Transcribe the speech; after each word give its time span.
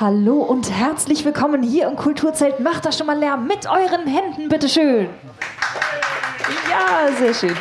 Hallo 0.00 0.42
und 0.42 0.70
herzlich 0.70 1.24
willkommen 1.24 1.60
hier 1.60 1.88
im 1.88 1.96
Kulturzelt. 1.96 2.60
Macht 2.60 2.84
das 2.84 2.96
schon 2.96 3.08
mal 3.08 3.18
Lärm 3.18 3.48
mit 3.48 3.66
euren 3.66 4.06
Händen, 4.06 4.48
bitteschön. 4.48 5.08
Ja, 6.70 7.12
sehr 7.18 7.34
schön. 7.34 7.56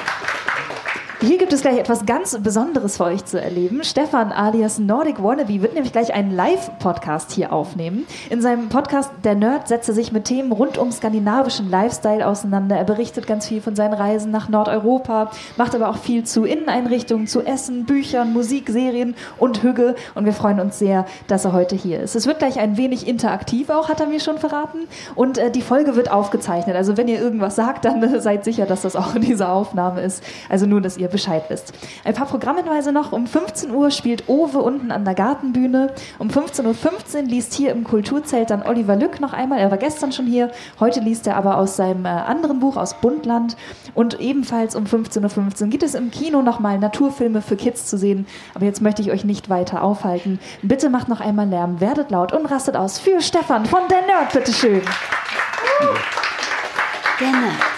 Hier 1.27 1.37
gibt 1.37 1.51
es 1.51 1.59
gleich 1.59 1.77
etwas 1.77 2.05
ganz 2.05 2.37
Besonderes 2.42 2.95
für 2.95 3.03
euch 3.03 3.25
zu 3.25 3.42
erleben. 3.42 3.83
Stefan 3.83 4.32
alias 4.32 4.79
Nordic 4.79 5.21
Wannabe 5.21 5.61
wird 5.61 5.73
nämlich 5.73 5.92
gleich 5.92 6.14
einen 6.14 6.32
Live-Podcast 6.32 7.33
hier 7.33 7.51
aufnehmen. 7.51 8.07
In 8.30 8.42
seinem 8.42 8.70
Podcast 8.70 9.11
Der 9.25 9.36
Nerd 9.36 9.68
setzt 9.68 9.89
er 9.89 9.93
sich 9.93 10.14
mit 10.14 10.24
Themen 10.24 10.54
rund 10.54 10.78
um 10.78 10.89
skandinavischen 10.89 11.70
Lifestyle 11.70 12.25
auseinander. 12.25 12.78
Er 12.78 12.86
berichtet 12.86 13.28
ganz 13.28 13.46
viel 13.46 13.60
von 13.60 13.75
seinen 13.75 13.93
Reisen 13.93 14.32
nach 14.32 14.48
Nordeuropa, 14.48 15.29
macht 15.57 15.75
aber 15.75 15.89
auch 15.89 15.98
viel 15.98 16.24
zu 16.24 16.46
Inneneinrichtungen, 16.46 17.28
zu 17.28 17.41
Essen, 17.41 17.84
Büchern, 17.84 18.32
Musik, 18.32 18.70
Serien 18.70 19.14
und 19.38 19.64
Hüge. 19.64 19.96
Und 20.16 20.23
wir 20.23 20.32
freuen 20.32 20.62
uns 20.62 20.80
sehr, 20.80 21.05
dass 21.28 21.44
er 21.44 21.52
heute 21.52 21.75
hier 21.75 22.00
ist. 22.00 22.16
Es 22.16 22.25
wird 22.25 22.39
gleich 22.39 22.57
ein 22.57 22.78
wenig 22.78 23.05
interaktiv 23.05 23.70
auch, 23.70 23.89
hat 23.89 24.00
er 24.00 24.07
mir 24.07 24.21
schon 24.21 24.38
verraten. 24.38 24.88
Und 25.14 25.39
äh, 25.39 25.52
die 25.52 25.61
Folge 25.61 25.97
wird 25.97 26.10
aufgezeichnet. 26.10 26.78
Also 26.78 26.96
wenn 26.96 27.10
ihr 27.10 27.19
irgendwas 27.19 27.57
sagt, 27.57 27.83
dann 27.83 28.02
äh, 28.02 28.21
seid 28.21 28.46
sicher, 28.46 28.66
dass 28.66 28.83
das 28.83 28.96
auch 28.96 29.14
in 29.14 29.24
dieser 29.24 29.52
Aufnahme 29.52 30.00
ist. 30.00 30.24
Also 30.47 30.66
nur, 30.66 30.80
dass 30.80 30.96
ihr 30.97 31.17
Bescheid 31.18 31.46
wisst. 31.50 31.74
Ein 32.03 32.13
paar 32.13 32.27
Programmhinweise 32.27 32.91
noch. 32.91 33.12
Um 33.12 33.25
15 33.25 33.71
Uhr 33.71 33.89
spielt 33.89 34.30
Owe 34.30 34.59
unten 34.59 34.91
an 34.91 35.03
der 35.03 35.16
Gartenbühne. 35.16 35.91
Um 36.20 36.30
15.15 36.30 37.16
Uhr 37.16 37.21
liest 37.23 37.55
hier 37.55 37.71
im 37.71 37.84
Kulturzelt 37.84 38.52
dann 38.52 38.62
Oliver 38.62 38.95
Lück 38.95 39.20
noch 39.20 39.34
einmal. 39.34 39.58
Er 39.58 39.72
war 39.72 39.80
gestern 39.80 40.11
schon 40.11 40.27
hier. 40.27 40.52
Heute 40.80 40.99
liest 40.99 41.25
er 41.25 41.35
aber 41.35 41.58
aus 41.58 41.75
seinem 41.75 42.05
äh, 42.05 42.09
anderen 42.09 42.59
Buch, 42.59 42.77
aus 42.77 43.02
Bundland. 43.02 43.58
Und 43.95 44.20
ebenfalls 44.20 44.75
um 44.75 44.84
15.15 44.84 45.63
Uhr 45.63 45.67
gibt 45.70 45.81
es 45.81 45.95
im 45.95 46.11
Kino 46.11 46.44
nochmal 46.44 46.77
Naturfilme 46.77 47.41
für 47.41 47.55
Kids 47.55 47.88
zu 47.88 47.97
sehen. 47.97 48.27
Aber 48.53 48.66
jetzt 48.66 48.84
möchte 48.84 49.02
ich 49.02 49.09
euch 49.09 49.23
nicht 49.23 49.49
weiter 49.49 49.81
aufhalten. 49.81 50.39
Bitte 50.61 50.91
macht 50.91 51.08
noch 51.08 51.20
einmal 51.20 51.47
Lärm, 51.47 51.81
werdet 51.81 52.11
laut 52.11 52.31
und 52.31 52.45
rastet 52.45 52.77
aus 52.77 52.99
für 52.99 53.22
Stefan 53.22 53.66
von 53.66 53.88
Der 53.89 54.05
Nerd, 54.05 54.34
bitteschön. 54.34 54.84
Der 57.19 57.31
Nerd. 57.31 57.77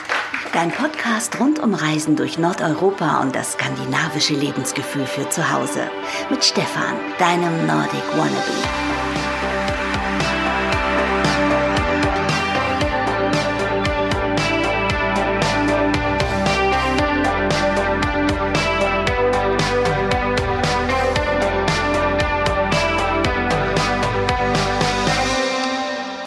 Dein 0.51 0.71
Podcast 0.71 1.39
rund 1.39 1.59
um 1.59 1.75
Reisen 1.75 2.15
durch 2.15 2.39
Nordeuropa 2.39 3.21
und 3.21 3.35
das 3.35 3.53
skandinavische 3.53 4.33
Lebensgefühl 4.33 5.05
für 5.05 5.29
zu 5.29 5.51
Hause. 5.51 5.81
Mit 6.31 6.43
Stefan, 6.43 6.95
deinem 7.19 7.67
Nordic 7.67 8.03
Wannabe. 8.17 8.89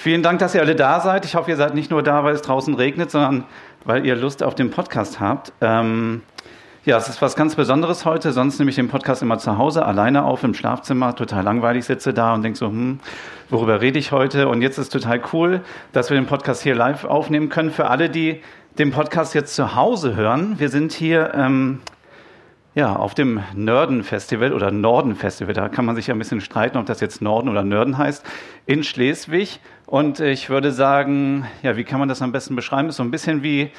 Vielen 0.03 0.25
Dank, 0.25 0.41
dass 0.41 0.53
ihr 0.53 0.61
alle 0.61 0.75
da 0.75 0.99
seid. 0.99 1.25
Ich 1.25 1.37
hoffe, 1.37 1.53
ihr 1.53 1.57
seid 1.57 1.77
nicht 1.77 1.93
nur 1.93 2.03
da, 2.03 2.25
weil 2.25 2.35
es 2.35 2.43
draußen 2.43 2.75
regnet, 2.75 3.13
sondern 3.13 3.45
weil 3.85 4.07
ihr 4.07 4.17
Lust 4.17 4.43
auf 4.43 4.55
den 4.55 4.71
Podcast 4.71 5.21
habt. 5.21 5.53
Ähm, 5.61 6.23
ja, 6.85 6.97
es 6.97 7.09
ist 7.09 7.23
was 7.23 7.37
ganz 7.37 7.55
Besonderes 7.55 8.05
heute. 8.05 8.33
Sonst 8.33 8.59
nehme 8.59 8.71
ich 8.71 8.77
den 8.77 8.89
Podcast 8.89 9.23
immer 9.23 9.39
zu 9.39 9.57
Hause 9.57 9.87
alleine 9.87 10.25
auf 10.25 10.43
im 10.43 10.53
Schlafzimmer, 10.53 11.15
total 11.15 11.45
langweilig, 11.45 11.85
sitze 11.85 12.13
da 12.13 12.35
und 12.35 12.43
denke 12.43 12.59
so, 12.59 12.67
hm, 12.67 12.99
worüber 13.51 13.81
rede 13.81 13.99
ich 13.99 14.11
heute? 14.11 14.49
Und 14.49 14.63
jetzt 14.63 14.79
ist 14.79 14.91
total 14.91 15.21
cool, 15.33 15.61
dass 15.93 16.11
wir 16.11 16.17
den 16.17 16.27
Podcast 16.27 16.63
hier 16.63 16.75
live 16.75 17.05
aufnehmen 17.05 17.49
können. 17.51 17.71
Für 17.71 17.89
alle, 17.89 18.11
die 18.11 18.43
den 18.79 18.91
Podcast 18.91 19.35
jetzt 19.35 19.55
zu 19.55 19.77
Hause 19.77 20.17
hören, 20.17 20.59
wir 20.59 20.71
sind 20.71 20.93
hier 20.93 21.33
ähm, 21.35 21.81
ja, 22.75 22.97
auf 22.97 23.15
dem 23.15 23.41
Nörden-Festival 23.55 24.53
oder 24.53 24.71
Norden-Festival, 24.71 25.53
da 25.53 25.69
kann 25.69 25.85
man 25.85 25.95
sich 25.95 26.07
ja 26.07 26.15
ein 26.15 26.19
bisschen 26.19 26.41
streiten, 26.41 26.79
ob 26.79 26.87
das 26.87 27.01
jetzt 27.01 27.21
Norden 27.21 27.49
oder 27.49 27.63
Nörden 27.63 27.99
heißt, 27.99 28.25
in 28.67 28.83
Schleswig. 28.83 29.61
Und 29.93 30.21
ich 30.21 30.49
würde 30.49 30.73
sagen, 30.73 31.47
ja, 31.63 31.77
wie 31.77 31.85
kann 31.85 31.99
man 31.99 32.09
das 32.09 32.23
am 32.23 32.33
besten 32.33 32.57
beschreiben? 32.57 32.89
Ist 32.89 32.97
so 32.97 33.03
ein 33.03 33.11
bisschen 33.11 33.43
wie 33.43 33.73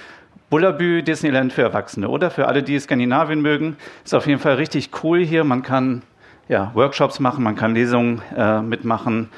Bullabü 0.52 1.02
Disneyland 1.02 1.52
für 1.52 1.64
Erwachsene, 1.64 2.08
oder? 2.08 2.30
Für 2.30 2.48
alle, 2.48 2.62
die 2.62 2.80
Skandinavien 2.80 3.42
mögen, 3.42 3.78
ist 4.06 4.14
auf 4.14 4.28
jeden 4.28 4.40
Fall 4.40 4.54
richtig 4.54 4.92
cool 5.02 5.26
hier. 5.26 5.44
Man 5.44 5.64
kann 5.64 6.04
ja, 6.48 6.70
Workshops 6.76 7.20
machen, 7.20 7.44
man 7.44 7.56
kann 7.56 7.74
Lesungen 7.74 8.22
äh, 8.38 8.62
mitmachen. 8.62 9.30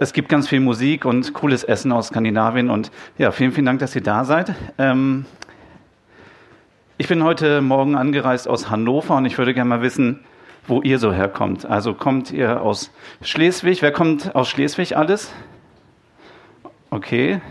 Es 0.00 0.12
gibt 0.12 0.28
ganz 0.28 0.48
viel 0.48 0.58
Musik 0.58 1.04
und 1.04 1.32
cooles 1.32 1.62
Essen 1.62 1.92
aus 1.92 2.08
Skandinavien. 2.08 2.70
Und 2.70 2.90
ja, 3.18 3.30
vielen, 3.30 3.52
vielen 3.52 3.66
Dank, 3.66 3.78
dass 3.78 3.94
ihr 3.94 4.02
da 4.02 4.24
seid. 4.24 4.52
Ähm, 4.78 5.26
ich 6.98 7.06
bin 7.06 7.22
heute 7.22 7.60
Morgen 7.60 7.94
angereist 7.94 8.48
aus 8.48 8.68
Hannover 8.68 9.14
und 9.14 9.26
ich 9.26 9.38
würde 9.38 9.54
gerne 9.54 9.68
mal 9.68 9.82
wissen, 9.82 10.24
wo 10.66 10.82
ihr 10.82 10.98
so 10.98 11.12
herkommt. 11.12 11.66
Also 11.66 11.94
kommt 11.94 12.32
ihr 12.32 12.62
aus 12.62 12.90
Schleswig? 13.22 13.80
Wer 13.80 13.92
kommt 13.92 14.34
aus 14.34 14.48
Schleswig 14.48 14.96
alles? 14.96 15.32
Okay. 16.96 17.42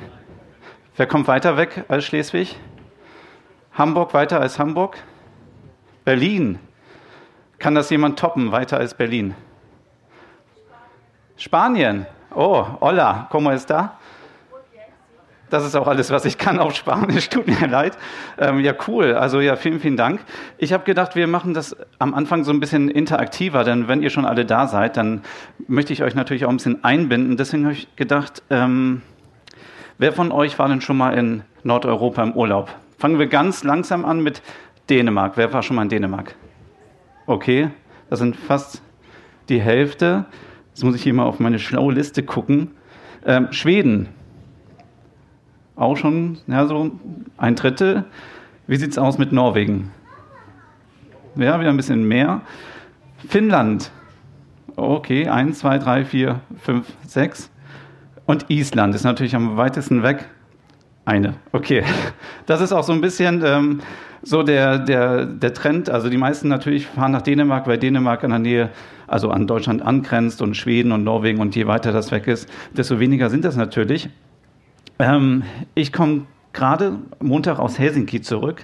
Wer 0.95 1.06
kommt 1.06 1.28
weiter 1.28 1.56
weg 1.56 1.85
als 1.88 2.03
Schleswig? 2.03 2.59
Hamburg 3.73 4.16
weiter 4.16 4.41
als 4.41 4.57
Hamburg? 4.57 4.97
Berlin. 6.03 6.57
Kann 7.59 7.75
das 7.75 7.91
jemand 7.91 8.17
toppen, 8.17 8.51
weiter 8.51 8.78
als 8.78 8.95
Berlin? 8.95 9.35
Spanien. 11.38 12.07
Oh, 12.34 12.66
hola, 12.81 13.28
¿cómo 13.29 13.51
está? 13.51 14.00
Das 15.51 15.63
ist 15.63 15.75
auch 15.75 15.88
alles, 15.88 16.09
was 16.09 16.25
ich 16.25 16.39
kann 16.39 16.57
auf 16.57 16.73
Spanisch. 16.73 17.29
Tut 17.29 17.45
mir 17.45 17.67
leid. 17.67 18.00
Ähm, 18.39 18.61
ja, 18.61 18.73
cool. 18.88 19.13
Also 19.13 19.41
ja, 19.41 19.55
vielen, 19.57 19.79
vielen 19.79 19.95
Dank. 19.95 20.22
Ich 20.57 20.73
habe 20.73 20.85
gedacht, 20.85 21.16
wir 21.16 21.28
machen 21.28 21.53
das 21.53 21.78
am 22.00 22.16
Anfang 22.16 22.44
so 22.44 22.51
ein 22.51 22.59
bisschen 22.59 22.89
interaktiver, 22.89 23.63
denn 23.63 23.88
wenn 23.88 24.01
ihr 24.01 24.09
schon 24.09 24.25
alle 24.25 24.44
da 24.44 24.66
seid, 24.66 24.97
dann 24.97 25.22
möchte 25.67 25.94
ich 25.94 26.01
euch 26.01 26.16
natürlich 26.16 26.45
auch 26.45 26.50
ein 26.50 26.57
bisschen 26.57 26.84
einbinden. 26.84 27.38
Deswegen 27.38 27.66
habe 27.66 27.75
ich 27.75 27.95
gedacht, 27.95 28.41
ähm, 28.50 29.03
wer 29.97 30.13
von 30.13 30.31
euch 30.31 30.57
war 30.59 30.67
denn 30.67 30.81
schon 30.81 30.97
mal 30.97 31.17
in 31.17 31.44
Nordeuropa 31.63 32.23
im 32.23 32.33
Urlaub? 32.33 32.73
Fangen 32.97 33.19
wir 33.19 33.28
ganz 33.28 33.63
langsam 33.63 34.06
an 34.06 34.22
mit 34.22 34.41
Dänemark. 34.89 35.38
Wer 35.38 35.51
war 35.53 35.63
schon 35.63 35.75
mal 35.75 35.83
in 35.83 35.89
Dänemark? 35.89 36.35
Okay, 37.25 37.69
das 38.09 38.19
sind 38.19 38.35
fast 38.35 38.81
die 39.50 39.59
Hälfte. 39.59 40.25
Jetzt 40.69 40.84
muss 40.84 40.95
ich 40.95 41.03
hier 41.03 41.13
mal 41.13 41.25
auf 41.25 41.39
meine 41.39 41.59
schlaue 41.59 41.94
Liste 41.94 42.23
gucken. 42.23 42.72
Ähm, 43.25 43.51
Schweden, 43.51 44.09
auch 45.75 45.97
schon 45.97 46.38
ja, 46.47 46.66
so 46.67 46.91
ein 47.38 47.55
Drittel. 47.55 48.05
Wie 48.67 48.78
sieht 48.78 48.91
es 48.91 48.97
aus 48.97 49.17
mit 49.17 49.31
Norwegen? 49.31 49.91
Ja, 51.35 51.59
wieder 51.59 51.69
ein 51.69 51.78
bisschen 51.78 52.07
mehr. 52.07 52.41
Finnland. 53.28 53.91
Okay, 54.75 55.28
eins, 55.28 55.59
zwei, 55.59 55.78
drei, 55.78 56.05
vier, 56.05 56.41
fünf, 56.57 56.91
sechs. 57.05 57.50
Und 58.25 58.50
Island 58.50 58.96
ist 58.96 59.03
natürlich 59.03 59.36
am 59.36 59.58
weitesten 59.58 60.03
weg. 60.03 60.25
Eine. 61.06 61.36
Okay. 61.52 61.84
Das 62.47 62.62
ist 62.62 62.74
auch 62.74 62.84
so 62.84 62.94
ein 62.94 63.02
bisschen 63.02 63.41
ähm, 63.44 63.80
so 64.22 64.44
der, 64.44 64.78
der, 64.78 65.25
der 65.25 65.53
Trend. 65.53 65.90
Also 65.90 66.09
die 66.09 66.18
meisten 66.18 66.47
natürlich 66.47 66.85
fahren 66.85 67.12
nach 67.12 67.24
Dänemark, 67.24 67.66
weil 67.66 67.80
Dänemark 67.80 68.22
in 68.22 68.30
der 68.30 68.40
Nähe, 68.40 68.69
also 69.08 69.31
an 69.31 69.47
Deutschland 69.47 69.81
angrenzt 69.81 70.44
und 70.44 70.56
Schweden 70.56 70.91
und 70.91 71.03
Norwegen 71.03 71.40
und 71.40 71.56
je 71.56 71.66
weiter 71.66 71.91
das 71.91 72.12
weg 72.12 72.28
ist, 72.28 72.47
desto 72.78 73.00
weniger 73.00 73.31
sind 73.31 73.46
das 73.46 73.56
natürlich. 73.56 74.09
Ähm, 75.00 75.41
ich 75.74 75.91
komme 75.91 76.28
gerade 76.53 77.00
Montag 77.19 77.58
aus 77.58 77.80
Helsinki 77.80 78.22
zurück 78.22 78.64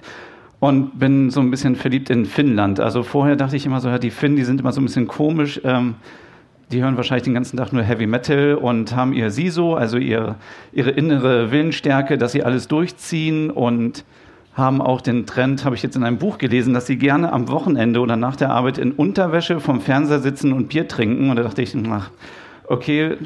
und 0.60 0.98
bin 0.98 1.30
so 1.30 1.40
ein 1.40 1.50
bisschen 1.50 1.74
verliebt 1.74 2.08
in 2.08 2.24
Finnland. 2.24 2.78
Also 2.78 3.02
vorher 3.02 3.34
dachte 3.34 3.56
ich 3.56 3.66
immer 3.66 3.80
so, 3.80 3.88
ja, 3.88 3.98
die 3.98 4.10
Finnen, 4.10 4.36
die 4.36 4.44
sind 4.44 4.60
immer 4.60 4.72
so 4.72 4.80
ein 4.80 4.84
bisschen 4.84 5.08
komisch. 5.08 5.60
Ähm, 5.64 5.96
die 6.72 6.82
hören 6.82 6.96
wahrscheinlich 6.96 7.24
den 7.24 7.34
ganzen 7.34 7.58
Tag 7.58 7.72
nur 7.72 7.82
Heavy 7.82 8.06
Metal 8.06 8.54
und 8.54 8.96
haben 8.96 9.12
ihr 9.12 9.30
Siso, 9.30 9.74
also 9.74 9.98
ihr, 9.98 10.36
ihre 10.72 10.90
innere 10.90 11.50
Willensstärke, 11.50 12.16
dass 12.18 12.32
sie 12.32 12.42
alles 12.42 12.66
durchziehen 12.68 13.50
und 13.50 14.04
haben 14.54 14.82
auch 14.82 15.00
den 15.00 15.26
Trend, 15.26 15.64
habe 15.64 15.76
ich 15.76 15.82
jetzt 15.82 15.96
in 15.96 16.02
einem 16.02 16.18
Buch 16.18 16.38
gelesen, 16.38 16.74
dass 16.74 16.86
sie 16.86 16.96
gerne 16.96 17.32
am 17.32 17.48
Wochenende 17.48 18.00
oder 18.00 18.16
nach 18.16 18.36
der 18.36 18.50
Arbeit 18.50 18.78
in 18.78 18.92
Unterwäsche 18.92 19.60
vom 19.60 19.80
Fernseher 19.80 20.20
sitzen 20.20 20.52
und 20.52 20.68
Bier 20.68 20.88
trinken. 20.88 21.30
Und 21.30 21.36
da 21.36 21.42
dachte 21.42 21.62
ich, 21.62 21.74
ach, 21.90 22.10
okay, 22.66 23.16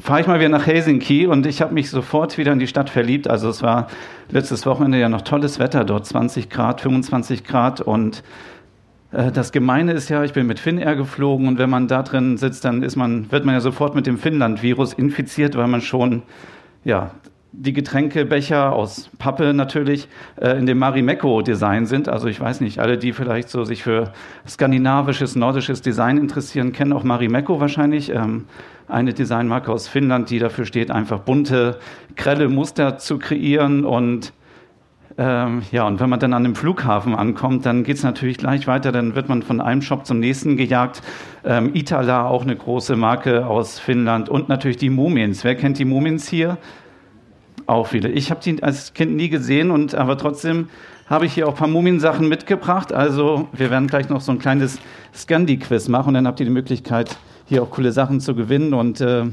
fahre 0.00 0.20
ich 0.20 0.26
mal 0.26 0.38
wieder 0.38 0.48
nach 0.48 0.66
Helsinki 0.66 1.26
und 1.26 1.46
ich 1.46 1.62
habe 1.62 1.72
mich 1.72 1.88
sofort 1.90 2.36
wieder 2.36 2.52
in 2.52 2.58
die 2.58 2.66
Stadt 2.66 2.90
verliebt. 2.90 3.28
Also 3.28 3.48
es 3.48 3.62
war 3.62 3.88
letztes 4.30 4.66
Wochenende 4.66 4.98
ja 4.98 5.08
noch 5.08 5.22
tolles 5.22 5.58
Wetter 5.58 5.84
dort, 5.84 6.04
20 6.06 6.50
Grad, 6.50 6.80
25 6.80 7.44
Grad 7.44 7.80
und 7.80 8.22
das 9.10 9.52
Gemeine 9.52 9.92
ist 9.92 10.08
ja, 10.10 10.22
ich 10.22 10.34
bin 10.34 10.46
mit 10.46 10.58
Finnair 10.58 10.94
geflogen 10.94 11.48
und 11.48 11.58
wenn 11.58 11.70
man 11.70 11.88
da 11.88 12.02
drin 12.02 12.36
sitzt, 12.36 12.64
dann 12.64 12.82
ist 12.82 12.96
man, 12.96 13.32
wird 13.32 13.44
man 13.44 13.54
ja 13.54 13.60
sofort 13.60 13.94
mit 13.94 14.06
dem 14.06 14.18
Finnland-Virus 14.18 14.92
infiziert, 14.92 15.56
weil 15.56 15.66
man 15.66 15.80
schon 15.80 16.22
ja, 16.84 17.12
die 17.52 17.72
Getränkebecher 17.72 18.72
aus 18.72 19.10
Pappe 19.18 19.54
natürlich 19.54 20.08
äh, 20.36 20.58
in 20.58 20.66
dem 20.66 20.78
Marimekko-Design 20.78 21.86
sind. 21.86 22.08
Also 22.08 22.28
ich 22.28 22.38
weiß 22.38 22.60
nicht, 22.60 22.78
alle, 22.78 22.98
die 22.98 23.12
vielleicht 23.12 23.48
so 23.48 23.64
sich 23.64 23.82
für 23.82 24.12
skandinavisches, 24.46 25.34
nordisches 25.34 25.80
Design 25.80 26.18
interessieren, 26.18 26.72
kennen 26.72 26.92
auch 26.92 27.04
Marimekko 27.04 27.60
wahrscheinlich. 27.60 28.10
Ähm, 28.10 28.44
eine 28.86 29.12
Designmarke 29.12 29.70
aus 29.70 29.88
Finnland, 29.88 30.30
die 30.30 30.38
dafür 30.38 30.64
steht, 30.64 30.90
einfach 30.90 31.20
bunte, 31.20 31.78
grelle 32.16 32.48
Muster 32.48 32.96
zu 32.98 33.18
kreieren 33.18 33.84
und 33.84 34.32
Ähm, 35.20 35.62
ja, 35.72 35.84
und 35.84 35.98
wenn 35.98 36.08
man 36.08 36.20
dann 36.20 36.32
an 36.32 36.44
dem 36.44 36.54
Flughafen 36.54 37.16
ankommt, 37.16 37.66
dann 37.66 37.82
geht 37.82 37.96
es 37.96 38.04
natürlich 38.04 38.38
gleich 38.38 38.68
weiter. 38.68 38.92
Dann 38.92 39.16
wird 39.16 39.28
man 39.28 39.42
von 39.42 39.60
einem 39.60 39.82
Shop 39.82 40.06
zum 40.06 40.20
nächsten 40.20 40.56
gejagt. 40.56 41.02
Ähm, 41.44 41.74
Itala, 41.74 42.26
auch 42.28 42.42
eine 42.42 42.54
große 42.54 42.94
Marke 42.94 43.44
aus 43.44 43.80
Finnland. 43.80 44.28
Und 44.28 44.48
natürlich 44.48 44.76
die 44.76 44.90
Mumiens. 44.90 45.42
Wer 45.42 45.56
kennt 45.56 45.80
die 45.80 45.84
Mumiens 45.84 46.28
hier? 46.28 46.56
Auch 47.66 47.88
viele. 47.88 48.10
Ich 48.10 48.30
habe 48.30 48.40
die 48.40 48.62
als 48.62 48.94
Kind 48.94 49.16
nie 49.16 49.28
gesehen, 49.28 49.72
und 49.72 49.94
aber 49.96 50.16
trotzdem 50.16 50.68
habe 51.08 51.26
ich 51.26 51.34
hier 51.34 51.48
auch 51.48 51.52
ein 51.52 51.58
paar 51.58 51.68
Mumiensachen 51.68 52.28
mitgebracht. 52.28 52.92
Also 52.92 53.48
wir 53.52 53.70
werden 53.70 53.88
gleich 53.88 54.08
noch 54.08 54.20
so 54.20 54.30
ein 54.30 54.38
kleines 54.38 54.78
Scandi-Quiz 55.14 55.88
machen 55.88 56.08
und 56.08 56.14
dann 56.14 56.26
habt 56.26 56.38
ihr 56.38 56.46
die 56.46 56.52
Möglichkeit, 56.52 57.18
hier 57.46 57.62
auch 57.62 57.70
coole 57.70 57.92
Sachen 57.92 58.20
zu 58.20 58.34
gewinnen. 58.34 58.72
Und 58.72 59.00
äh, 59.00 59.24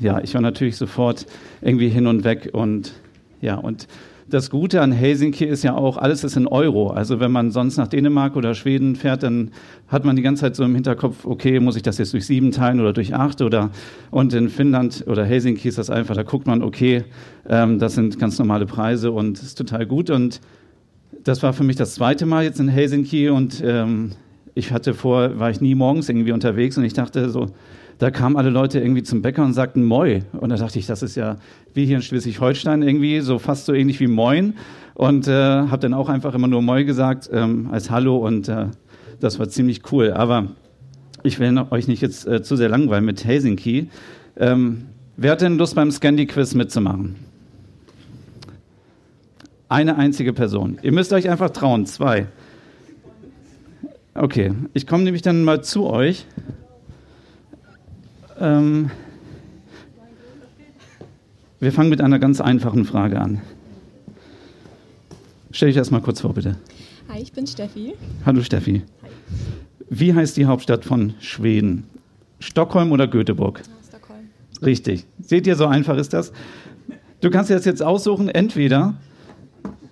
ja, 0.00 0.20
ich 0.20 0.34
war 0.34 0.40
natürlich 0.40 0.76
sofort 0.76 1.26
irgendwie 1.60 1.88
hin 1.88 2.06
und 2.06 2.24
weg. 2.24 2.50
Und 2.52 2.94
ja, 3.40 3.56
und 3.56 3.86
das 4.28 4.50
Gute 4.50 4.80
an 4.80 4.92
Helsinki 4.92 5.44
ist 5.44 5.64
ja 5.64 5.74
auch, 5.74 5.96
alles 5.96 6.24
ist 6.24 6.36
in 6.36 6.46
Euro. 6.46 6.88
Also 6.88 7.20
wenn 7.20 7.30
man 7.30 7.50
sonst 7.50 7.76
nach 7.76 7.88
Dänemark 7.88 8.36
oder 8.36 8.54
Schweden 8.54 8.96
fährt, 8.96 9.22
dann 9.22 9.50
hat 9.88 10.04
man 10.04 10.16
die 10.16 10.22
ganze 10.22 10.42
Zeit 10.42 10.56
so 10.56 10.64
im 10.64 10.74
Hinterkopf, 10.74 11.26
okay, 11.26 11.60
muss 11.60 11.76
ich 11.76 11.82
das 11.82 11.98
jetzt 11.98 12.12
durch 12.12 12.26
sieben 12.26 12.50
teilen 12.50 12.80
oder 12.80 12.92
durch 12.92 13.14
acht 13.14 13.42
oder 13.42 13.70
und 14.10 14.32
in 14.32 14.48
Finnland 14.48 15.04
oder 15.06 15.24
Helsinki 15.24 15.68
ist 15.68 15.78
das 15.78 15.90
einfach, 15.90 16.14
da 16.14 16.22
guckt 16.22 16.46
man, 16.46 16.62
okay, 16.62 17.04
ähm, 17.48 17.78
das 17.78 17.94
sind 17.94 18.18
ganz 18.18 18.38
normale 18.38 18.66
Preise 18.66 19.12
und 19.12 19.42
ist 19.42 19.56
total 19.56 19.86
gut. 19.86 20.10
Und 20.10 20.40
das 21.22 21.42
war 21.42 21.52
für 21.52 21.64
mich 21.64 21.76
das 21.76 21.94
zweite 21.94 22.26
Mal 22.26 22.44
jetzt 22.44 22.60
in 22.60 22.68
Helsinki 22.68 23.28
und 23.28 23.62
ähm, 23.64 24.12
ich 24.54 24.72
hatte 24.72 24.94
vor, 24.94 25.38
war 25.38 25.50
ich 25.50 25.60
nie 25.60 25.74
morgens 25.74 26.08
irgendwie 26.08 26.32
unterwegs 26.32 26.78
und 26.78 26.84
ich 26.84 26.92
dachte 26.92 27.28
so, 27.28 27.48
da 27.98 28.10
kamen 28.10 28.36
alle 28.36 28.50
Leute 28.50 28.80
irgendwie 28.80 29.02
zum 29.02 29.22
Bäcker 29.22 29.44
und 29.44 29.52
sagten 29.52 29.84
Moi. 29.84 30.22
Und 30.32 30.50
da 30.50 30.56
dachte 30.56 30.78
ich, 30.78 30.86
das 30.86 31.02
ist 31.02 31.14
ja 31.14 31.36
wie 31.74 31.86
hier 31.86 31.96
in 31.96 32.02
Schleswig-Holstein 32.02 32.82
irgendwie, 32.82 33.20
so 33.20 33.38
fast 33.38 33.66
so 33.66 33.72
ähnlich 33.72 34.00
wie 34.00 34.06
Moin. 34.06 34.54
Und 34.94 35.26
äh, 35.28 35.32
habe 35.32 35.78
dann 35.78 35.94
auch 35.94 36.08
einfach 36.08 36.34
immer 36.34 36.48
nur 36.48 36.62
Moi 36.62 36.84
gesagt 36.84 37.28
ähm, 37.32 37.68
als 37.70 37.90
Hallo 37.90 38.16
und 38.16 38.48
äh, 38.48 38.66
das 39.20 39.38
war 39.38 39.48
ziemlich 39.48 39.92
cool. 39.92 40.12
Aber 40.12 40.48
ich 41.22 41.38
will 41.38 41.58
euch 41.70 41.88
nicht 41.88 42.00
jetzt 42.00 42.26
äh, 42.26 42.42
zu 42.42 42.56
sehr 42.56 42.68
langweilen 42.68 43.04
mit 43.04 43.24
Helsinki. 43.24 43.88
Ähm, 44.36 44.86
wer 45.16 45.32
hat 45.32 45.40
denn 45.40 45.56
Lust 45.56 45.74
beim 45.74 45.90
Scandi-Quiz 45.90 46.54
mitzumachen? 46.54 47.16
Eine 49.68 49.96
einzige 49.96 50.32
Person. 50.32 50.78
Ihr 50.82 50.92
müsst 50.92 51.12
euch 51.12 51.28
einfach 51.28 51.50
trauen. 51.50 51.86
Zwei. 51.86 52.26
Okay, 54.14 54.52
ich 54.74 54.86
komme 54.86 55.02
nämlich 55.02 55.22
dann 55.22 55.42
mal 55.42 55.64
zu 55.64 55.86
euch. 55.86 56.26
Ähm, 58.40 58.90
wir 61.60 61.72
fangen 61.72 61.90
mit 61.90 62.00
einer 62.00 62.18
ganz 62.18 62.40
einfachen 62.40 62.84
Frage 62.84 63.20
an. 63.20 63.40
Stell 65.50 65.68
dich 65.68 65.76
erst 65.76 65.92
mal 65.92 66.00
kurz 66.00 66.20
vor, 66.20 66.34
bitte. 66.34 66.56
Hi, 67.08 67.20
ich 67.22 67.32
bin 67.32 67.46
Steffi. 67.46 67.94
Hallo 68.26 68.42
Steffi. 68.42 68.82
Hi. 69.02 69.10
Wie 69.88 70.14
heißt 70.14 70.36
die 70.36 70.46
Hauptstadt 70.46 70.84
von 70.84 71.14
Schweden? 71.20 71.84
Stockholm 72.40 72.90
oder 72.90 73.06
Göteborg? 73.06 73.62
Stockholm. 73.88 74.30
Richtig. 74.62 75.06
Seht 75.20 75.46
ihr, 75.46 75.54
so 75.56 75.66
einfach 75.66 75.96
ist 75.96 76.12
das. 76.12 76.32
Du 77.20 77.30
kannst 77.30 77.50
jetzt 77.50 77.66
jetzt 77.66 77.82
aussuchen, 77.82 78.28
entweder 78.28 78.94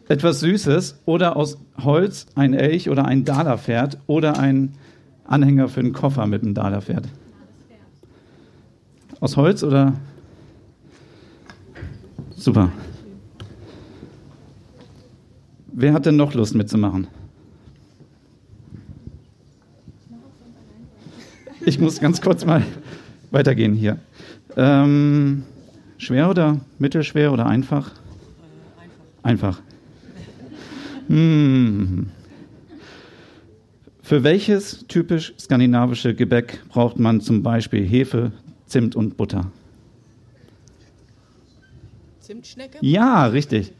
etwas 0.08 0.40
Süßes 0.40 0.98
oder 1.04 1.36
aus 1.36 1.58
Holz 1.82 2.26
ein 2.34 2.54
Elch 2.54 2.90
oder 2.90 3.04
ein 3.04 3.24
Dalerpferd 3.24 3.98
oder 4.06 4.38
ein 4.38 4.74
Anhänger 5.24 5.68
für 5.68 5.80
einen 5.80 5.92
Koffer 5.92 6.26
mit 6.26 6.42
einem 6.42 6.54
Dalerpferd. 6.54 7.06
Aus 9.22 9.36
Holz 9.36 9.62
oder? 9.62 9.92
Super. 12.34 12.72
Wer 15.68 15.92
hat 15.92 16.06
denn 16.06 16.16
noch 16.16 16.34
Lust 16.34 16.56
mitzumachen? 16.56 17.06
Ich 21.64 21.78
muss 21.78 22.00
ganz 22.00 22.20
kurz 22.20 22.44
mal 22.44 22.64
weitergehen 23.30 23.74
hier. 23.74 24.00
Ähm, 24.56 25.44
schwer 25.98 26.28
oder 26.28 26.60
mittelschwer 26.80 27.32
oder 27.32 27.46
einfach? 27.46 27.92
Einfach. 29.22 29.60
Hm. 31.06 32.08
Für 34.02 34.24
welches 34.24 34.84
typisch 34.88 35.32
skandinavische 35.38 36.12
Gebäck 36.12 36.64
braucht 36.68 36.98
man 36.98 37.20
zum 37.20 37.44
Beispiel 37.44 37.86
Hefe, 37.86 38.32
Zimt 38.72 38.96
und 38.96 39.18
Butter? 39.18 39.52
Zimtschnecke? 42.20 42.78
Ja, 42.80 43.26
richtig. 43.26 43.74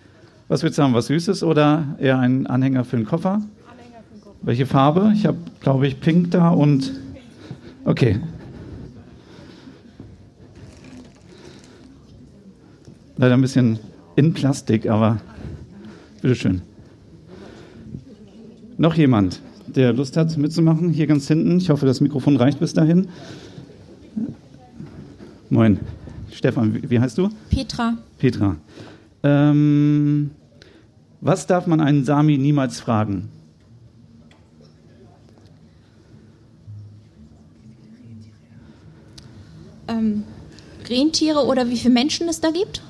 Was 0.49 0.63
willst 0.63 0.77
du 0.77 0.83
haben? 0.83 0.93
Was 0.93 1.07
Süßes 1.07 1.43
oder 1.45 1.97
eher 1.99 2.19
ein 2.19 2.47
Anhänger 2.47 2.85
für 2.85 2.99
den 2.99 3.07
Koffer? 3.07 3.37
Anhänger 3.37 4.03
für 4.07 4.15
den 4.17 4.23
Koffer. 4.23 4.37
Welche 4.43 4.67
Farbe? 4.67 5.13
Ich 5.15 5.25
habe, 5.25 5.39
glaube 5.61 5.87
ich, 5.87 5.99
Pink 5.99 6.33
da 6.33 6.51
und. 6.51 6.93
Okay. 7.87 8.21
Leider 13.17 13.33
ein 13.33 13.41
bisschen 13.41 13.79
in 14.17 14.35
Plastik, 14.35 14.91
aber 14.91 15.23
bitteschön. 16.21 16.61
Noch 18.77 18.95
jemand, 18.95 19.41
der 19.69 19.95
Lust 19.95 20.19
hat 20.19 20.37
mitzumachen? 20.37 20.91
Hier 20.91 21.07
ganz 21.07 21.29
hinten. 21.29 21.57
Ich 21.57 21.71
hoffe, 21.71 21.87
das 21.87 22.03
Mikrofon 22.03 22.37
reicht 22.37 22.61
bis 22.61 22.75
dahin. 22.75 23.09
Moin. 25.53 25.79
Stefan, 26.33 26.81
wie, 26.89 26.99
heißt 26.99 27.19
du? 27.19 27.29
Petra. 27.51 27.99
Petra. 28.19 28.57
Ähm, 29.23 30.31
was 31.21 31.47
darf 31.47 31.67
man 31.67 31.83
einen 31.83 32.07
Sami 32.07 32.39
niemals 32.39 32.81
fragen? 32.81 33.29
Ähm, 39.89 40.23
Rentiere 40.89 41.45
oder 41.45 41.69
wie 41.69 41.77
viele 41.77 41.93
Menschen 41.93 42.31
es 42.31 42.41
da 42.41 42.51
gibt? 42.51 42.83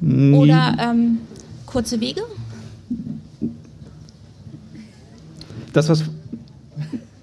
Nie- 0.00 0.32
Oder 0.36 0.76
ähm, 0.78 1.18
kurze 1.66 2.00
Wege? 2.00 2.22
Das, 5.72 5.88
was, 5.88 6.04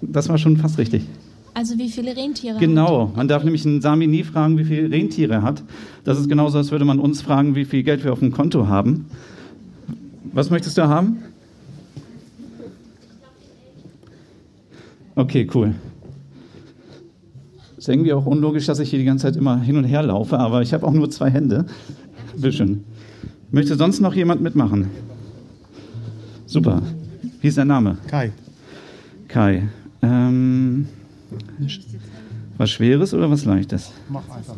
das 0.02 0.28
war 0.28 0.38
schon 0.38 0.58
fast 0.58 0.78
richtig. 0.78 1.06
Also 1.58 1.76
wie 1.80 1.90
viele 1.90 2.16
Rentiere? 2.16 2.60
Genau. 2.60 3.12
Man 3.16 3.28
darf 3.28 3.44
nämlich 3.44 3.66
einen 3.66 3.82
Sami 3.82 4.06
nie 4.06 4.24
fragen, 4.24 4.60
wie 4.60 4.64
viele 4.64 4.92
Rentiere 4.92 5.34
er 5.34 5.42
hat. 5.42 5.64
Das 6.04 6.20
ist 6.20 6.30
genauso, 6.30 6.60
als 6.60 6.70
würde 6.70 6.86
man 6.86 7.00
uns 7.00 7.24
fragen, 7.24 7.56
wie 7.56 7.66
viel 7.66 7.82
Geld 7.82 8.04
wir 8.04 8.14
auf 8.14 8.20
dem 8.20 8.32
Konto 8.32 8.68
haben. 8.68 9.08
Was 10.34 10.52
möchtest 10.52 10.78
du 10.78 10.88
haben? 10.88 11.18
Okay, 15.16 15.50
cool. 15.56 15.74
Ist 17.76 17.90
irgendwie 17.90 18.14
auch 18.14 18.28
unlogisch, 18.28 18.68
dass 18.68 18.78
ich 18.78 18.92
hier 18.92 19.00
die 19.00 19.06
ganze 19.06 19.24
Zeit 19.24 19.36
immer 19.36 19.60
hin 19.60 19.78
und 19.78 19.86
her 19.86 20.04
laufe, 20.04 20.38
aber 20.38 20.62
ich 20.62 20.76
habe 20.76 20.86
auch 20.86 20.94
nur 20.94 21.10
zwei 21.10 21.32
Hände. 21.32 21.66
Bitteschön. 22.36 22.84
Möchte 23.50 23.76
sonst 23.78 24.00
noch 24.00 24.14
jemand 24.14 24.42
mitmachen? 24.42 24.92
Super. 26.46 26.84
Wie 27.42 27.48
ist 27.48 27.58
dein 27.58 27.66
Name? 27.66 27.98
Kai. 28.06 28.32
Kai. 29.28 29.68
Ähm, 30.04 30.86
was 32.58 32.70
Schweres 32.70 33.14
oder 33.14 33.30
was 33.30 33.46
Leichtes? 33.46 33.92
Mach 34.10 34.28
einfach. 34.30 34.56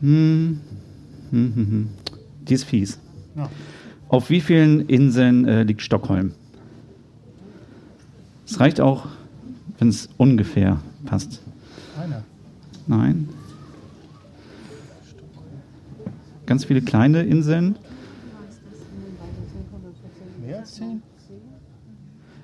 Hm. 0.00 0.60
Hm, 1.30 1.52
hm, 1.54 1.54
hm. 1.54 1.88
Die 2.48 2.54
ist 2.54 2.64
fies. 2.64 2.98
Ja. 3.36 3.48
Auf 4.08 4.28
wie 4.30 4.40
vielen 4.40 4.88
Inseln 4.88 5.46
äh, 5.46 5.62
liegt 5.62 5.80
Stockholm? 5.80 6.32
Es 8.46 8.60
reicht 8.60 8.80
auch, 8.80 9.06
wenn 9.78 9.88
es 9.88 10.08
ungefähr 10.18 10.80
passt. 11.06 11.40
Einer. 11.98 12.24
Nein. 12.86 13.28
Ganz 16.44 16.64
viele 16.64 16.82
kleine 16.82 17.22
Inseln. 17.22 17.76
Mehr 20.44 20.58
als 20.58 20.74
zehn? 20.74 21.02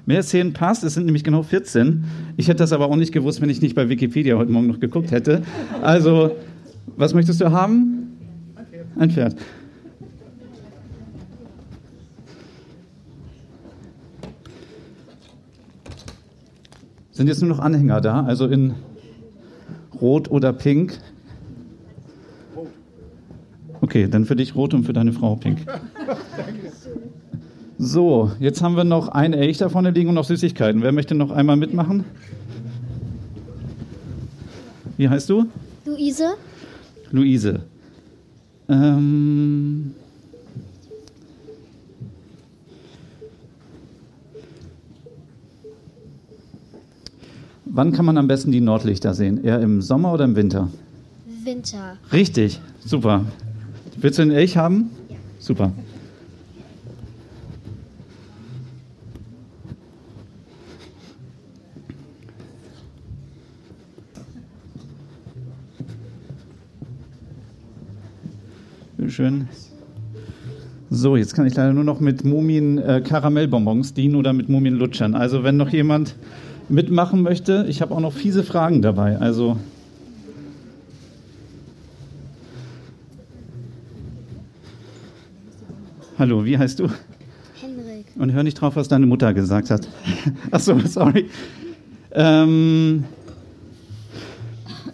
Mehr 0.09 0.23
10 0.23 0.55
passt, 0.55 0.85
es 0.85 0.95
sind 0.95 1.05
nämlich 1.05 1.23
genau 1.23 1.43
14. 1.43 2.03
Ich 2.39 2.49
hätte 2.49 2.61
das 2.61 2.73
aber 2.73 2.87
auch 2.87 2.97
nicht 2.97 3.13
gewusst, 3.13 3.43
wenn 3.43 3.51
ich 3.51 3.61
nicht 3.61 3.75
bei 3.75 3.91
Wikipedia 3.91 4.39
heute 4.39 4.51
Morgen 4.51 4.67
noch 4.67 4.81
geguckt 4.81 5.11
hätte. 5.11 5.43
Also, 5.83 6.31
was 6.97 7.13
möchtest 7.13 7.43
du 7.43 7.51
haben? 7.51 8.17
Ein 8.97 9.11
Pferd. 9.11 9.37
Sind 17.11 17.27
jetzt 17.27 17.43
nur 17.43 17.51
noch 17.51 17.59
Anhänger 17.59 18.01
da, 18.01 18.25
also 18.25 18.47
in 18.47 18.77
Rot 20.01 20.31
oder 20.31 20.55
Pink? 20.55 20.99
Okay, 23.83 24.09
dann 24.09 24.25
für 24.25 24.37
dich 24.37 24.55
Rot 24.55 24.73
und 24.73 24.85
für 24.85 24.95
deine 24.95 25.13
Frau 25.13 25.37
Pink. 25.37 25.67
So, 27.81 28.33
jetzt 28.41 28.61
haben 28.61 28.77
wir 28.77 28.83
noch 28.83 29.07
ein 29.07 29.33
Elch 29.33 29.59
da 29.59 29.69
vorne 29.69 29.91
liegen 29.91 30.09
und 30.09 30.17
noch 30.17 30.25
Süßigkeiten. 30.25 30.83
Wer 30.83 30.91
möchte 30.91 31.15
noch 31.15 31.31
einmal 31.31 31.57
mitmachen? 31.57 32.05
Wie 34.97 35.09
heißt 35.09 35.31
du? 35.31 35.47
Luise, 35.85 36.35
Luise. 37.13 37.61
Ähm, 38.69 39.95
wann 47.65 47.93
kann 47.93 48.05
man 48.05 48.19
am 48.19 48.27
besten 48.27 48.51
die 48.51 48.61
Nordlichter 48.61 49.15
sehen? 49.15 49.45
Eher 49.45 49.61
im 49.61 49.83
Sommer 49.83 50.13
oder 50.13 50.25
im 50.25 50.35
Winter? 50.35 50.69
Winter. 51.45 51.97
Richtig, 52.13 52.61
super. 52.85 53.25
Willst 53.97 54.19
du 54.19 54.23
einen 54.23 54.33
Elch 54.33 54.57
haben? 54.57 54.91
Ja. 55.09 55.17
Super. 55.39 55.73
Schön. 69.19 69.49
So, 70.91 71.17
jetzt 71.17 71.35
kann 71.35 71.45
ich 71.45 71.57
leider 71.57 71.73
nur 71.73 71.83
noch 71.83 71.99
mit 71.99 72.25
Mumien 72.25 72.79
äh, 72.79 73.01
Karamellbonbons 73.05 73.93
dienen 73.93 74.15
oder 74.15 74.33
mit 74.33 74.49
Mumien 74.49 74.77
lutschern. 74.77 75.17
Also 75.17 75.43
wenn 75.43 75.57
noch 75.57 75.71
jemand 75.71 76.15
mitmachen 76.69 77.23
möchte, 77.23 77.67
ich 77.69 77.83
habe 77.83 77.93
auch 77.97 77.99
noch 77.99 78.13
fiese 78.13 78.45
Fragen 78.45 78.81
dabei. 78.81 79.19
Also 79.19 79.57
Hallo, 86.17 86.45
wie 86.45 86.57
heißt 86.57 86.79
du? 86.79 86.85
Henrik. 87.61 88.07
Und 88.15 88.33
hör 88.33 88.45
nicht 88.45 88.61
drauf, 88.61 88.77
was 88.77 88.87
deine 88.87 89.07
Mutter 89.07 89.35
gesagt 89.35 89.71
hat. 89.71 89.89
Ach 90.53 90.61
so, 90.61 90.79
sorry. 90.79 91.29
Ähm. 92.13 93.03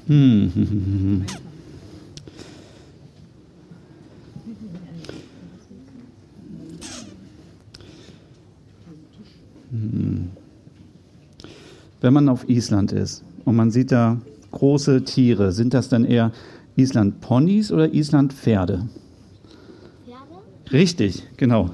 Hm. 0.07 1.27
Wenn 12.05 12.13
man 12.13 12.29
auf 12.29 12.51
Island 12.51 12.93
ist 12.93 13.25
und 13.47 13.57
man 13.57 13.71
sieht 13.71 13.91
da 13.91 14.19
große 14.51 15.05
Tiere, 15.05 15.53
sind 15.53 15.73
das 15.73 15.89
dann 15.89 16.05
eher 16.05 16.33
Island-Ponys 16.77 17.73
oder 17.73 17.95
Island-Pferde? 17.95 18.87
Richtig, 20.71 21.23
genau. 21.39 21.71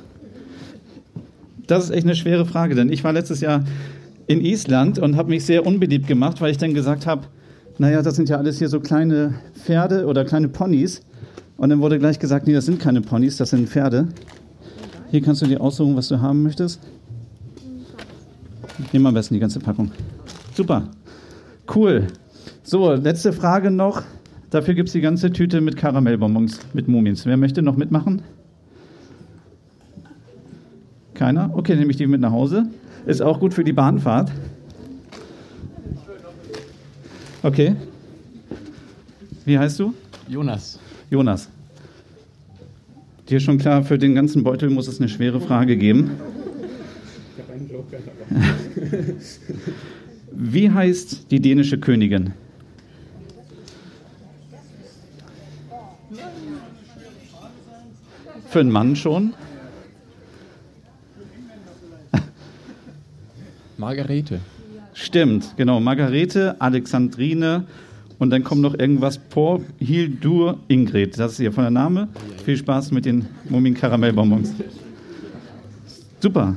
Das 1.66 1.82
ist 1.82 1.90
echt 1.90 2.04
eine 2.04 2.14
schwere 2.14 2.46
Frage, 2.46 2.76
denn 2.76 2.92
ich 2.92 3.02
war 3.02 3.12
letztes 3.12 3.40
Jahr 3.40 3.64
in 4.28 4.40
Island 4.40 5.00
und 5.00 5.16
habe 5.16 5.30
mich 5.30 5.44
sehr 5.44 5.66
unbeliebt 5.66 6.06
gemacht, 6.06 6.40
weil 6.40 6.52
ich 6.52 6.58
dann 6.58 6.74
gesagt 6.74 7.08
habe, 7.08 7.22
naja, 7.78 8.00
das 8.00 8.14
sind 8.14 8.28
ja 8.28 8.36
alles 8.36 8.60
hier 8.60 8.68
so 8.68 8.78
kleine 8.78 9.34
Pferde 9.54 10.06
oder 10.06 10.24
kleine 10.24 10.46
Ponys. 10.46 11.00
Und 11.56 11.70
dann 11.70 11.80
wurde 11.80 11.98
gleich 11.98 12.20
gesagt, 12.20 12.46
nee, 12.46 12.52
das 12.52 12.66
sind 12.66 12.78
keine 12.78 13.00
Ponys, 13.00 13.36
das 13.36 13.50
sind 13.50 13.68
Pferde. 13.68 14.06
Hier 15.10 15.22
kannst 15.22 15.42
du 15.42 15.46
dir 15.46 15.60
aussuchen, 15.60 15.96
was 15.96 16.06
du 16.06 16.20
haben 16.20 16.44
möchtest. 16.44 16.78
Nimm 18.92 19.06
am 19.06 19.14
besten 19.14 19.34
die 19.34 19.40
ganze 19.40 19.58
Packung. 19.58 19.90
Super. 20.60 20.90
Cool. 21.74 22.08
So, 22.62 22.92
letzte 22.92 23.32
Frage 23.32 23.70
noch. 23.70 24.02
Dafür 24.50 24.74
gibt 24.74 24.90
es 24.90 24.92
die 24.92 25.00
ganze 25.00 25.32
Tüte 25.32 25.62
mit 25.62 25.78
Karamellbonbons, 25.78 26.60
mit 26.74 26.86
Mumins. 26.86 27.24
Wer 27.24 27.38
möchte 27.38 27.62
noch 27.62 27.78
mitmachen? 27.78 28.20
Keiner? 31.14 31.50
Okay, 31.54 31.76
nehme 31.76 31.90
ich 31.90 31.96
die 31.96 32.06
mit 32.06 32.20
nach 32.20 32.32
Hause. 32.32 32.66
Ist 33.06 33.22
auch 33.22 33.40
gut 33.40 33.54
für 33.54 33.64
die 33.64 33.72
Bahnfahrt. 33.72 34.30
Okay. 37.42 37.74
Wie 39.46 39.58
heißt 39.58 39.80
du? 39.80 39.94
Jonas. 40.28 40.78
Jonas. 41.08 41.48
Dir 43.30 43.40
schon 43.40 43.56
klar, 43.56 43.82
für 43.82 43.96
den 43.96 44.14
ganzen 44.14 44.44
Beutel 44.44 44.68
muss 44.68 44.88
es 44.88 45.00
eine 45.00 45.08
schwere 45.08 45.40
Frage 45.40 45.78
geben. 45.78 46.10
Ich 47.34 47.42
habe 47.42 47.54
einen 47.54 47.70
Joker. 47.70 47.96
Wie 50.32 50.70
heißt 50.70 51.30
die 51.30 51.40
dänische 51.40 51.78
Königin? 51.78 52.32
Für 58.48 58.60
einen 58.60 58.70
Mann 58.70 58.96
schon? 58.96 59.34
Margarete. 63.78 64.40
Stimmt, 64.92 65.54
genau. 65.56 65.80
Margarete, 65.80 66.60
Alexandrine 66.60 67.64
und 68.18 68.30
dann 68.30 68.44
kommt 68.44 68.60
noch 68.60 68.78
irgendwas 68.78 69.18
Por 69.18 69.62
Hildur 69.78 70.58
Ingrid. 70.68 71.18
Das 71.18 71.32
ist 71.32 71.40
ihr 71.40 71.52
von 71.52 71.64
der 71.64 71.70
Name. 71.70 72.08
Viel 72.44 72.56
Spaß 72.56 72.90
mit 72.90 73.06
den 73.06 73.26
Mumien 73.48 73.74
Karamellbonbons. 73.74 74.52
Super. 76.20 76.54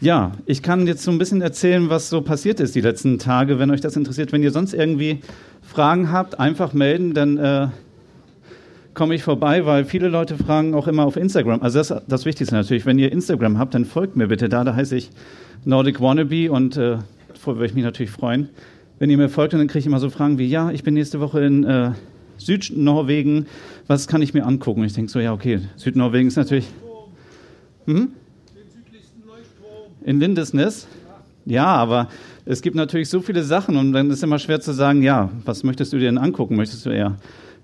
Ja, 0.00 0.32
ich 0.44 0.62
kann 0.62 0.86
jetzt 0.86 1.02
so 1.02 1.10
ein 1.10 1.16
bisschen 1.16 1.40
erzählen, 1.40 1.88
was 1.88 2.10
so 2.10 2.20
passiert 2.20 2.60
ist 2.60 2.74
die 2.74 2.82
letzten 2.82 3.18
Tage, 3.18 3.58
wenn 3.58 3.70
euch 3.70 3.80
das 3.80 3.96
interessiert. 3.96 4.30
Wenn 4.30 4.42
ihr 4.42 4.50
sonst 4.50 4.74
irgendwie 4.74 5.20
Fragen 5.62 6.12
habt, 6.12 6.38
einfach 6.38 6.74
melden, 6.74 7.14
dann 7.14 7.38
äh, 7.38 7.68
komme 8.92 9.14
ich 9.14 9.22
vorbei, 9.22 9.64
weil 9.64 9.86
viele 9.86 10.08
Leute 10.08 10.36
fragen 10.36 10.74
auch 10.74 10.86
immer 10.86 11.06
auf 11.06 11.16
Instagram. 11.16 11.62
Also 11.62 11.78
das 11.78 11.94
das 12.06 12.26
Wichtigste 12.26 12.54
natürlich, 12.54 12.84
wenn 12.84 12.98
ihr 12.98 13.10
Instagram 13.10 13.58
habt, 13.58 13.74
dann 13.74 13.86
folgt 13.86 14.16
mir 14.16 14.26
bitte 14.26 14.50
da. 14.50 14.64
Da 14.64 14.74
heiße 14.74 14.96
ich 14.96 15.10
Nordic 15.64 16.00
Wannabe 16.00 16.52
und 16.52 16.76
äh, 16.76 16.98
würde 17.44 17.66
ich 17.66 17.74
mich 17.74 17.84
natürlich 17.84 18.10
freuen. 18.10 18.50
Wenn 18.98 19.08
ihr 19.08 19.16
mir 19.16 19.28
folgt, 19.28 19.54
dann 19.54 19.66
kriege 19.66 19.78
ich 19.78 19.86
immer 19.86 20.00
so 20.00 20.10
Fragen 20.10 20.36
wie, 20.38 20.46
ja, 20.46 20.70
ich 20.70 20.82
bin 20.82 20.94
nächste 20.94 21.20
Woche 21.20 21.44
in 21.44 21.64
äh, 21.64 21.92
Südnorwegen, 22.38 23.46
was 23.86 24.08
kann 24.08 24.20
ich 24.20 24.34
mir 24.34 24.44
angucken? 24.44 24.84
Ich 24.84 24.94
denke 24.94 25.10
so, 25.10 25.20
ja, 25.20 25.32
okay, 25.32 25.60
Südnorwegen 25.76 26.28
ist 26.28 26.36
natürlich... 26.36 26.66
Hm? 27.86 28.08
In 30.06 30.20
Lindesnes. 30.20 30.86
Ja, 31.44 31.66
aber 31.66 32.08
es 32.44 32.62
gibt 32.62 32.76
natürlich 32.76 33.08
so 33.08 33.20
viele 33.20 33.42
Sachen 33.42 33.76
und 33.76 33.92
dann 33.92 34.10
ist 34.10 34.22
immer 34.22 34.38
schwer 34.38 34.60
zu 34.60 34.72
sagen, 34.72 35.02
ja, 35.02 35.30
was 35.44 35.64
möchtest 35.64 35.92
du 35.92 35.98
dir 35.98 36.06
denn 36.06 36.18
angucken? 36.18 36.56
Möchtest 36.56 36.86
du 36.86 36.90
eher 36.90 37.16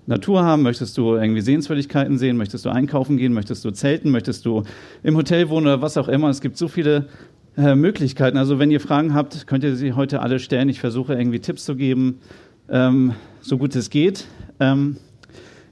Natur 0.05 0.43
haben? 0.43 0.61
Möchtest 0.61 0.97
du 0.97 1.15
irgendwie 1.15 1.41
Sehenswürdigkeiten 1.41 2.17
sehen? 2.17 2.37
Möchtest 2.37 2.65
du 2.65 2.69
einkaufen 2.69 3.17
gehen? 3.17 3.33
Möchtest 3.33 3.63
du 3.65 3.71
zelten? 3.71 4.11
Möchtest 4.11 4.45
du 4.45 4.63
im 5.03 5.15
Hotel 5.15 5.49
wohnen 5.49 5.67
oder 5.67 5.81
was 5.81 5.97
auch 5.97 6.09
immer? 6.09 6.29
Es 6.29 6.41
gibt 6.41 6.57
so 6.57 6.67
viele 6.67 7.07
äh, 7.57 7.75
Möglichkeiten. 7.75 8.37
Also 8.37 8.59
wenn 8.59 8.71
ihr 8.71 8.81
Fragen 8.81 9.13
habt, 9.13 9.47
könnt 9.47 9.63
ihr 9.63 9.75
sie 9.75 9.93
heute 9.93 10.21
alle 10.21 10.39
stellen. 10.39 10.67
Ich 10.67 10.81
versuche 10.81 11.13
irgendwie 11.13 11.39
Tipps 11.39 11.63
zu 11.63 11.75
geben, 11.75 12.19
ähm, 12.69 13.13
so 13.41 13.57
gut 13.57 13.75
es 13.75 13.89
geht. 13.89 14.25
Ähm, 14.59 14.97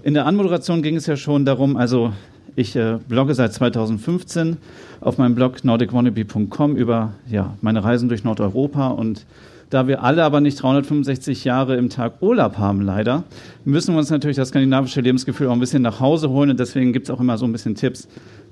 in 0.03 0.13
der 0.13 0.25
Anmoderation 0.25 0.81
ging 0.81 0.95
es 0.95 1.05
ja 1.05 1.17
schon 1.17 1.45
darum, 1.45 1.75
also 1.75 2.13
ich 2.55 2.75
äh, 2.75 2.99
blogge 3.07 3.33
seit 3.33 3.53
2015 3.53 4.57
auf 4.99 5.17
meinem 5.17 5.35
Blog 5.35 5.63
nordicwannabe.com 5.63 6.75
über 6.75 7.13
ja, 7.29 7.55
meine 7.61 7.83
Reisen 7.83 8.09
durch 8.09 8.23
Nordeuropa 8.23 8.89
und 8.89 9.25
da 9.71 9.87
wir 9.87 10.03
alle 10.03 10.25
aber 10.25 10.41
nicht 10.41 10.61
365 10.61 11.45
Jahre 11.45 11.77
im 11.77 11.89
Tag 11.89 12.21
Urlaub 12.21 12.57
haben, 12.57 12.81
leider, 12.81 13.23
müssen 13.63 13.93
wir 13.95 13.99
uns 13.99 14.09
natürlich 14.09 14.35
das 14.35 14.49
skandinavische 14.49 14.99
Lebensgefühl 14.99 15.47
auch 15.47 15.53
ein 15.53 15.61
bisschen 15.61 15.81
nach 15.81 16.01
Hause 16.01 16.29
holen. 16.29 16.49
Und 16.49 16.59
deswegen 16.59 16.91
gibt 16.91 17.07
es 17.07 17.09
auch 17.09 17.21
immer 17.21 17.37
so 17.37 17.45
ein 17.45 17.53
bisschen 17.53 17.75
Tipps, 17.75 18.09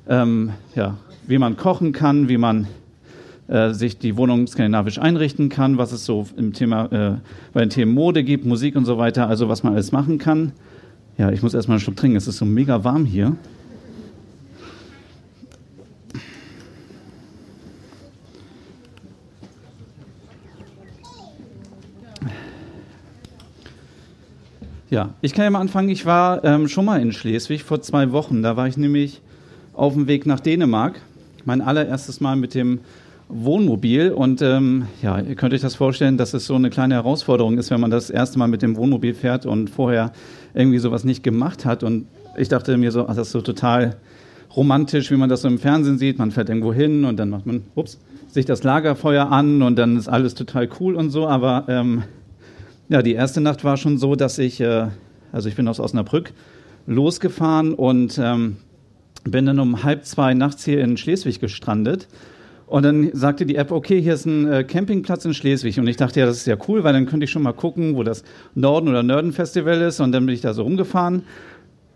ähm, 0.08 0.52
ja, 0.76 0.96
wie 1.28 1.38
man 1.38 1.58
kochen 1.58 1.92
kann, 1.92 2.30
wie 2.30 2.38
man 2.38 2.68
äh, 3.50 3.74
sich 3.74 3.98
die 3.98 4.16
Wohnung 4.16 4.48
skandinavisch 4.48 4.98
einrichten 4.98 5.50
kann, 5.50 5.78
was 5.78 5.92
es 5.92 6.06
so 6.06 6.26
im 6.38 6.54
Thema, 6.54 6.86
äh, 6.86 7.18
bei 7.52 7.60
den 7.60 7.70
Themen 7.70 7.94
Mode 7.94 8.24
gibt, 8.24 8.46
Musik 8.46 8.78
und 8.78 8.86
so 8.86 8.98
weiter, 8.98 9.28
also 9.28 9.50
was 9.50 9.62
man 9.62 9.74
alles 9.74 9.92
machen 9.92 10.20
kann. 10.20 10.54
Ja, 11.18 11.32
ich 11.32 11.44
muss 11.44 11.54
erstmal 11.54 11.76
einen 11.76 11.82
Schluck 11.82 11.98
trinken, 11.98 12.16
es 12.16 12.30
ist 12.30 12.38
so 12.38 12.46
mega 12.46 12.86
warm 12.86 13.04
hier. 13.04 13.36
Ja, 24.90 25.14
ich 25.22 25.34
kann 25.34 25.44
ja 25.44 25.52
mal 25.52 25.60
anfangen. 25.60 25.90
Ich 25.90 26.08
war 26.08 26.44
ähm, 26.44 26.68
schon 26.68 26.86
mal 26.86 27.00
in 27.00 27.12
Schleswig 27.12 27.64
vor 27.64 27.80
zwei 27.82 28.12
Wochen. 28.12 28.42
Da 28.42 28.58
war 28.58 28.68
ich 28.68 28.76
nämlich 28.76 29.22
auf 29.74 29.94
dem 29.94 30.08
Weg 30.08 30.26
nach 30.26 30.40
Dänemark. 30.40 31.00
Mein 31.46 31.62
allererstes 31.62 32.22
Mal 32.22 32.36
mit 32.36 32.56
dem 32.56 32.80
Wohnmobil. 33.28 34.12
Und 34.12 34.42
ähm, 34.42 34.88
ja, 35.04 35.20
ihr 35.20 35.36
könnt 35.36 35.54
euch 35.54 35.62
das 35.62 35.76
vorstellen, 35.76 36.18
dass 36.18 36.34
es 36.34 36.48
so 36.48 36.56
eine 36.56 36.72
kleine 36.72 36.96
Herausforderung 36.96 37.60
ist, 37.60 37.70
wenn 37.70 37.80
man 37.80 37.92
das 37.92 38.10
erste 38.10 38.40
Mal 38.40 38.48
mit 38.48 38.64
dem 38.64 38.76
Wohnmobil 38.78 39.14
fährt 39.14 39.46
und 39.46 39.70
vorher 39.70 40.12
irgendwie 40.56 40.80
sowas 40.80 41.04
nicht 41.04 41.22
gemacht 41.22 41.66
hat. 41.66 41.84
Und 41.84 42.08
ich 42.36 42.50
dachte 42.50 42.76
mir 42.76 42.92
so, 42.92 43.08
ach, 43.08 43.16
das 43.16 43.28
ist 43.28 43.34
so 43.34 43.42
total 43.42 43.98
romantisch, 44.56 45.12
wie 45.12 45.18
man 45.18 45.30
das 45.30 45.44
so 45.44 45.50
im 45.50 45.60
Fernsehen 45.60 46.00
sieht. 46.00 46.18
Man 46.18 46.32
fährt 46.32 46.50
irgendwo 46.50 46.74
hin 46.74 47.06
und 47.06 47.18
dann 47.18 47.30
macht 47.30 47.46
man, 47.46 47.62
ups, 47.76 48.00
sich 48.30 48.46
das 48.46 48.64
Lagerfeuer 48.64 49.32
an 49.32 49.62
und 49.62 49.78
dann 49.78 49.98
ist 49.98 50.08
alles 50.08 50.34
total 50.34 50.68
cool 50.80 50.96
und 50.96 51.12
so. 51.12 51.28
Aber 51.28 51.66
ähm, 51.68 52.02
ja, 52.90 53.02
die 53.02 53.14
erste 53.14 53.40
Nacht 53.40 53.64
war 53.64 53.78
schon 53.78 53.98
so, 53.98 54.16
dass 54.16 54.40
ich, 54.40 54.60
äh, 54.60 54.88
also 55.32 55.48
ich 55.48 55.56
bin 55.56 55.68
aus 55.68 55.80
Osnabrück 55.80 56.34
losgefahren 56.88 57.74
und 57.74 58.20
ähm, 58.22 58.58
bin 59.24 59.46
dann 59.46 59.60
um 59.60 59.84
halb 59.84 60.06
zwei 60.06 60.34
nachts 60.34 60.66
hier 60.66 60.82
in 60.82 60.98
Schleswig 60.98 61.40
gestrandet. 61.40 62.08
Und 62.66 62.84
dann 62.84 63.10
sagte 63.14 63.46
die 63.46 63.56
App, 63.56 63.72
okay, 63.72 64.00
hier 64.02 64.14
ist 64.14 64.26
ein 64.26 64.52
äh, 64.52 64.64
Campingplatz 64.64 65.26
in 65.26 65.34
Schleswig. 65.34 65.80
Und 65.80 65.88
ich 65.88 65.98
dachte, 65.98 66.20
ja, 66.20 66.26
das 66.26 66.38
ist 66.38 66.48
ja 66.48 66.56
cool, 66.68 66.84
weil 66.84 66.94
dann 66.94 67.06
könnte 67.06 67.24
ich 67.24 67.32
schon 67.32 67.42
mal 67.42 67.54
gucken, 67.54 67.96
wo 67.96 68.04
das 68.04 68.24
Norden- 68.54 68.88
oder 68.88 69.02
Nörden-Festival 69.02 69.82
ist. 69.82 70.00
Und 70.00 70.12
dann 70.12 70.26
bin 70.26 70.36
ich 70.36 70.42
da 70.42 70.54
so 70.54 70.64
rumgefahren. 70.64 71.24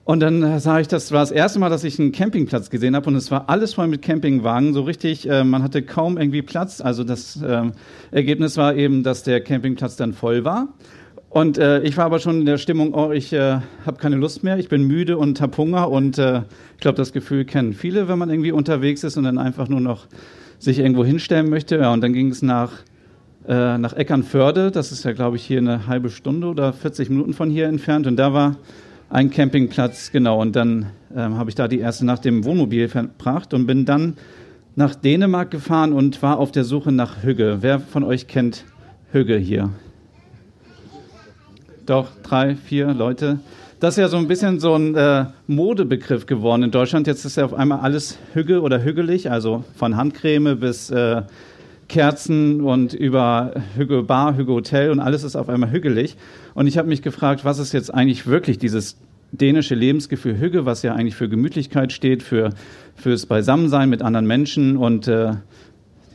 Und 0.06 0.20
dann 0.20 0.60
sah 0.60 0.80
ich, 0.82 0.90
das 0.90 1.14
war 1.14 1.22
das 1.22 1.32
erste 1.32 1.60
Mal, 1.60 1.70
dass 1.70 1.86
ich 1.86 1.98
einen 1.98 2.12
Campingplatz 2.12 2.70
gesehen 2.70 2.96
habe 2.96 3.10
und 3.10 3.16
es 3.16 3.32
war 3.32 3.50
alles 3.50 3.74
voll 3.74 3.88
mit 3.88 4.02
Campingwagen, 4.02 4.74
so 4.74 4.82
richtig, 4.82 5.30
äh, 5.30 5.46
man 5.46 5.64
hatte 5.64 5.82
kaum 5.82 6.18
irgendwie 6.18 6.42
Platz. 6.42 6.82
Also 6.82 7.06
das 7.06 7.42
äh, 7.42 7.72
Ergebnis 8.12 8.58
war 8.58 8.76
eben, 8.76 9.04
dass 9.04 9.24
der 9.24 9.40
Campingplatz 9.40 9.96
dann 9.96 10.12
voll 10.12 10.44
war. 10.44 10.68
Und 11.30 11.58
äh, 11.58 11.82
ich 11.82 11.96
war 11.96 12.06
aber 12.06 12.20
schon 12.20 12.42
in 12.42 12.46
der 12.46 12.58
Stimmung, 12.58 12.94
oh, 12.94 13.12
ich 13.12 13.32
äh, 13.32 13.60
habe 13.86 13.98
keine 13.98 14.18
Lust 14.18 14.44
mehr, 14.44 14.60
ich 14.60 14.68
bin 14.68 14.84
müde 14.84 15.18
und 15.18 15.40
habe 15.40 15.56
Hunger 15.58 15.90
und 15.90 16.18
äh, 16.20 16.42
ich 16.76 16.82
glaube, 16.82 16.98
das 16.98 17.14
Gefühl 17.14 17.46
kennen 17.46 17.74
viele, 17.74 18.08
wenn 18.08 18.20
man 18.20 18.30
irgendwie 18.30 18.52
unterwegs 18.52 19.04
ist 19.04 19.16
und 19.18 19.24
dann 19.24 19.38
einfach 19.38 19.70
nur 19.70 19.80
noch 19.80 20.08
sich 20.60 20.80
irgendwo 20.80 21.06
hinstellen 21.06 21.50
möchte. 21.50 21.78
Ja, 21.78 21.94
und 21.94 22.02
dann 22.02 22.14
ging 22.14 22.30
es 22.30 22.42
nach, 22.42 22.72
äh, 23.48 23.78
nach 23.78 23.94
Eckernförde, 23.94 24.70
das 24.70 24.92
ist 24.92 25.06
ja, 25.06 25.14
glaube 25.14 25.38
ich, 25.38 25.44
hier 25.46 25.60
eine 25.60 25.88
halbe 25.88 26.10
Stunde 26.10 26.48
oder 26.48 26.74
40 26.74 27.10
Minuten 27.10 27.34
von 27.34 27.50
hier 27.50 27.68
entfernt 27.68 28.06
und 28.06 28.18
da 28.18 28.34
war 28.34 28.58
ein 29.14 29.30
Campingplatz, 29.30 30.12
genau. 30.12 30.42
Und 30.42 30.56
dann 30.56 30.88
ähm, 31.16 31.38
habe 31.38 31.50
ich 31.50 31.56
da 31.56 31.68
die 31.68 31.80
erste 31.80 32.04
Nacht 32.04 32.26
im 32.26 32.44
Wohnmobil 32.46 32.90
verbracht 32.90 33.54
und 33.54 33.68
bin 33.68 33.86
dann 33.86 34.18
nach 34.76 34.96
Dänemark 34.96 35.52
gefahren 35.52 35.94
und 35.94 36.24
war 36.24 36.40
auf 36.40 36.52
der 36.52 36.64
Suche 36.64 36.92
nach 36.92 37.22
Hügge. 37.22 37.60
Wer 37.62 37.80
von 37.80 38.04
euch 38.04 38.28
kennt 38.28 38.66
Hügge 39.12 39.38
hier? 39.38 39.70
Doch, 41.86 42.10
drei, 42.24 42.56
vier 42.56 42.92
Leute. 42.92 43.40
Das 43.80 43.96
ist 43.96 44.02
ja 44.02 44.08
so 44.08 44.18
ein 44.18 44.28
bisschen 44.28 44.60
so 44.60 44.74
ein 44.74 44.96
äh, 44.96 45.26
Modebegriff 45.46 46.26
geworden 46.26 46.64
in 46.64 46.72
Deutschland. 46.72 47.06
Jetzt 47.06 47.24
ist 47.24 47.38
ja 47.38 47.46
auf 47.46 47.54
einmal 47.54 47.82
alles 47.82 48.18
Hügge 48.34 48.62
oder 48.62 48.82
hügelig, 48.82 49.30
also 49.30 49.64
von 49.76 49.96
Handcreme 49.96 50.56
bis 50.60 50.90
äh, 50.90 51.22
Kerzen 51.94 52.62
und 52.62 52.96
über 52.96 53.54
Hügge 53.76 54.02
Bar, 54.02 54.36
Hügge 54.36 54.52
Hotel 54.52 54.90
und 54.90 55.00
alles 55.00 55.24
ist 55.24 55.36
auf 55.36 55.48
einmal 55.48 55.70
hügelig. 55.70 56.18
Und 56.56 56.66
ich 56.66 56.80
habe 56.80 56.88
mich 56.88 57.04
gefragt, 57.04 57.46
was 57.46 57.60
ist 57.60 57.72
jetzt 57.72 57.94
eigentlich 57.94 58.26
wirklich 58.26 58.58
dieses 58.58 58.98
dänische 59.32 59.76
Lebensgefühl 59.76 60.40
Hügge, 60.40 60.66
was 60.66 60.82
ja 60.82 60.96
eigentlich 60.96 61.14
für 61.16 61.30
Gemütlichkeit 61.30 61.92
steht, 61.92 62.24
für 62.24 62.50
fürs 62.96 63.28
Beisammensein 63.28 63.92
mit 63.92 64.02
anderen 64.02 64.26
Menschen 64.26 64.76
und 64.76 65.08
äh, 65.08 65.34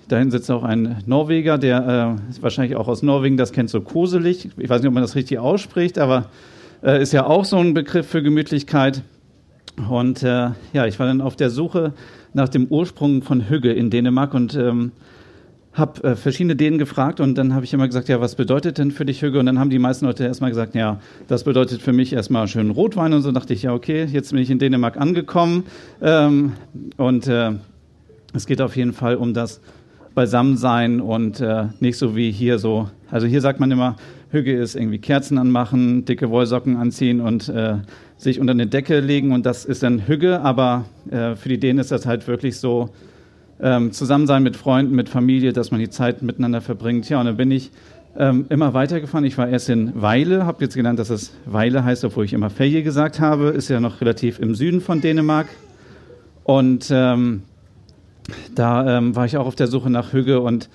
dahin 0.09 0.33
sitzt 0.33 0.51
auch 0.51 0.65
ein 0.65 0.97
Norweger, 1.07 1.59
der 1.59 2.19
äh, 2.19 2.43
wahrscheinlich 2.43 2.75
auch 2.75 2.89
aus 2.89 3.05
Norwegen 3.05 3.37
das 3.37 3.53
kennt, 3.53 3.71
so 3.71 3.81
koselig. 3.81 4.49
Ich 4.57 4.69
weiß 4.69 4.81
nicht, 4.81 4.89
ob 4.89 4.95
man 4.95 5.05
das 5.05 5.15
richtig 5.15 5.39
ausspricht, 5.39 6.01
aber 6.01 6.27
äh, 6.83 7.01
ist 7.01 7.13
ja 7.13 7.25
auch 7.25 7.45
so 7.45 7.57
ein 7.57 7.73
Begriff 7.73 8.09
für 8.09 8.21
Gemütlichkeit. 8.21 9.03
Und 9.89 10.25
äh, 10.25 10.51
ja, 10.73 10.87
ich 10.87 10.99
war 10.99 11.07
dann 11.07 11.21
auf 11.21 11.37
der 11.37 11.51
Suche 11.51 11.93
nach 12.35 12.49
dem 12.49 12.67
Ursprung 12.67 13.23
von 13.23 13.49
Hügge 13.49 13.73
in 13.73 13.91
Dänemark 13.91 14.35
und 14.35 14.57
ähm, 14.57 14.91
habe 15.79 16.03
äh, 16.05 16.17
verschiedene 16.17 16.57
Dänen 16.57 16.79
gefragt 16.79 17.21
und 17.21 17.37
dann 17.37 17.55
habe 17.55 17.65
ich 17.65 17.73
immer 17.73 17.87
gesagt, 17.87 18.09
ja, 18.09 18.21
was 18.21 18.35
bedeutet 18.35 18.79
denn 18.79 18.91
für 18.91 19.05
dich 19.05 19.23
Hügge? 19.23 19.39
Und 19.39 19.47
dann 19.47 19.59
haben 19.59 19.71
die 19.71 19.79
meisten 19.79 20.07
Leute 20.07 20.25
erstmal 20.25 20.51
gesagt, 20.51 20.75
ja, 20.75 21.01
das 21.27 21.45
bedeutet 21.45 21.81
für 21.81 21.93
mich 21.93 22.13
erstmal 22.13 22.49
schön 22.49 22.71
Rotwein 22.71 23.13
und 23.13 23.23
so. 23.23 23.33
Dachte 23.33 23.55
ich, 23.55 23.63
ja, 23.63 23.73
okay, 23.73 24.05
jetzt 24.05 24.33
bin 24.33 24.41
ich 24.41 24.51
in 24.51 24.59
Dänemark 24.59 24.97
angekommen. 24.97 25.65
Ähm, 26.03 26.53
und 26.97 27.27
äh, 27.27 27.53
es 28.35 28.47
geht 28.47 28.61
auf 28.61 28.77
jeden 28.77 28.93
Fall 28.93 29.17
um 29.17 29.35
das 29.35 29.61
Beisammensein 30.15 31.01
und 31.01 31.41
äh, 31.41 31.67
nicht 31.81 31.97
so 31.97 32.17
wie 32.17 32.31
hier 32.31 32.59
so, 32.59 32.91
also 33.11 33.27
hier 33.27 33.41
sagt 33.41 33.61
man 33.61 33.71
immer, 33.71 33.97
Hügge 34.31 34.55
ist 34.57 34.75
irgendwie 34.75 34.99
Kerzen 34.99 35.39
anmachen, 35.39 36.05
dicke 36.05 36.29
Wollsocken 36.29 36.77
anziehen 36.77 37.21
und 37.21 37.49
äh, 37.49 37.77
sich 38.17 38.41
unter 38.41 38.51
eine 38.53 38.67
Decke 38.67 39.01
legen 39.01 39.33
und 39.33 39.47
das 39.47 39.65
ist 39.65 39.83
dann 39.83 40.07
Hügge, 40.07 40.41
aber 40.41 40.85
äh, 41.11 41.37
für 41.37 41.49
die 41.49 41.59
Dänen 41.59 41.79
ist 41.79 41.93
das 41.93 42.05
halt 42.05 42.27
wirklich 42.27 42.59
so, 42.59 42.91
ähm, 43.61 43.93
Zusammensein 43.93 44.43
mit 44.43 44.57
Freunden, 44.57 44.95
mit 44.95 45.09
Familie, 45.09 45.53
dass 45.53 45.71
man 45.71 45.81
die 45.81 45.91
Zeit 45.91 46.23
miteinander 46.23 46.61
verbringt. 46.61 47.09
Ja, 47.09 47.21
und 47.21 47.27
dann 47.27 47.37
bin 47.37 47.51
ich 47.51 47.71
ähm, 48.17 48.47
immer 48.49 48.75
weitergefahren. 48.75 49.25
Ich 49.25 49.39
war 49.39 49.49
erst 49.49 49.69
in 49.69 50.01
Weile, 50.01 50.47
habe 50.47 50.65
jetzt 50.65 50.75
gelernt, 50.75 50.99
dass 50.99 51.11
es 51.11 51.33
Weile 51.47 51.85
heißt, 51.85 52.05
obwohl 52.05 52.25
ich 52.25 52.33
immer 52.33 52.51
Feje 52.51 52.83
gesagt 52.83 53.21
habe. 53.21 53.49
Ist 53.49 53.69
ja 53.69 53.81
noch 53.81 54.01
relativ 54.01 54.39
im 54.39 54.55
Süden 54.55 54.81
von 54.81 55.01
Dänemark. 55.01 55.47
Und 56.45 56.89
ähm, 56.91 57.43
da 58.55 58.99
ähm, 58.99 59.17
war 59.17 59.27
ich 59.27 59.37
auch 59.37 59.47
auf 59.47 59.55
der 59.55 59.67
Suche 59.67 59.91
nach 59.91 60.13
Hügge 60.13 60.41
und 60.41 60.69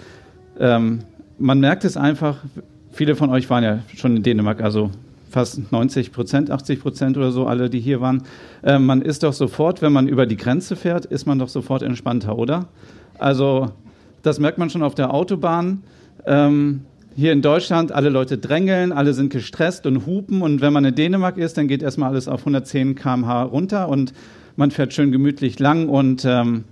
ähm, 0.60 1.00
man 1.40 1.60
merkt 1.60 1.84
es 1.84 1.98
einfach, 1.98 2.38
viele 2.92 3.16
von 3.16 3.30
euch 3.30 3.50
waren 3.50 3.64
ja 3.64 3.80
schon 3.96 4.16
in 4.16 4.24
Dänemark, 4.24 4.62
also 4.62 4.92
fast 5.34 5.72
90 5.72 6.12
Prozent, 6.12 6.52
80 6.52 6.80
Prozent 6.80 7.18
oder 7.18 7.32
so, 7.32 7.48
alle, 7.48 7.70
die 7.70 7.80
hier 7.80 8.00
waren. 8.00 8.24
Äh, 8.62 8.78
man 8.78 9.02
ist 9.02 9.24
doch 9.24 9.34
sofort, 9.34 9.82
wenn 9.82 9.92
man 9.92 10.08
über 10.08 10.28
die 10.28 10.38
Grenze 10.38 10.76
fährt, 10.76 11.06
ist 11.06 11.26
man 11.26 11.40
doch 11.40 11.50
sofort 11.50 11.82
entspannter, 11.82 12.38
oder? 12.38 12.68
Also 13.18 13.72
das 14.22 14.40
merkt 14.40 14.60
man 14.60 14.70
schon 14.70 14.84
auf 14.84 14.94
der 14.94 15.12
Autobahn. 15.14 15.84
Ähm, 16.26 16.82
hier 17.16 17.32
in 17.32 17.42
Deutschland, 17.42 17.92
alle 17.92 18.10
Leute 18.10 18.38
drängeln, 18.38 18.92
alle 18.92 19.14
sind 19.14 19.32
gestresst 19.32 19.86
und 19.88 20.06
hupen. 20.06 20.44
Und 20.44 20.62
wenn 20.62 20.72
man 20.72 20.86
in 20.86 20.96
Dänemark 20.96 21.38
ist, 21.38 21.58
dann 21.58 21.68
geht 21.68 21.82
erstmal 21.82 22.10
alles 22.10 22.28
auf 22.28 22.42
110 22.42 22.96
km/h 22.96 23.44
runter 23.44 23.90
und 23.90 24.14
man 24.56 24.70
fährt 24.70 24.94
schön 24.94 25.12
gemütlich 25.12 25.60
lang 25.60 25.90
und 25.90 26.26
ähm, 26.26 26.66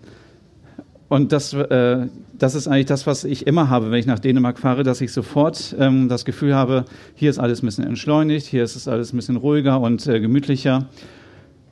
und 1.10 1.34
das, 1.34 1.52
äh, 1.54 2.08
das 2.42 2.56
ist 2.56 2.68
eigentlich 2.68 2.88
das, 2.88 3.06
was 3.06 3.24
ich 3.24 3.46
immer 3.46 3.70
habe, 3.70 3.92
wenn 3.92 4.00
ich 4.00 4.08
nach 4.08 4.18
Dänemark 4.18 4.58
fahre, 4.58 4.82
dass 4.82 5.00
ich 5.00 5.14
sofort 5.14 5.76
ähm, 5.78 6.10
das 6.10 6.26
Gefühl 6.26 6.56
habe, 6.56 6.86
hier 7.14 7.30
ist 7.30 7.38
alles 7.38 7.62
ein 7.62 7.68
bisschen 7.68 7.86
entschleunigt, 7.86 8.48
hier 8.48 8.64
ist 8.64 8.76
es 8.76 8.88
alles 8.88 9.14
ein 9.14 9.18
bisschen 9.18 9.36
ruhiger 9.36 9.80
und 9.80 10.08
äh, 10.08 10.20
gemütlicher. 10.20 10.88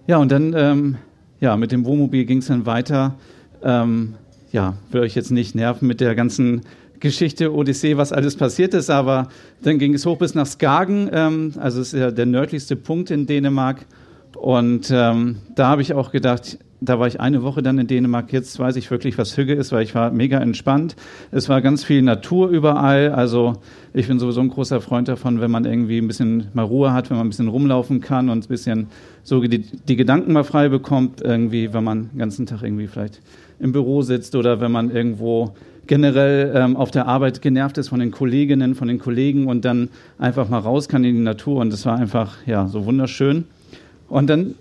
Ja, 0.06 0.18
und 0.18 0.32
dann, 0.32 0.54
ähm, 0.56 0.98
ja, 1.40 1.58
mit 1.58 1.72
dem 1.72 1.86
Wohnmobil 1.86 2.24
ging 2.26 2.38
es 2.38 2.48
dann 2.48 2.68
weiter. 2.68 3.16
Ähm, 3.64 4.14
ja, 4.52 4.76
will 4.92 5.02
euch 5.02 5.16
jetzt 5.16 5.32
nicht 5.32 5.56
nerven 5.56 5.88
mit 5.88 6.02
der 6.02 6.14
ganzen 6.14 6.62
Geschichte 7.00 7.52
Odyssee, 7.52 7.98
was 7.98 8.14
alles 8.14 8.36
passiert 8.36 8.76
ist, 8.76 8.92
aber 8.92 9.30
dann 9.64 9.80
ging 9.80 9.96
es 9.96 10.06
hoch 10.06 10.20
bis 10.20 10.36
nach 10.36 10.46
Skagen, 10.46 11.10
ähm, 11.12 11.54
also 11.58 11.82
ist 11.82 11.94
ja 11.94 12.12
der 12.12 12.28
nördlichste 12.28 12.76
Punkt 12.76 13.10
in 13.10 13.26
Dänemark. 13.26 13.88
Und 14.38 14.92
ähm, 14.94 15.38
da 15.56 15.70
habe 15.70 15.82
ich 15.82 15.96
auch 15.96 16.12
gedacht, 16.12 16.60
da 16.82 17.00
war 17.00 17.08
ich 17.08 17.20
eine 17.20 17.44
Woche 17.44 17.62
dann 17.62 17.78
in 17.78 17.88
Dänemark. 17.88 18.32
Jetzt 18.32 18.58
weiß 18.58 18.76
ich 18.78 18.90
wirklich, 18.90 19.18
was 19.18 19.36
Hügge 19.38 19.54
ist, 19.54 19.72
weil 19.72 19.84
ich 19.84 19.96
war 19.96 20.12
mega 20.12 20.40
entspannt. 20.40 20.96
Es 21.32 21.50
war 21.50 21.62
ganz 21.62 21.84
viel 21.84 22.02
Natur 22.02 22.50
überall. 22.50 23.10
Also 23.10 23.58
ich 23.94 24.08
bin 24.08 24.20
sowieso 24.20 24.40
ein 24.42 24.50
großer 24.50 24.80
Freund 24.80 25.08
davon, 25.08 25.42
wenn 25.42 25.52
man 25.52 25.66
irgendwie 25.66 25.98
ein 25.98 26.08
bisschen 26.08 26.48
mal 26.54 26.64
Ruhe 26.64 26.94
hat, 26.94 27.10
wenn 27.10 27.18
man 27.18 27.28
ein 27.28 27.30
bisschen 27.30 27.50
rumlaufen 27.50 28.00
kann 28.00 28.30
und 28.30 28.46
ein 28.46 28.48
bisschen 28.48 28.88
so 29.24 29.42
die, 29.42 29.60
die 29.60 29.96
Gedanken 29.98 30.32
mal 30.32 30.44
frei 30.44 30.70
bekommt, 30.70 31.22
irgendwie, 31.22 31.74
wenn 31.74 31.84
man 31.84 32.10
den 32.12 32.20
ganzen 32.20 32.46
Tag 32.46 32.64
irgendwie 32.64 32.88
vielleicht 32.88 33.20
im 33.60 33.74
Büro 33.74 34.02
sitzt 34.02 34.36
oder 34.36 34.62
wenn 34.62 34.72
man 34.72 34.90
irgendwo 34.90 35.54
generell 35.86 36.54
ähm, 36.56 36.78
auf 36.78 36.92
der 36.92 37.08
Arbeit 37.08 37.42
genervt 37.42 37.78
ist 37.78 37.90
von 37.90 38.00
den 38.00 38.12
Kolleginnen, 38.12 38.76
von 38.76 38.88
den 38.88 39.00
Kollegen 39.00 39.48
und 39.48 39.66
dann 39.66 39.90
einfach 40.18 40.48
mal 40.48 40.60
raus 40.60 40.88
kann 40.88 41.04
in 41.04 41.16
die 41.16 41.22
Natur. 41.22 41.60
Und 41.60 41.74
das 41.74 41.86
war 41.86 41.98
einfach 41.98 42.38
ja 42.46 42.68
so 42.68 42.86
wunderschön. 42.86 43.46
Und 44.08 44.30
dann 44.30 44.56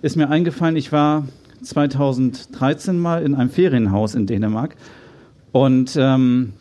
ist 0.00 0.16
mir 0.16 0.28
eingefallen, 0.28 0.76
ich 0.76 0.90
war 0.90 1.24
2013 1.62 2.98
mal 2.98 3.22
in 3.22 3.34
einem 3.34 3.50
Ferienhaus 3.50 4.14
in 4.14 4.26
Dänemark 4.26 4.76
und 5.52 5.96
ähm, 5.98 6.54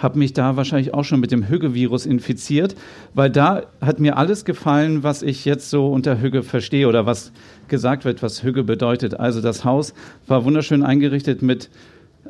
habe 0.00 0.18
mich 0.18 0.32
da 0.32 0.56
wahrscheinlich 0.56 0.94
auch 0.94 1.04
schon 1.04 1.20
mit 1.20 1.32
dem 1.32 1.48
Hügge-Virus 1.48 2.06
infiziert, 2.06 2.76
weil 3.14 3.30
da 3.30 3.64
hat 3.80 4.00
mir 4.00 4.16
alles 4.16 4.44
gefallen, 4.44 5.02
was 5.02 5.22
ich 5.22 5.44
jetzt 5.44 5.70
so 5.70 5.88
unter 5.88 6.20
Hügge 6.20 6.42
verstehe 6.42 6.88
oder 6.88 7.06
was 7.06 7.32
gesagt 7.68 8.04
wird, 8.04 8.22
was 8.22 8.42
Hügge 8.42 8.64
bedeutet. 8.64 9.18
Also 9.18 9.40
das 9.40 9.64
Haus 9.64 9.94
war 10.26 10.44
wunderschön 10.44 10.82
eingerichtet 10.82 11.42
mit 11.42 11.70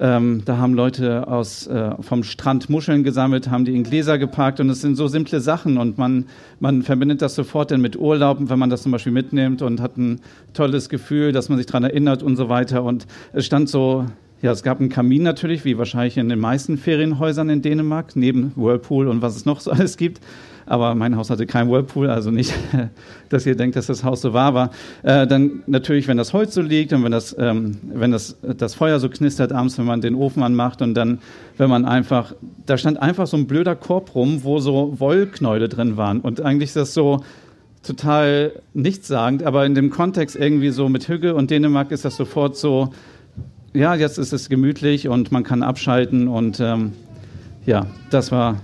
ähm, 0.01 0.43
da 0.45 0.59
haben 0.59 0.75
Leute 0.75 1.29
aus, 1.29 1.67
äh, 1.67 1.91
vom 2.01 2.25
Strand 2.25 2.69
Muscheln 2.69 3.05
gesammelt, 3.05 3.51
haben 3.51 3.65
die 3.65 3.75
in 3.75 3.85
Gläser 3.85 4.19
geparkt 4.19 4.59
und 4.61 4.69
es 4.69 4.81
sind 4.81 4.97
so 4.97 5.07
simple 5.07 5.41
Sachen 5.41 5.79
und 5.79 5.99
man, 5.99 6.27
man 6.59 6.83
verbindet 6.83 7.23
das 7.23 7.35
sofort 7.35 7.71
dann 7.71 7.81
mit 7.81 7.97
Urlauben, 7.97 8.51
wenn 8.51 8.59
man 8.59 8.71
das 8.71 8.83
zum 8.83 8.93
Beispiel 8.93 9.13
mitnimmt 9.13 9.63
und 9.63 9.81
hat 9.81 9.97
ein 9.97 10.21
tolles 10.53 10.89
Gefühl, 10.89 11.33
dass 11.33 11.49
man 11.49 11.59
sich 11.59 11.67
daran 11.67 11.85
erinnert 11.85 12.23
und 12.23 12.37
so 12.37 12.49
weiter. 12.49 12.83
Und 12.83 13.07
es 13.33 13.47
stand 13.47 13.69
so, 13.69 14.07
ja, 14.43 14.51
es 14.53 14.63
gab 14.63 14.81
einen 14.81 14.89
Kamin 14.89 15.23
natürlich, 15.23 15.65
wie 15.65 15.79
wahrscheinlich 15.79 16.19
in 16.19 16.29
den 16.29 16.41
meisten 16.41 16.77
Ferienhäusern 16.77 17.49
in 17.49 17.63
Dänemark, 17.63 18.17
neben 18.17 18.53
Whirlpool 18.57 19.09
und 19.09 19.23
was 19.23 19.37
es 19.37 19.45
noch 19.45 19.61
so 19.61 19.71
alles 19.71 19.97
gibt. 19.97 20.21
Aber 20.67 20.95
mein 20.95 21.17
Haus 21.17 21.31
hatte 21.31 21.47
kein 21.47 21.71
Whirlpool, 21.71 22.09
also 22.09 22.31
nicht, 22.31 22.55
dass 23.29 23.47
ihr 23.47 23.57
denkt, 23.57 23.77
dass 23.77 23.87
das 23.87 24.05
Haus 24.05 24.21
so 24.21 24.33
war. 24.33 24.47
Aber 24.47 24.71
äh, 25.03 25.27
dann 25.27 25.63
natürlich, 25.67 26.09
wenn 26.09 26.17
das 26.17 26.33
Holz 26.33 26.55
so 26.55 26.63
liegt 26.63 26.93
und 26.93 27.05
wenn 27.05 27.13
das, 27.13 27.35
ähm, 27.39 27.79
wenn 27.83 28.11
das, 28.11 28.37
das 28.43 28.75
Feuer 28.75 28.99
so 29.01 29.09
knistert 29.09 29.53
abends, 29.53 29.79
wenn 29.79 29.87
man 29.87 30.01
den 30.01 30.15
Ofen 30.15 30.43
anmacht 30.43 30.83
und 30.83 30.95
dann, 30.95 31.19
wenn 31.59 31.71
man 31.71 31.85
einfach, 31.85 32.35
da 32.67 32.79
stand 32.79 33.01
einfach 33.01 33.27
so 33.27 33.37
ein 33.37 33.47
blöder 33.47 33.77
Korb 33.77 34.15
rum, 34.15 34.45
wo 34.45 34.59
so 34.59 34.95
Wollknäule 34.99 35.69
drin 35.69 35.97
waren. 35.97 36.21
Und 36.21 36.41
eigentlich 36.41 36.71
ist 36.71 36.77
das 36.77 36.95
so, 36.95 37.23
total 37.85 38.53
nichtssagend, 38.73 39.43
aber 39.43 39.67
in 39.67 39.75
dem 39.75 39.91
Kontext 39.91 40.37
irgendwie 40.37 40.71
so 40.71 40.89
mit 40.89 41.07
Hügge 41.09 41.35
und 41.35 41.51
Dänemark 41.51 41.91
ist 41.91 42.05
das 42.05 42.17
sofort 42.17 42.57
so, 42.57 42.93
ja, 43.73 43.95
jetzt 43.95 44.19
ist 44.19 44.33
es 44.33 44.49
gemütlich 44.49 45.09
und 45.09 45.31
man 45.33 45.45
kann 45.45 45.63
abschalten 45.63 46.29
und 46.29 46.61
ähm, 46.61 46.93
ja, 47.67 47.87
das 48.11 48.33
war 48.33 48.61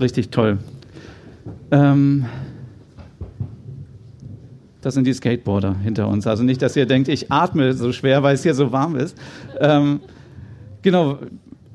richtig 0.00 0.30
toll. 0.30 0.58
Ähm, 1.70 2.26
das 4.80 4.94
sind 4.94 5.06
die 5.06 5.12
Skateboarder 5.14 5.76
hinter 5.82 6.08
uns. 6.08 6.26
Also 6.26 6.42
nicht, 6.42 6.60
dass 6.60 6.76
ihr 6.76 6.86
denkt, 6.86 7.08
ich 7.08 7.32
atme 7.32 7.72
so 7.72 7.92
schwer, 7.92 8.22
weil 8.22 8.34
es 8.34 8.42
hier 8.42 8.54
so 8.54 8.70
warm 8.70 8.96
ist. 8.96 9.16
Ähm, 9.58 10.00
genau, 10.82 11.18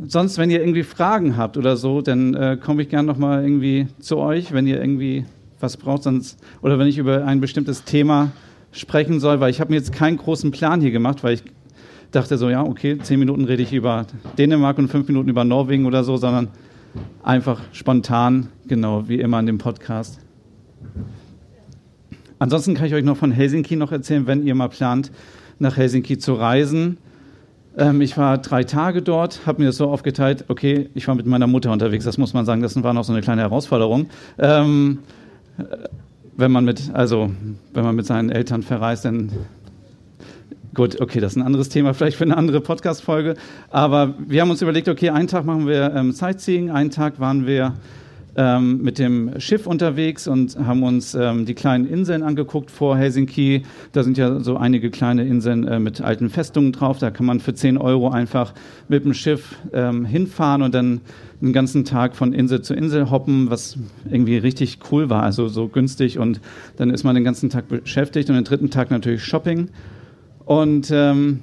sonst, 0.05 0.37
wenn 0.37 0.49
ihr 0.49 0.59
irgendwie 0.59 0.83
Fragen 0.83 1.35
habt 1.35 1.57
oder 1.57 1.75
so, 1.75 2.01
dann 2.01 2.33
äh, 2.35 2.57
komme 2.61 2.83
ich 2.83 2.89
gerne 2.89 3.07
nochmal 3.07 3.43
irgendwie 3.43 3.87
zu 3.99 4.17
euch, 4.17 4.53
wenn 4.53 4.67
ihr 4.67 4.79
irgendwie 4.79 5.25
was 5.59 5.75
braucht, 5.75 6.03
sonst, 6.03 6.39
oder 6.61 6.79
wenn 6.79 6.87
ich 6.87 6.97
über 6.97 7.25
ein 7.25 7.41
bestimmtes 7.41 7.83
Thema 7.83 8.31
sprechen 8.71 9.19
soll, 9.19 9.39
weil 9.39 9.49
ich 9.49 9.59
habe 9.59 9.71
mir 9.71 9.77
jetzt 9.77 9.91
keinen 9.91 10.17
großen 10.17 10.51
Plan 10.51 10.79
hier 10.79 10.91
gemacht, 10.91 11.23
weil 11.23 11.33
ich 11.33 11.43
dachte 12.11 12.37
so, 12.37 12.49
ja, 12.49 12.63
okay, 12.63 12.97
zehn 12.99 13.19
Minuten 13.19 13.45
rede 13.45 13.63
ich 13.63 13.73
über 13.73 14.05
Dänemark 14.37 14.77
und 14.77 14.87
fünf 14.87 15.07
Minuten 15.07 15.29
über 15.29 15.43
Norwegen 15.43 15.85
oder 15.85 16.03
so, 16.03 16.17
sondern 16.17 16.49
einfach 17.23 17.61
spontan, 17.71 18.47
genau, 18.67 19.07
wie 19.07 19.19
immer 19.19 19.39
in 19.39 19.45
dem 19.45 19.57
Podcast. 19.57 20.19
Ansonsten 22.39 22.73
kann 22.73 22.85
ich 22.85 22.93
euch 22.93 23.03
noch 23.03 23.17
von 23.17 23.31
Helsinki 23.31 23.75
noch 23.75 23.91
erzählen, 23.91 24.25
wenn 24.27 24.43
ihr 24.43 24.55
mal 24.55 24.69
plant, 24.69 25.11
nach 25.59 25.75
Helsinki 25.75 26.17
zu 26.17 26.33
reisen. 26.33 26.97
Ähm, 27.77 28.01
ich 28.01 28.17
war 28.17 28.37
drei 28.37 28.63
Tage 28.63 29.01
dort, 29.01 29.45
habe 29.45 29.61
mir 29.61 29.67
das 29.67 29.77
so 29.77 29.89
aufgeteilt, 29.89 30.45
okay, 30.47 30.89
ich 30.95 31.07
war 31.07 31.15
mit 31.15 31.25
meiner 31.25 31.47
Mutter 31.47 31.71
unterwegs, 31.71 32.05
das 32.05 32.17
muss 32.17 32.33
man 32.33 32.45
sagen, 32.45 32.61
das 32.61 32.81
war 32.81 32.93
noch 32.93 33.03
so 33.03 33.13
eine 33.13 33.21
kleine 33.21 33.41
Herausforderung. 33.41 34.07
Ähm, 34.37 34.99
wenn 36.37 36.51
man 36.51 36.63
mit, 36.63 36.91
also 36.93 37.29
wenn 37.73 37.83
man 37.83 37.95
mit 37.95 38.05
seinen 38.05 38.29
Eltern 38.29 38.63
verreist, 38.63 39.03
dann 39.03 39.31
Gut, 40.79 41.01
okay, 41.01 41.19
das 41.19 41.33
ist 41.33 41.35
ein 41.35 41.45
anderes 41.45 41.67
Thema, 41.67 41.93
vielleicht 41.93 42.15
für 42.15 42.23
eine 42.23 42.37
andere 42.37 42.61
Podcast-Folge. 42.61 43.35
Aber 43.69 44.13
wir 44.17 44.39
haben 44.39 44.49
uns 44.49 44.61
überlegt, 44.61 44.87
okay, 44.87 45.09
einen 45.09 45.27
Tag 45.27 45.43
machen 45.43 45.67
wir 45.67 45.93
ähm, 45.93 46.13
Sightseeing, 46.13 46.71
einen 46.71 46.89
Tag 46.89 47.19
waren 47.19 47.45
wir 47.45 47.73
ähm, 48.37 48.81
mit 48.81 48.97
dem 48.97 49.41
Schiff 49.41 49.67
unterwegs 49.67 50.25
und 50.25 50.57
haben 50.57 50.83
uns 50.83 51.15
ähm, 51.15 51.45
die 51.45 51.53
kleinen 51.53 51.85
Inseln 51.85 52.23
angeguckt 52.23 52.71
vor 52.71 52.95
Helsinki. 52.95 53.63
Da 53.91 54.03
sind 54.03 54.17
ja 54.17 54.39
so 54.39 54.55
einige 54.55 54.89
kleine 54.89 55.25
Inseln 55.25 55.67
äh, 55.67 55.81
mit 55.81 55.99
alten 55.99 56.29
Festungen 56.29 56.71
drauf. 56.71 56.97
Da 56.97 57.11
kann 57.11 57.25
man 57.25 57.41
für 57.41 57.53
10 57.53 57.77
Euro 57.77 58.09
einfach 58.09 58.53
mit 58.87 59.03
dem 59.03 59.13
Schiff 59.13 59.57
ähm, 59.73 60.05
hinfahren 60.05 60.61
und 60.61 60.73
dann 60.73 61.01
einen 61.41 61.51
ganzen 61.51 61.83
Tag 61.83 62.15
von 62.15 62.31
Insel 62.31 62.61
zu 62.61 62.73
Insel 62.73 63.11
hoppen, 63.11 63.49
was 63.49 63.77
irgendwie 64.09 64.37
richtig 64.37 64.79
cool 64.93 65.09
war, 65.09 65.23
also 65.23 65.49
so 65.49 65.67
günstig. 65.67 66.19
Und 66.19 66.39
dann 66.77 66.89
ist 66.89 67.03
man 67.03 67.15
den 67.15 67.25
ganzen 67.25 67.49
Tag 67.49 67.67
beschäftigt 67.67 68.29
und 68.29 68.37
den 68.37 68.45
dritten 68.45 68.69
Tag 68.69 68.91
natürlich 68.91 69.25
Shopping. 69.25 69.67
Und 70.49 70.89
ähm, 70.89 71.41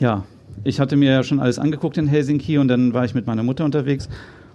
ja, 0.00 0.24
ich 0.64 0.80
hatte 0.80 0.96
mir 0.96 1.12
ja 1.12 1.22
schon 1.22 1.38
alles 1.38 1.60
angeguckt 1.60 1.96
in 1.98 2.08
Helsinki 2.08 2.58
und 2.58 2.66
dann 2.66 2.94
war 2.94 3.04
ich 3.04 3.14
mit 3.14 3.28
meiner 3.28 3.44
Mutter 3.44 3.64
unterwegs. 3.64 4.08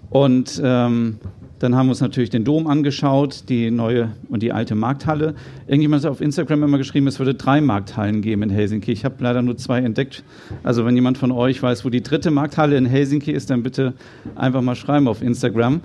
Und 0.10 0.62
ähm, 0.62 1.20
dann 1.60 1.76
haben 1.76 1.88
wir 1.88 1.92
uns 1.92 2.02
natürlich 2.02 2.30
den 2.30 2.44
Dom 2.44 2.68
angeschaut, 2.68 3.44
die 3.50 3.72
neue 3.72 4.12
und 4.30 4.44
die 4.44 4.52
alte 4.52 4.76
Markthalle. 4.76 5.36
Irgendjemand 5.68 6.04
hat 6.04 6.12
auf 6.12 6.22
Instagram 6.22 6.64
immer 6.64 6.78
geschrieben, 6.78 7.08
es 7.08 7.20
würde 7.20 7.34
drei 7.34 7.62
Markthallen 7.62 8.22
geben 8.22 8.44
in 8.44 8.50
Helsinki. 8.50 8.92
Ich 8.92 9.06
habe 9.06 9.16
leider 9.20 9.42
nur 9.42 9.58
zwei 9.58 9.80
entdeckt. 9.80 10.24
Also 10.64 10.86
wenn 10.86 10.96
jemand 10.96 11.18
von 11.18 11.32
euch 11.32 11.62
weiß, 11.62 11.86
wo 11.86 11.90
die 11.90 12.04
dritte 12.04 12.32
Markthalle 12.32 12.78
in 12.78 12.86
Helsinki 12.86 13.32
ist, 13.32 13.50
dann 13.50 13.64
bitte 13.64 13.94
einfach 14.36 14.62
mal 14.62 14.76
schreiben 14.76 15.08
auf 15.08 15.22
Instagram. 15.22 15.82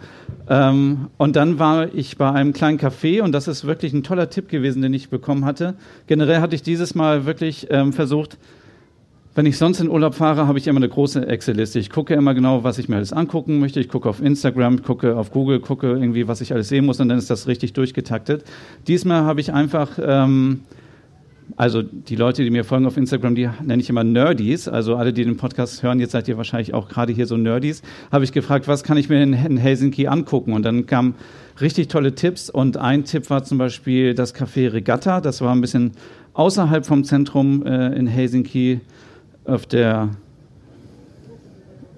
Ähm, 0.48 1.08
und 1.16 1.36
dann 1.36 1.58
war 1.58 1.94
ich 1.94 2.16
bei 2.16 2.30
einem 2.30 2.52
kleinen 2.52 2.78
Café 2.78 3.22
und 3.22 3.32
das 3.32 3.48
ist 3.48 3.66
wirklich 3.66 3.92
ein 3.92 4.02
toller 4.02 4.28
Tipp 4.30 4.48
gewesen, 4.48 4.82
den 4.82 4.92
ich 4.92 5.08
bekommen 5.08 5.44
hatte. 5.44 5.74
Generell 6.06 6.40
hatte 6.40 6.54
ich 6.54 6.62
dieses 6.62 6.94
Mal 6.94 7.24
wirklich 7.26 7.68
ähm, 7.70 7.92
versucht, 7.92 8.38
wenn 9.34 9.46
ich 9.46 9.56
sonst 9.56 9.80
in 9.80 9.88
Urlaub 9.88 10.14
fahre, 10.14 10.46
habe 10.46 10.58
ich 10.58 10.66
immer 10.66 10.78
eine 10.78 10.88
große 10.88 11.26
Excel-Liste. 11.26 11.78
Ich 11.78 11.88
gucke 11.88 12.12
immer 12.14 12.34
genau, 12.34 12.64
was 12.64 12.78
ich 12.78 12.88
mir 12.88 12.96
alles 12.96 13.14
angucken 13.14 13.60
möchte. 13.60 13.80
Ich 13.80 13.88
gucke 13.88 14.08
auf 14.08 14.20
Instagram, 14.20 14.82
gucke 14.82 15.16
auf 15.16 15.30
Google, 15.30 15.60
gucke 15.60 15.88
irgendwie, 15.88 16.28
was 16.28 16.42
ich 16.42 16.52
alles 16.52 16.68
sehen 16.68 16.84
muss 16.84 17.00
und 17.00 17.08
dann 17.08 17.16
ist 17.16 17.30
das 17.30 17.46
richtig 17.46 17.72
durchgetaktet. 17.72 18.44
Diesmal 18.86 19.22
habe 19.22 19.40
ich 19.40 19.52
einfach, 19.54 19.98
ähm, 20.02 20.60
also 21.56 21.80
die 21.80 22.16
Leute, 22.16 22.44
die 22.44 22.50
mir 22.50 22.64
folgen 22.64 22.84
auf 22.84 22.98
Instagram, 22.98 23.34
die 23.34 23.48
nenne 23.62 23.82
ich 23.82 23.88
immer 23.88 24.04
Nerdies. 24.04 24.68
Also 24.68 24.96
alle, 24.96 25.14
die 25.14 25.24
den 25.24 25.38
Podcast 25.38 25.82
hören, 25.82 25.98
jetzt 25.98 26.12
seid 26.12 26.28
ihr 26.28 26.36
wahrscheinlich 26.36 26.74
auch 26.74 26.88
gerade 26.88 27.14
hier 27.14 27.26
so 27.26 27.38
Nerdies. 27.38 27.80
Habe 28.10 28.24
ich 28.24 28.32
gefragt, 28.32 28.68
was 28.68 28.84
kann 28.84 28.98
ich 28.98 29.08
mir 29.08 29.22
in, 29.22 29.32
in 29.32 29.56
Helsinki 29.56 30.08
angucken? 30.08 30.52
Und 30.52 30.62
dann 30.64 30.84
kamen 30.84 31.14
richtig 31.58 31.88
tolle 31.88 32.14
Tipps 32.14 32.50
und 32.50 32.76
ein 32.76 33.04
Tipp 33.04 33.30
war 33.30 33.44
zum 33.44 33.56
Beispiel 33.56 34.14
das 34.14 34.34
Café 34.34 34.70
Regatta. 34.74 35.22
Das 35.22 35.40
war 35.40 35.54
ein 35.54 35.62
bisschen 35.62 35.92
außerhalb 36.34 36.84
vom 36.84 37.04
Zentrum 37.04 37.64
äh, 37.64 37.94
in 37.94 38.06
Helsinki 38.06 38.80
auf 39.44 39.66
der 39.66 40.10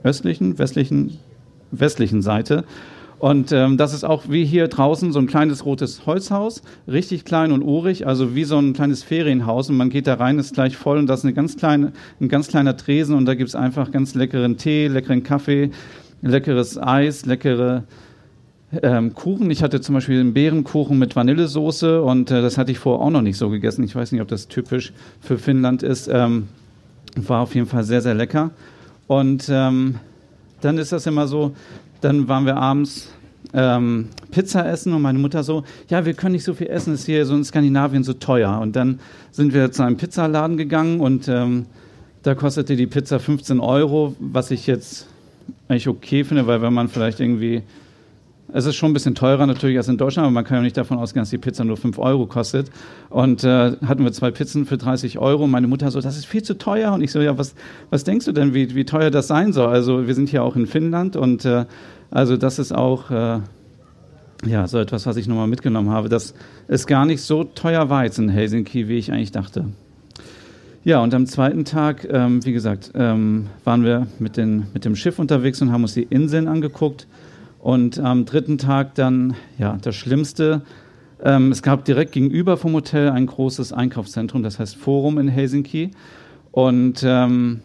östlichen, 0.02 0.59
westlichen, 0.59 1.18
westlichen 1.70 2.22
Seite. 2.22 2.64
Und 3.18 3.52
ähm, 3.52 3.78
das 3.78 3.94
ist 3.94 4.04
auch 4.04 4.24
wie 4.28 4.44
hier 4.44 4.68
draußen 4.68 5.12
so 5.12 5.18
ein 5.18 5.26
kleines 5.26 5.64
rotes 5.64 6.04
Holzhaus, 6.04 6.62
richtig 6.87 7.24
klein 7.24 7.52
und 7.52 7.62
urig, 7.62 8.07
also 8.07 8.35
wie 8.35 8.44
so 8.44 8.59
ein 8.59 8.74
kleines 8.74 9.02
Ferienhaus. 9.02 9.70
Und 9.70 9.76
man 9.76 9.88
geht 9.88 10.07
da 10.07 10.14
rein, 10.14 10.38
ist 10.38 10.52
gleich 10.52 10.76
voll 10.76 10.98
und 10.98 11.07
das 11.07 11.20
ist 11.20 11.24
eine 11.24 11.33
ganz 11.33 11.57
kleine, 11.57 11.92
ein 12.20 12.28
ganz 12.28 12.48
kleiner 12.48 12.76
Tresen 12.76 13.14
und 13.14 13.24
da 13.24 13.35
gibt 13.35 13.48
es 13.48 13.54
einfach 13.54 13.90
ganz 13.92 14.14
leckeren 14.14 14.59
Tee, 14.59 14.88
leckeren 14.88 15.22
Kaffee, 15.22 15.70
leckeres 16.20 16.76
Eis, 16.76 17.24
leckere 17.24 17.85
ähm, 18.83 19.14
Kuchen. 19.14 19.50
Ich 19.50 19.62
hatte 19.62 19.80
zum 19.80 19.94
Beispiel 19.94 20.20
einen 20.20 20.35
Beerenkuchen 20.35 20.98
mit 20.98 21.16
Vanillesoße 21.16 22.02
und 22.02 22.30
äh, 22.30 22.42
das 22.42 22.59
hatte 22.59 22.72
ich 22.72 22.78
vorher 22.78 23.07
auch 23.07 23.11
noch 23.11 23.22
nicht 23.22 23.38
so 23.38 23.48
gegessen. 23.48 23.85
Ich 23.85 23.94
weiß 23.94 24.12
nicht, 24.12 24.20
ob 24.20 24.28
das 24.28 24.48
typisch 24.48 24.92
für 25.20 25.38
Finnland 25.38 25.83
ist. 25.83 26.09
Ähm, 26.12 26.48
war 27.16 27.40
auf 27.40 27.55
jeden 27.55 27.66
Fall 27.66 27.85
sehr, 27.85 28.00
sehr 28.00 28.14
lecker. 28.14 28.50
Und 29.07 29.48
ähm, 29.48 29.96
dann 30.61 30.79
ist 30.79 30.92
das 30.92 31.07
immer 31.07 31.27
so, 31.27 31.55
dann 32.00 32.29
waren 32.29 32.46
wir 32.46 32.57
abends 32.57 33.11
ähm, 33.53 34.09
Pizza 34.31 34.66
essen 34.68 34.92
und 34.92 35.03
meine 35.03 35.18
Mutter 35.18 35.42
so, 35.42 35.64
ja, 35.88 36.05
wir 36.05 36.14
können 36.14 36.33
nicht 36.33 36.44
so 36.44 36.55
viel 36.55 36.68
essen, 36.68 36.94
ist 36.94 37.07
hier 37.07 37.24
so 37.27 37.35
in 37.35 37.44
Skandinavien 37.44 38.03
so 38.03 38.14
teuer. 38.14 38.59
Und 38.61 38.74
dann 38.74 39.00
sind 39.31 39.55
wir 39.55 39.70
zu 39.70 39.83
einem 39.83 39.96
Pizzaladen 39.96 40.57
gegangen 40.57 41.00
und 41.00 41.29
ähm, 41.29 41.66
da 42.22 42.35
kostete 42.35 42.74
die 42.77 42.87
Pizza 42.87 43.20
15 43.20 43.61
Euro, 43.61 44.16
was 44.18 44.50
ich 44.50 44.66
jetzt 44.66 45.07
eigentlich 45.68 45.88
okay 45.88 46.24
finde, 46.24 46.46
weil 46.46 46.62
wenn 46.62 46.72
man 46.72 46.88
vielleicht 46.88 47.20
irgendwie 47.20 47.62
es 48.54 48.66
ist 48.66 48.76
schon 48.76 48.92
ein 48.92 48.94
bisschen 48.94 49.16
teurer 49.16 49.46
natürlich 49.46 49.76
als 49.76 49.88
in 49.88 49.98
Deutschland, 49.98 50.26
aber 50.26 50.32
man 50.32 50.44
kann 50.44 50.58
ja 50.58 50.62
nicht 50.62 50.76
davon 50.76 50.96
ausgehen, 50.96 51.22
dass 51.22 51.30
die 51.30 51.38
Pizza 51.38 51.64
nur 51.64 51.76
5 51.76 51.98
Euro 51.98 52.26
kostet. 52.26 52.70
Und 53.10 53.42
äh, 53.42 53.72
hatten 53.84 54.04
wir 54.04 54.12
zwei 54.12 54.30
Pizzen 54.30 54.64
für 54.64 54.78
30 54.78 55.18
Euro. 55.18 55.48
Meine 55.48 55.66
Mutter 55.66 55.90
so, 55.90 56.00
das 56.00 56.16
ist 56.16 56.26
viel 56.26 56.44
zu 56.44 56.56
teuer. 56.56 56.92
Und 56.92 57.02
ich 57.02 57.10
so, 57.10 57.20
ja, 57.20 57.36
was, 57.36 57.56
was 57.90 58.04
denkst 58.04 58.26
du 58.26 58.32
denn, 58.32 58.54
wie, 58.54 58.76
wie 58.76 58.84
teuer 58.84 59.10
das 59.10 59.26
sein 59.26 59.52
soll? 59.52 59.66
Also 59.66 60.06
wir 60.06 60.14
sind 60.14 60.28
hier 60.28 60.44
auch 60.44 60.54
in 60.54 60.68
Finnland 60.68 61.16
und 61.16 61.44
äh, 61.44 61.64
also 62.12 62.36
das 62.36 62.60
ist 62.60 62.70
auch 62.70 63.10
äh, 63.10 63.40
ja, 64.46 64.68
so 64.68 64.78
etwas, 64.78 65.04
was 65.06 65.16
ich 65.16 65.26
nochmal 65.26 65.48
mitgenommen 65.48 65.90
habe, 65.90 66.08
dass 66.08 66.34
es 66.68 66.86
gar 66.86 67.06
nicht 67.06 67.22
so 67.22 67.42
teuer 67.42 67.90
war 67.90 68.04
jetzt 68.04 68.20
in 68.20 68.28
Helsinki, 68.28 68.86
wie 68.86 68.98
ich 68.98 69.10
eigentlich 69.10 69.32
dachte. 69.32 69.64
Ja, 70.84 71.00
und 71.00 71.12
am 71.12 71.26
zweiten 71.26 71.64
Tag, 71.64 72.06
ähm, 72.08 72.44
wie 72.44 72.52
gesagt, 72.52 72.92
ähm, 72.94 73.48
waren 73.64 73.82
wir 73.82 74.06
mit, 74.20 74.36
den, 74.36 74.68
mit 74.74 74.84
dem 74.84 74.94
Schiff 74.94 75.18
unterwegs 75.18 75.60
und 75.60 75.72
haben 75.72 75.82
uns 75.82 75.94
die 75.94 76.04
Inseln 76.04 76.46
angeguckt. 76.46 77.08
Und 77.64 77.98
am 77.98 78.27
dritten 78.27 78.59
Tag 78.59 78.94
dann, 78.94 79.37
ja, 79.57 79.79
das 79.81 79.96
Schlimmste. 79.96 80.61
Ähm, 81.24 81.50
es 81.50 81.62
gab 81.62 81.87
direkt 81.87 82.12
gegenüber 82.12 82.59
vom 82.59 82.74
Hotel 82.74 83.09
ein 83.09 83.24
großes 83.24 83.72
Einkaufszentrum, 83.72 84.42
das 84.42 84.59
heißt 84.59 84.77
Forum 84.77 85.16
in 85.18 85.29
Helsinki. 85.29 85.92
Und 86.50 87.03
ähm, 87.07 87.62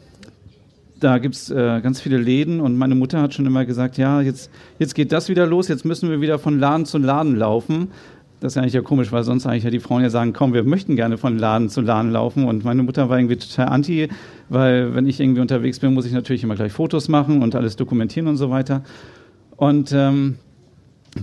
da 1.02 1.18
gibt 1.18 1.36
es 1.36 1.52
äh, 1.52 1.82
ganz 1.82 2.00
viele 2.00 2.18
Läden 2.18 2.62
und 2.62 2.78
meine 2.78 2.96
Mutter 2.96 3.22
hat 3.22 3.34
schon 3.34 3.46
immer 3.46 3.66
gesagt, 3.66 3.98
ja, 3.98 4.22
jetzt, 4.22 4.50
jetzt 4.78 4.96
geht 4.96 5.12
das 5.12 5.28
wieder 5.28 5.46
los, 5.46 5.68
jetzt 5.68 5.84
müssen 5.84 6.10
wir 6.10 6.22
wieder 6.22 6.40
von 6.40 6.60
Laden 6.60 6.86
zu 6.86 6.98
Laden 6.98 7.36
laufen. 7.36 7.90
Das 8.40 8.54
ist 8.54 8.56
ja 8.56 8.62
eigentlich 8.62 8.76
ja 8.76 8.82
komisch, 8.82 9.12
weil 9.12 9.26
sonst 9.26 9.48
eigentlich 9.48 9.66
ja 9.66 9.70
die 9.70 9.82
Frauen 9.82 10.02
ja 10.02 10.10
sagen, 10.10 10.32
komm, 10.32 10.54
wir 10.54 10.64
möchten 10.64 10.96
gerne 10.96 11.18
von 11.18 11.38
Laden 11.38 11.68
zu 11.68 11.82
Laden 11.82 12.12
laufen. 12.12 12.46
Und 12.46 12.64
meine 12.64 12.84
Mutter 12.84 13.10
war 13.10 13.20
irgendwie 13.20 13.36
total 13.36 13.68
anti, 13.68 14.08
weil 14.48 14.96
wenn 14.96 15.08
ich 15.08 15.20
irgendwie 15.20 15.42
unterwegs 15.42 15.80
bin, 15.80 15.94
muss 15.94 16.06
ich 16.06 16.14
natürlich 16.14 16.42
immer 16.42 16.56
gleich 16.56 16.72
Fotos 16.72 17.10
machen 17.10 17.44
und 17.44 17.54
alles 17.54 17.76
dokumentieren 17.76 18.30
und 18.30 18.38
so 18.38 18.50
weiter. 18.50 18.82
Und 19.60 19.91
ähm, 19.91 20.38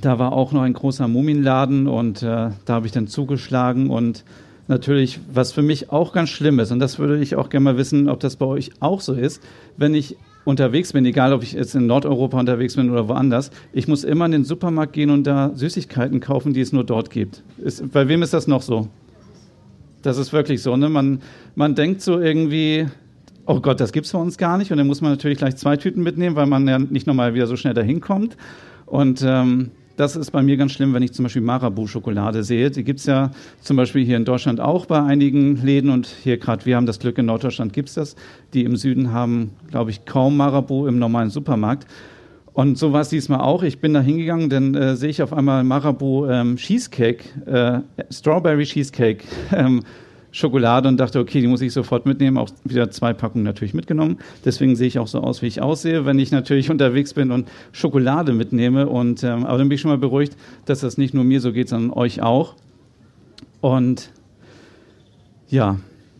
da 0.02 0.18
war 0.18 0.32
auch 0.32 0.52
noch 0.52 0.60
ein 0.60 0.74
großer 0.74 1.08
Mumienladen 1.08 1.86
und 1.86 2.22
äh, 2.22 2.50
da 2.66 2.74
habe 2.74 2.84
ich 2.84 2.92
dann 2.92 3.06
zugeschlagen 3.06 3.88
und 3.88 4.24
natürlich, 4.68 5.20
was 5.32 5.52
für 5.52 5.62
mich 5.62 5.90
auch 5.90 6.12
ganz 6.12 6.28
schlimm 6.28 6.58
ist, 6.58 6.70
und 6.70 6.78
das 6.78 6.98
würde 6.98 7.18
ich 7.18 7.36
auch 7.36 7.48
gerne 7.48 7.64
mal 7.64 7.78
wissen, 7.78 8.10
ob 8.10 8.20
das 8.20 8.36
bei 8.36 8.44
euch 8.44 8.72
auch 8.80 9.00
so 9.00 9.14
ist, 9.14 9.42
wenn 9.78 9.94
ich 9.94 10.16
unterwegs 10.44 10.92
bin, 10.92 11.06
egal 11.06 11.32
ob 11.32 11.42
ich 11.42 11.52
jetzt 11.52 11.74
in 11.74 11.86
Nordeuropa 11.86 12.38
unterwegs 12.38 12.76
bin 12.76 12.90
oder 12.90 13.08
woanders, 13.08 13.50
ich 13.72 13.88
muss 13.88 14.04
immer 14.04 14.26
in 14.26 14.32
den 14.32 14.44
Supermarkt 14.44 14.92
gehen 14.92 15.08
und 15.08 15.26
da 15.26 15.52
Süßigkeiten 15.54 16.20
kaufen, 16.20 16.52
die 16.52 16.60
es 16.60 16.74
nur 16.74 16.84
dort 16.84 17.08
gibt. 17.08 17.42
Ist, 17.56 17.90
bei 17.90 18.06
wem 18.06 18.22
ist 18.22 18.34
das 18.34 18.46
noch 18.46 18.60
so? 18.60 18.88
Das 20.02 20.18
ist 20.18 20.34
wirklich 20.34 20.60
so. 20.60 20.76
Ne? 20.76 20.90
Man, 20.90 21.22
man 21.54 21.74
denkt 21.74 22.02
so 22.02 22.20
irgendwie, 22.20 22.86
oh 23.46 23.60
Gott, 23.60 23.80
das 23.80 23.92
gibt's 23.92 24.10
für 24.10 24.18
uns 24.18 24.36
gar 24.36 24.58
nicht. 24.58 24.70
Und 24.70 24.78
dann 24.78 24.86
muss 24.86 25.00
man 25.00 25.12
natürlich 25.12 25.38
gleich 25.38 25.56
zwei 25.56 25.76
Tüten 25.76 26.02
mitnehmen, 26.02 26.36
weil 26.36 26.46
man 26.46 26.66
ja 26.68 26.78
nicht 26.78 27.06
nochmal 27.06 27.34
wieder 27.34 27.46
so 27.46 27.56
schnell 27.56 27.74
dahin 27.74 28.00
kommt. 28.00 28.36
Und 28.84 29.22
ähm, 29.26 29.70
das 29.96 30.14
ist 30.14 30.30
bei 30.30 30.42
mir 30.42 30.56
ganz 30.56 30.72
schlimm, 30.72 30.92
wenn 30.92 31.02
ich 31.02 31.12
zum 31.12 31.24
Beispiel 31.24 31.42
Marabu-Schokolade 31.42 32.44
sehe. 32.44 32.70
Die 32.70 32.84
gibt's 32.84 33.06
ja 33.06 33.30
zum 33.60 33.76
Beispiel 33.76 34.04
hier 34.04 34.18
in 34.18 34.26
Deutschland 34.26 34.60
auch 34.60 34.86
bei 34.86 35.02
einigen 35.02 35.56
Läden. 35.64 35.90
Und 35.90 36.06
hier 36.06 36.36
gerade, 36.36 36.66
wir 36.66 36.76
haben 36.76 36.86
das 36.86 36.98
Glück, 36.98 37.16
in 37.18 37.26
Norddeutschland 37.26 37.72
gibt's 37.72 37.94
das. 37.94 38.16
Die 38.52 38.64
im 38.64 38.76
Süden 38.76 39.12
haben, 39.12 39.52
glaube 39.70 39.90
ich, 39.90 40.04
kaum 40.04 40.36
Marabu 40.36 40.86
im 40.86 40.98
normalen 40.98 41.30
Supermarkt. 41.30 41.86
Und 42.52 42.78
so 42.78 42.92
war 42.92 43.02
es 43.02 43.10
diesmal 43.10 43.40
auch. 43.40 43.62
Ich 43.62 43.80
bin 43.80 43.92
da 43.92 44.00
hingegangen, 44.00 44.48
dann 44.48 44.74
äh, 44.74 44.96
sehe 44.96 45.10
ich 45.10 45.22
auf 45.22 45.32
einmal 45.32 45.62
Marabu 45.62 46.26
ähm, 46.26 46.56
Cheesecake, 46.56 47.24
äh, 47.46 47.80
Strawberry 48.10 48.64
Cheesecake. 48.64 49.24
Ähm, 49.52 49.82
Schokolade 50.36 50.86
und 50.86 50.98
dachte, 50.98 51.18
okay, 51.18 51.40
die 51.40 51.46
muss 51.46 51.62
ich 51.62 51.72
sofort 51.72 52.04
mitnehmen. 52.04 52.36
Auch 52.36 52.50
wieder 52.62 52.90
zwei 52.90 53.14
Packungen 53.14 53.44
natürlich 53.44 53.72
mitgenommen. 53.72 54.18
Deswegen 54.44 54.76
sehe 54.76 54.86
ich 54.86 54.98
auch 54.98 55.06
so 55.06 55.20
aus, 55.20 55.40
wie 55.40 55.46
ich 55.46 55.62
aussehe, 55.62 56.04
wenn 56.04 56.18
ich 56.18 56.30
natürlich 56.30 56.70
unterwegs 56.76 57.14
bin 57.14 57.30
und 57.30 57.48
Schokolade 57.72 58.34
mitnehme. 58.34 58.86
Und, 58.86 59.24
ähm, 59.24 59.46
aber 59.46 59.56
dann 59.56 59.70
bin 59.70 59.76
ich 59.76 59.80
schon 59.80 59.90
mal 59.90 59.96
beruhigt, 59.96 60.36
dass 60.66 60.80
das 60.80 60.98
nicht 60.98 61.14
nur 61.14 61.24
mir 61.24 61.40
so 61.40 61.52
geht, 61.52 61.70
sondern 61.70 61.90
euch 61.90 62.20
auch. 62.20 62.54
Und 63.62 64.10
ja, 65.48 65.78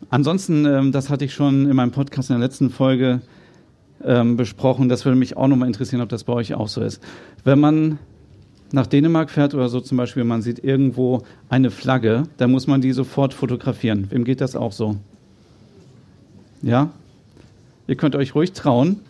ansonsten, 0.09 0.65
ähm, 0.65 0.93
das 0.93 1.11
hatte 1.11 1.27
ich 1.27 1.35
schon 1.35 1.69
in 1.69 1.77
meinem 1.77 1.91
Podcast 1.91 2.31
in 2.31 2.39
der 2.39 2.47
letzten 2.47 2.71
Folge 2.71 3.21
ähm, 4.03 4.39
besprochen. 4.39 4.89
Das 4.89 5.05
würde 5.05 5.19
mich 5.19 5.37
auch 5.37 5.47
nochmal 5.47 5.69
interessieren, 5.69 6.01
ob 6.01 6.09
das 6.09 6.25
bei 6.25 6.33
euch 6.33 6.55
auch 6.55 6.69
so 6.69 6.81
ist. 6.81 7.03
Wenn 7.45 7.61
man 7.61 7.99
nach 8.73 8.87
Dänemark 8.87 9.31
fährt 9.31 9.55
oder 9.55 9.69
so 9.69 9.81
zum 9.81 9.97
Beispiel, 9.97 10.25
man 10.25 10.43
sieht 10.43 10.63
irgendwo 10.63 11.23
eine 11.49 11.71
Flagge, 11.71 12.25
dann 12.37 12.51
muss 12.51 12.67
man 12.67 12.81
die 12.81 12.93
sofort 12.93 13.35
fotografieren. 13.35 14.07
Wem 14.11 14.25
geht 14.25 14.41
das 14.41 14.57
auch 14.57 14.73
so? 14.73 14.97
Ja? 16.63 16.91
Ihr 17.87 17.97
könnt 17.97 18.17
euch 18.17 18.35
ruhig 18.35 18.53
trauen. 18.53 19.01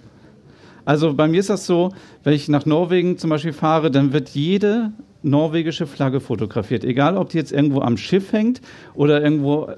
Also 0.84 1.14
bei 1.14 1.26
mir 1.26 1.40
ist 1.40 1.50
das 1.50 1.66
so, 1.66 1.92
wenn 2.22 2.34
ich 2.34 2.48
nach 2.48 2.66
Norwegen 2.66 3.18
zum 3.18 3.30
Beispiel 3.30 3.52
fahre, 3.52 3.90
dann 3.90 4.12
wird 4.12 4.30
jede 4.30 4.92
norwegische 5.22 5.86
Flagge 5.86 6.20
fotografiert. 6.20 6.84
Egal, 6.84 7.16
ob 7.16 7.30
die 7.30 7.38
jetzt 7.38 7.50
irgendwo 7.50 7.80
am 7.80 7.96
Schiff 7.96 8.32
hängt 8.32 8.60
oder 8.94 9.22
irgendwo 9.22 9.68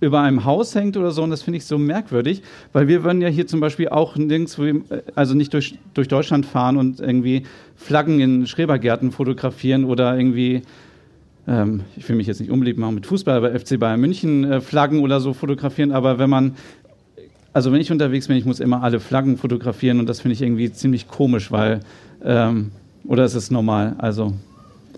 über 0.00 0.20
einem 0.20 0.44
Haus 0.44 0.74
hängt 0.74 0.96
oder 0.96 1.10
so. 1.10 1.22
Und 1.22 1.30
das 1.30 1.42
finde 1.42 1.58
ich 1.58 1.64
so 1.64 1.78
merkwürdig, 1.78 2.42
weil 2.72 2.88
wir 2.88 3.04
würden 3.04 3.20
ja 3.20 3.28
hier 3.28 3.46
zum 3.46 3.60
Beispiel 3.60 3.88
auch 3.88 4.16
nirgends, 4.16 4.58
also 5.14 5.34
nicht 5.34 5.52
durch, 5.54 5.78
durch 5.94 6.08
Deutschland 6.08 6.46
fahren 6.46 6.76
und 6.76 7.00
irgendwie 7.00 7.44
Flaggen 7.76 8.20
in 8.20 8.46
Schrebergärten 8.46 9.12
fotografieren 9.12 9.84
oder 9.84 10.16
irgendwie, 10.16 10.62
ähm, 11.46 11.82
ich 11.96 12.08
will 12.08 12.16
mich 12.16 12.26
jetzt 12.26 12.40
nicht 12.40 12.50
unbeliebt 12.50 12.78
machen 12.78 12.94
mit 12.94 13.06
Fußball, 13.06 13.36
aber 13.36 13.58
FC 13.58 13.78
Bayern 13.78 14.00
München 14.00 14.44
äh, 14.44 14.60
Flaggen 14.60 15.00
oder 15.00 15.20
so 15.20 15.32
fotografieren. 15.32 15.92
Aber 15.92 16.18
wenn 16.18 16.30
man, 16.30 16.56
also 17.52 17.72
wenn 17.72 17.80
ich 17.80 17.90
unterwegs 17.90 18.28
bin, 18.28 18.36
ich 18.36 18.44
muss 18.44 18.60
immer 18.60 18.82
alle 18.82 19.00
Flaggen 19.00 19.36
fotografieren 19.36 19.98
und 19.98 20.08
das 20.08 20.20
finde 20.20 20.34
ich 20.34 20.42
irgendwie 20.42 20.72
ziemlich 20.72 21.08
komisch, 21.08 21.50
weil, 21.50 21.80
ähm, 22.24 22.70
oder 23.04 23.24
ist 23.24 23.34
es 23.34 23.50
normal? 23.50 23.96
Also 23.98 24.34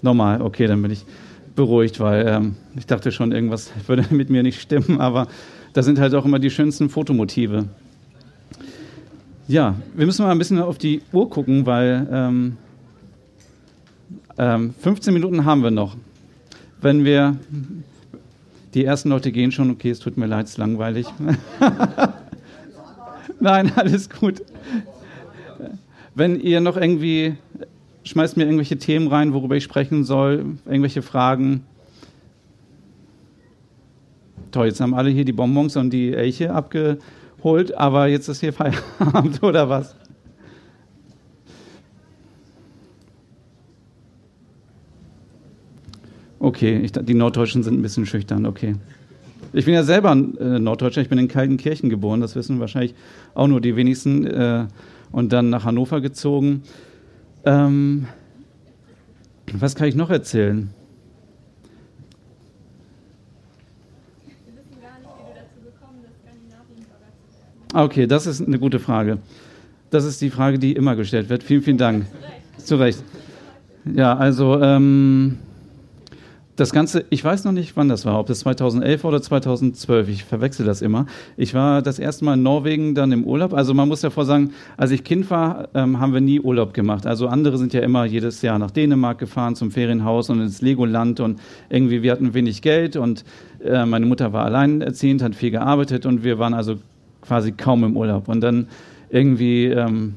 normal, 0.03 0.43
okay, 0.43 0.67
dann 0.67 0.83
bin 0.83 0.91
ich 0.91 1.05
beruhigt, 1.55 2.01
weil 2.01 2.27
ähm, 2.27 2.57
ich 2.77 2.87
dachte 2.87 3.13
schon, 3.13 3.33
irgendwas 3.33 3.71
würde 3.87 4.05
mit 4.15 4.31
mir 4.31 4.43
nicht 4.43 4.61
stimmen, 4.61 5.01
aber 5.01 5.29
da 5.73 5.83
sind 5.83 5.99
halt 5.99 6.15
auch 6.15 6.25
immer 6.25 6.39
die 6.39 6.51
schönsten 6.51 6.89
Fotomotive. 6.89 7.69
Ja, 9.47 9.75
wir 9.95 10.07
müssen 10.07 10.25
mal 10.25 10.31
ein 10.31 10.39
bisschen 10.39 10.61
auf 10.61 10.79
die 10.79 11.03
Uhr 11.13 11.29
gucken, 11.29 11.67
weil 11.67 12.07
ähm, 12.13 12.57
ähm, 14.39 14.75
15 14.79 15.13
Minuten 15.13 15.45
haben 15.45 15.63
wir 15.63 15.71
noch. 15.71 15.97
Wenn 16.81 17.05
wir, 17.05 17.37
die 18.75 18.85
ersten 18.85 19.11
Leute 19.11 19.33
gehen 19.33 19.53
schon, 19.53 19.71
okay, 19.71 19.91
es 19.91 19.99
tut 19.99 20.17
mir 20.17 20.27
leid, 20.27 20.47
es 20.47 20.53
ist 20.53 20.59
langweilig. 20.59 21.07
Nein, 23.41 23.73
alles 23.77 24.09
gut. 24.09 24.43
Wenn 26.15 26.41
ihr 26.41 26.61
noch 26.61 26.77
irgendwie 26.77 27.37
schmeißt 28.05 28.37
mir 28.37 28.45
irgendwelche 28.45 28.79
Themen 28.79 29.09
rein, 29.09 29.33
worüber 29.33 29.57
ich 29.57 29.65
sprechen 29.65 30.05
soll, 30.05 30.57
irgendwelche 30.67 31.03
Fragen. 31.03 31.65
Toll, 34.51 34.67
jetzt 34.67 34.81
haben 34.81 34.95
alle 34.95 35.11
hier 35.11 35.25
die 35.25 35.33
Bonbons 35.33 35.77
und 35.77 35.91
die 35.91 36.13
Elche 36.13 36.53
abgeholt, 36.53 37.75
aber 37.77 38.09
jetzt 38.09 38.29
ist 38.29 38.41
hier 38.41 38.53
Feierabend 38.53 39.43
oder 39.43 39.69
was? 39.69 39.95
Okay, 46.41 46.79
ich, 46.79 46.93
die 46.93 47.15
Norddeutschen 47.15 47.63
sind 47.63 47.79
ein 47.79 47.83
bisschen 47.83 48.07
schüchtern, 48.07 48.47
okay. 48.47 48.75
Ich 49.53 49.67
bin 49.67 49.75
ja 49.75 49.83
selber 49.83 50.13
äh, 50.13 50.59
Norddeutscher, 50.59 51.03
ich 51.03 51.09
bin 51.09 51.19
in 51.19 51.29
Kaltenkirchen 51.29 51.91
geboren, 51.91 52.21
das 52.21 52.35
wissen 52.35 52.61
wahrscheinlich 52.61 52.95
auch 53.35 53.47
nur 53.47 53.61
die 53.61 53.77
wenigsten, 53.77 54.27
äh, 54.27 54.67
und 55.13 55.33
dann 55.33 55.51
nach 55.51 55.65
Hannover 55.65 56.01
gezogen. 56.01 56.63
Ähm, 57.44 58.07
was 59.53 59.74
kann 59.74 59.88
ich 59.88 59.94
noch 59.94 60.11
erzählen? 60.11 60.72
Okay, 67.72 68.07
das 68.07 68.26
ist 68.26 68.42
eine 68.44 68.59
gute 68.59 68.81
Frage. 68.81 69.18
Das 69.90 70.05
ist 70.05 70.20
die 70.20 70.31
Frage, 70.31 70.59
die 70.59 70.72
immer 70.72 70.96
gestellt 70.96 71.29
wird. 71.29 71.42
Vielen, 71.42 71.62
vielen 71.62 71.79
Dank. 71.79 72.07
Zu 72.59 72.76
Recht. 72.76 73.03
Ja, 73.94 74.16
also 74.16 74.61
ähm, 74.61 75.38
das 76.61 76.73
Ganze, 76.73 77.07
ich 77.09 77.25
weiß 77.25 77.44
noch 77.44 77.53
nicht, 77.53 77.75
wann 77.77 77.88
das 77.88 78.05
war, 78.05 78.20
ob 78.20 78.27
das 78.27 78.40
2011 78.40 79.05
oder 79.05 79.23
2012, 79.23 80.09
ich 80.11 80.25
verwechsel 80.25 80.66
das 80.66 80.83
immer. 80.83 81.07
Ich 81.38 81.55
war 81.55 81.81
das 81.81 81.99
erste 81.99 82.27
Mal 82.27 82.35
in 82.35 82.42
Norwegen 82.42 82.94
dann 82.94 83.12
im 83.12 83.25
Urlaub. 83.25 83.55
Also 83.55 83.73
man 83.73 83.88
muss 83.88 84.03
ja 84.03 84.11
vorsagen, 84.11 84.53
als 84.77 84.90
ich 84.90 85.03
Kind 85.03 85.31
war, 85.31 85.68
ähm, 85.75 85.99
haben 85.99 86.12
wir 86.12 86.20
nie 86.20 86.38
Urlaub 86.38 86.75
gemacht. 86.75 87.07
Also 87.07 87.29
andere 87.29 87.57
sind 87.57 87.73
ja 87.73 87.81
immer 87.81 88.05
jedes 88.05 88.42
Jahr 88.42 88.59
nach 88.59 88.70
Dänemark 88.70 89.18
gefahren 89.18 89.57
zum 89.57 89.70
Ferienhaus 89.70 90.29
und 90.29 90.42
ins 90.42 90.61
Legoland 90.61 91.20
und 91.20 91.40
irgendwie, 91.70 92.03
wir 92.03 92.12
hatten 92.12 92.35
wenig 92.35 92.61
Geld 92.61 92.94
und 92.96 93.25
äh, 93.64 93.87
meine 93.87 94.05
Mutter 94.05 94.35
war 94.35 94.44
alleinerziehend, 94.44 95.23
hat 95.23 95.35
viel 95.35 95.53
gearbeitet 95.53 96.05
und 96.05 96.25
wir 96.25 96.38
waren 96.38 96.53
also 96.53 96.77
quasi 97.23 97.53
kaum 97.53 97.85
im 97.85 97.96
Urlaub. 97.96 98.29
Und 98.29 98.42
dann 98.42 98.68
irgendwie... 99.09 99.66
Ähm, 99.66 100.16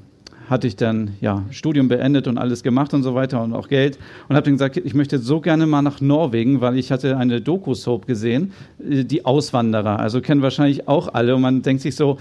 hatte 0.49 0.67
ich 0.67 0.75
dann 0.75 1.11
ja 1.21 1.43
Studium 1.51 1.87
beendet 1.87 2.27
und 2.27 2.37
alles 2.37 2.63
gemacht 2.63 2.93
und 2.93 3.03
so 3.03 3.15
weiter 3.15 3.41
und 3.43 3.53
auch 3.53 3.67
Geld 3.67 3.97
und 4.27 4.35
habe 4.35 4.45
dann 4.45 4.53
gesagt, 4.53 4.77
ich 4.77 4.93
möchte 4.93 5.19
so 5.19 5.41
gerne 5.41 5.65
mal 5.65 5.81
nach 5.81 6.01
Norwegen, 6.01 6.61
weil 6.61 6.77
ich 6.77 6.91
hatte 6.91 7.17
eine 7.17 7.41
Doku-Soap 7.41 8.05
gesehen, 8.07 8.51
äh, 8.79 9.03
die 9.03 9.25
Auswanderer. 9.25 9.99
Also 9.99 10.21
kennen 10.21 10.41
wahrscheinlich 10.41 10.87
auch 10.87 11.13
alle 11.13 11.35
und 11.35 11.41
man 11.41 11.61
denkt 11.61 11.81
sich 11.81 11.95
so, 11.95 12.17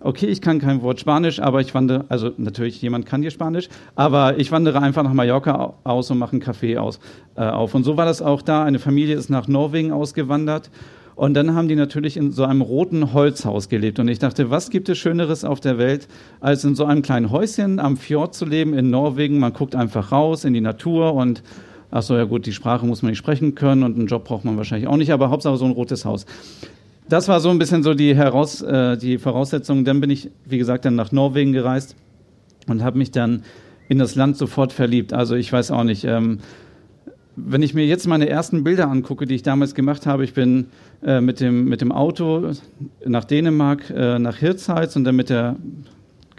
okay, 0.00 0.26
ich 0.26 0.40
kann 0.40 0.58
kein 0.58 0.82
Wort 0.82 1.00
Spanisch, 1.00 1.40
aber 1.40 1.60
ich 1.60 1.74
wandere, 1.74 2.04
also 2.08 2.30
natürlich 2.36 2.80
jemand 2.80 3.06
kann 3.06 3.22
hier 3.22 3.30
Spanisch, 3.30 3.68
aber 3.94 4.38
ich 4.38 4.52
wandere 4.52 4.80
einfach 4.80 5.02
nach 5.02 5.12
Mallorca 5.12 5.74
aus 5.84 6.10
und 6.10 6.18
mache 6.18 6.32
einen 6.32 6.42
Café 6.42 6.78
aus, 6.78 7.00
äh, 7.36 7.42
auf. 7.42 7.74
Und 7.74 7.84
so 7.84 7.96
war 7.96 8.04
das 8.04 8.22
auch 8.22 8.42
da. 8.42 8.64
Eine 8.64 8.78
Familie 8.78 9.16
ist 9.16 9.30
nach 9.30 9.48
Norwegen 9.48 9.92
ausgewandert 9.92 10.70
und 11.16 11.32
dann 11.32 11.54
haben 11.54 11.66
die 11.66 11.76
natürlich 11.76 12.18
in 12.18 12.30
so 12.30 12.44
einem 12.44 12.60
roten 12.60 13.14
Holzhaus 13.14 13.70
gelebt. 13.70 13.98
Und 13.98 14.06
ich 14.08 14.18
dachte, 14.18 14.50
was 14.50 14.68
gibt 14.68 14.90
es 14.90 14.98
Schöneres 14.98 15.44
auf 15.44 15.60
der 15.60 15.78
Welt, 15.78 16.08
als 16.40 16.62
in 16.62 16.74
so 16.74 16.84
einem 16.84 17.00
kleinen 17.00 17.30
Häuschen 17.30 17.80
am 17.80 17.96
Fjord 17.96 18.34
zu 18.34 18.44
leben 18.44 18.74
in 18.74 18.90
Norwegen? 18.90 19.38
Man 19.38 19.54
guckt 19.54 19.74
einfach 19.74 20.12
raus 20.12 20.44
in 20.44 20.52
die 20.52 20.60
Natur 20.60 21.14
und 21.14 21.42
ach 21.90 22.02
so, 22.02 22.16
ja 22.16 22.24
gut, 22.24 22.44
die 22.44 22.52
Sprache 22.52 22.84
muss 22.84 23.00
man 23.00 23.10
nicht 23.10 23.18
sprechen 23.18 23.54
können 23.54 23.82
und 23.82 23.96
einen 23.96 24.08
Job 24.08 24.24
braucht 24.24 24.44
man 24.44 24.58
wahrscheinlich 24.58 24.88
auch 24.88 24.98
nicht, 24.98 25.10
aber 25.10 25.30
Hauptsache 25.30 25.56
so 25.56 25.64
ein 25.64 25.70
rotes 25.70 26.04
Haus. 26.04 26.26
Das 27.08 27.28
war 27.28 27.40
so 27.40 27.48
ein 27.48 27.58
bisschen 27.58 27.82
so 27.82 27.94
die, 27.94 28.14
Heraus, 28.14 28.60
äh, 28.60 28.98
die 28.98 29.16
Voraussetzung. 29.16 29.86
Dann 29.86 30.02
bin 30.02 30.10
ich, 30.10 30.30
wie 30.44 30.58
gesagt, 30.58 30.84
dann 30.84 30.96
nach 30.96 31.12
Norwegen 31.12 31.52
gereist 31.54 31.96
und 32.68 32.84
habe 32.84 32.98
mich 32.98 33.10
dann 33.10 33.42
in 33.88 33.98
das 33.98 34.16
Land 34.16 34.36
sofort 34.36 34.72
verliebt. 34.72 35.14
Also 35.14 35.34
ich 35.34 35.50
weiß 35.50 35.70
auch 35.70 35.84
nicht. 35.84 36.04
Ähm, 36.04 36.40
wenn 37.36 37.62
ich 37.62 37.74
mir 37.74 37.86
jetzt 37.86 38.06
meine 38.06 38.28
ersten 38.28 38.64
Bilder 38.64 38.88
angucke, 38.88 39.26
die 39.26 39.34
ich 39.34 39.42
damals 39.42 39.74
gemacht 39.74 40.06
habe, 40.06 40.24
ich 40.24 40.32
bin 40.32 40.66
äh, 41.04 41.20
mit, 41.20 41.40
dem, 41.40 41.66
mit 41.66 41.82
dem 41.82 41.92
Auto 41.92 42.50
nach 43.04 43.24
Dänemark, 43.24 43.90
äh, 43.90 44.18
nach 44.18 44.36
Hirtshals 44.36 44.96
und 44.96 45.04
dann 45.04 45.16
mit 45.16 45.28
der 45.28 45.56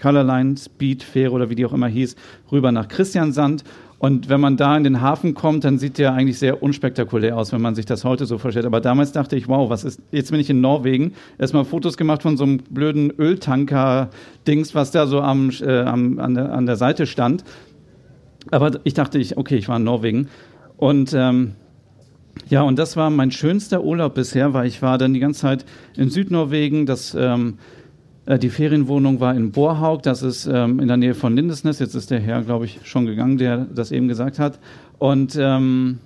Colorline 0.01 0.57
Speed 0.57 1.03
Fähre 1.03 1.31
oder 1.31 1.49
wie 1.49 1.55
die 1.55 1.65
auch 1.65 1.73
immer 1.73 1.87
hieß, 1.87 2.15
rüber 2.51 2.71
nach 2.71 2.87
Christiansand. 2.87 3.63
Und 3.99 4.29
wenn 4.29 4.39
man 4.39 4.57
da 4.57 4.77
in 4.77 4.83
den 4.83 5.01
Hafen 5.01 5.33
kommt, 5.33 5.63
dann 5.63 5.79
sieht 5.79 5.97
der 5.97 6.13
eigentlich 6.13 6.37
sehr 6.37 6.61
unspektakulär 6.61 7.35
aus, 7.35 7.51
wenn 7.51 7.61
man 7.61 7.73
sich 7.73 7.85
das 7.87 8.03
heute 8.03 8.27
so 8.27 8.37
vorstellt. 8.37 8.67
Aber 8.67 8.79
damals 8.79 9.11
dachte 9.11 9.35
ich, 9.35 9.47
wow, 9.47 9.71
was 9.71 9.83
ist, 9.83 9.99
jetzt 10.11 10.29
bin 10.29 10.39
ich 10.39 10.51
in 10.51 10.61
Norwegen, 10.61 11.13
erstmal 11.39 11.65
Fotos 11.65 11.97
gemacht 11.97 12.21
von 12.21 12.37
so 12.37 12.43
einem 12.43 12.57
blöden 12.57 13.11
Öltanker-Dings, 13.11 14.75
was 14.75 14.91
da 14.91 15.07
so 15.07 15.21
am, 15.21 15.49
äh, 15.61 15.81
am, 15.81 16.19
an, 16.19 16.35
der, 16.35 16.53
an 16.53 16.67
der 16.67 16.75
Seite 16.75 17.07
stand. 17.07 17.43
Aber 18.51 18.79
ich 18.83 18.93
dachte, 18.93 19.17
ich, 19.17 19.35
okay, 19.35 19.55
ich 19.55 19.67
war 19.67 19.77
in 19.77 19.83
Norwegen. 19.83 20.29
Und 20.77 21.13
ähm, 21.13 21.53
ja, 22.49 22.61
und 22.61 22.79
das 22.79 22.95
war 22.95 23.09
mein 23.09 23.31
schönster 23.31 23.83
Urlaub 23.83 24.13
bisher, 24.13 24.53
weil 24.53 24.67
ich 24.67 24.81
war 24.81 24.97
dann 24.97 25.13
die 25.13 25.19
ganze 25.19 25.41
Zeit 25.41 25.65
in 25.95 26.09
Südnorwegen. 26.09 26.85
Das, 26.85 27.15
ähm, 27.19 27.57
äh, 28.25 28.39
die 28.39 28.49
Ferienwohnung 28.49 29.19
war 29.19 29.35
in 29.35 29.51
Borhaug, 29.51 30.03
das 30.03 30.21
ist 30.21 30.45
ähm, 30.45 30.79
in 30.79 30.87
der 30.87 30.97
Nähe 30.97 31.15
von 31.15 31.35
Lindesnes. 31.35 31.79
Jetzt 31.79 31.95
ist 31.95 32.11
der 32.11 32.19
Herr, 32.19 32.43
glaube 32.43 32.65
ich, 32.65 32.79
schon 32.83 33.05
gegangen, 33.05 33.37
der 33.37 33.65
das 33.73 33.91
eben 33.91 34.07
gesagt 34.07 34.39
hat. 34.39 34.59
Und 34.99 35.37
ähm, 35.39 35.99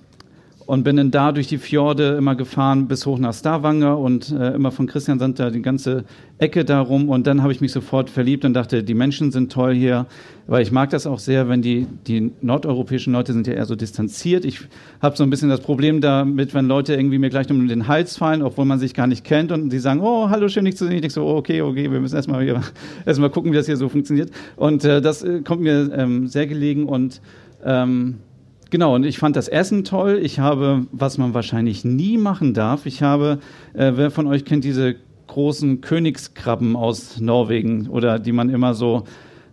und 0.66 0.84
bin 0.84 0.96
dann 0.96 1.10
da 1.10 1.32
durch 1.32 1.46
die 1.46 1.58
Fjorde 1.58 2.16
immer 2.16 2.34
gefahren 2.34 2.88
bis 2.88 3.06
hoch 3.06 3.18
nach 3.18 3.34
Stavanger 3.34 3.98
und 3.98 4.30
äh, 4.30 4.54
immer 4.54 4.70
von 4.70 4.86
Christian 4.86 5.18
Sand 5.18 5.38
da 5.38 5.50
die 5.50 5.62
ganze 5.62 6.04
Ecke 6.38 6.64
darum 6.64 7.08
und 7.08 7.26
dann 7.26 7.42
habe 7.42 7.52
ich 7.52 7.60
mich 7.60 7.72
sofort 7.72 8.10
verliebt 8.10 8.44
und 8.44 8.54
dachte, 8.54 8.82
die 8.82 8.94
Menschen 8.94 9.30
sind 9.32 9.52
toll 9.52 9.74
hier, 9.74 10.06
weil 10.46 10.62
ich 10.62 10.72
mag 10.72 10.90
das 10.90 11.06
auch 11.06 11.18
sehr, 11.18 11.48
wenn 11.48 11.62
die, 11.62 11.86
die 12.06 12.32
nordeuropäischen 12.40 13.12
Leute 13.12 13.32
sind 13.32 13.46
ja 13.46 13.54
eher 13.54 13.66
so 13.66 13.76
distanziert. 13.76 14.44
Ich 14.44 14.60
habe 15.00 15.16
so 15.16 15.22
ein 15.22 15.30
bisschen 15.30 15.48
das 15.48 15.60
Problem 15.60 16.00
damit, 16.00 16.54
wenn 16.54 16.66
Leute 16.66 16.94
irgendwie 16.94 17.18
mir 17.18 17.30
gleich 17.30 17.48
um 17.50 17.68
den 17.68 17.86
Hals 17.88 18.16
fallen, 18.16 18.42
obwohl 18.42 18.64
man 18.64 18.78
sich 18.78 18.94
gar 18.94 19.06
nicht 19.06 19.24
kennt 19.24 19.52
und 19.52 19.70
die 19.70 19.78
sagen, 19.78 20.00
oh, 20.00 20.30
hallo, 20.30 20.48
schön 20.48 20.64
dich 20.64 20.76
zu 20.76 20.84
sehen. 20.84 20.94
Ich 20.94 21.00
denke 21.02 21.14
so, 21.14 21.24
oh, 21.24 21.36
okay, 21.36 21.62
okay, 21.62 21.90
wir 21.90 22.00
müssen 22.00 22.16
erstmal 22.16 22.62
erstmal 23.06 23.30
gucken, 23.30 23.52
wie 23.52 23.56
das 23.56 23.66
hier 23.66 23.76
so 23.76 23.88
funktioniert 23.88 24.30
und 24.56 24.84
äh, 24.84 25.00
das 25.00 25.22
äh, 25.22 25.42
kommt 25.42 25.62
mir 25.62 25.90
ähm, 25.94 26.26
sehr 26.26 26.46
gelegen 26.46 26.86
und 26.86 27.20
ähm, 27.64 28.16
genau, 28.72 28.96
und 28.96 29.04
ich 29.04 29.18
fand 29.18 29.36
das 29.36 29.46
Essen 29.46 29.84
toll. 29.84 30.18
Ich 30.20 30.40
habe, 30.40 30.86
was 30.90 31.18
man 31.18 31.34
wahrscheinlich 31.34 31.84
nie 31.84 32.18
machen 32.18 32.54
darf, 32.54 32.86
ich 32.86 33.02
habe, 33.02 33.38
äh, 33.74 33.92
wer 33.94 34.10
von 34.10 34.26
euch 34.26 34.44
kennt 34.44 34.64
diese 34.64 34.96
großen 35.28 35.80
Königskrabben 35.80 36.74
aus 36.74 37.20
Norwegen 37.20 37.86
oder 37.88 38.18
die 38.18 38.32
man 38.32 38.50
immer 38.50 38.74
so 38.74 39.04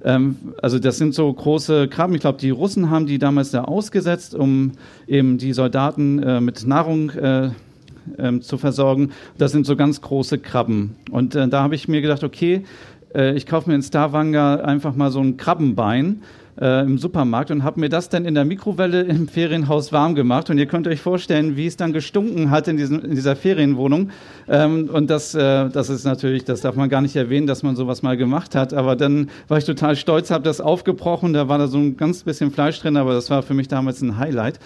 ähm, 0.03 0.37
also 0.61 0.79
das 0.79 0.97
sind 0.97 1.13
so 1.13 1.31
große 1.31 1.89
Krabben. 1.89 2.15
Ich 2.15 2.21
glaube, 2.21 2.39
die 2.39 2.49
Russen 2.49 2.89
haben 2.89 3.05
die 3.05 3.19
damals 3.19 3.51
da 3.51 3.65
ausgesetzt, 3.65 4.33
um 4.33 4.71
eben 5.07 5.37
die 5.37 5.51
Soldaten 5.51 6.23
äh, 6.23 6.39
mit 6.39 6.65
Nahrung 6.65 7.09
äh, 7.11 7.49
ähm, 8.17 8.41
zu 8.41 8.57
versorgen. 8.57 9.11
Das 9.37 9.51
sind 9.51 9.65
so 9.65 9.75
ganz 9.75 9.99
große 9.99 10.39
Krabben. 10.39 10.95
Und 11.11 11.35
äh, 11.35 11.49
da 11.49 11.63
habe 11.63 11.75
ich 11.75 11.89
mir 11.89 12.01
gedacht, 12.01 12.23
okay, 12.23 12.63
äh, 13.13 13.35
ich 13.35 13.45
kaufe 13.45 13.69
mir 13.69 13.75
in 13.75 13.83
Stavanger 13.83 14.63
einfach 14.63 14.95
mal 14.95 15.11
so 15.11 15.19
ein 15.19 15.35
Krabbenbein 15.35 16.21
äh, 16.59 16.81
im 16.81 16.97
Supermarkt 16.97 17.51
und 17.51 17.63
habe 17.63 17.79
mir 17.79 17.89
das 17.89 18.09
dann 18.09 18.25
in 18.25 18.35
der 18.35 18.45
Mikrowelle 18.45 19.01
im 19.01 19.27
Ferienhaus 19.27 19.91
warm 19.91 20.15
gemacht. 20.15 20.49
Und 20.49 20.57
ihr 20.57 20.65
könnt 20.65 20.87
euch 20.87 21.01
vorstellen, 21.01 21.55
wie 21.55 21.67
es 21.67 21.77
dann 21.77 21.93
gestunken 21.93 22.51
hat 22.51 22.67
in, 22.67 22.77
diesem, 22.77 23.03
in 23.03 23.15
dieser 23.15 23.35
Ferienwohnung. 23.35 24.09
Ähm, 24.47 24.89
und 24.91 25.09
das, 25.09 25.33
äh, 25.35 25.69
das 25.69 25.89
ist 25.89 26.03
natürlich, 26.03 26.43
das 26.43 26.61
darf 26.61 26.75
man 26.75 26.89
gar 26.89 27.01
nicht 27.01 27.15
erwähnen, 27.15 27.47
dass 27.47 27.63
man 27.63 27.75
sowas 27.75 28.01
mal 28.01 28.17
gemacht 28.17 28.55
hat. 28.55 28.73
Aber 28.73 28.95
dann 28.95 29.29
war 29.47 29.57
ich 29.57 29.65
total 29.65 29.95
stolz, 29.95 30.31
habe 30.31 30.43
das 30.43 30.61
aufgebrochen. 30.61 31.33
Da 31.33 31.47
war 31.47 31.57
da 31.57 31.67
so 31.67 31.77
ein 31.77 31.97
ganz 31.97 32.23
bisschen 32.23 32.51
Fleisch 32.51 32.79
drin, 32.79 32.97
aber 32.97 33.13
das 33.13 33.29
war 33.29 33.43
für 33.43 33.53
mich 33.53 33.67
damals 33.67 34.01
ein 34.01 34.17
Highlight. 34.17 34.59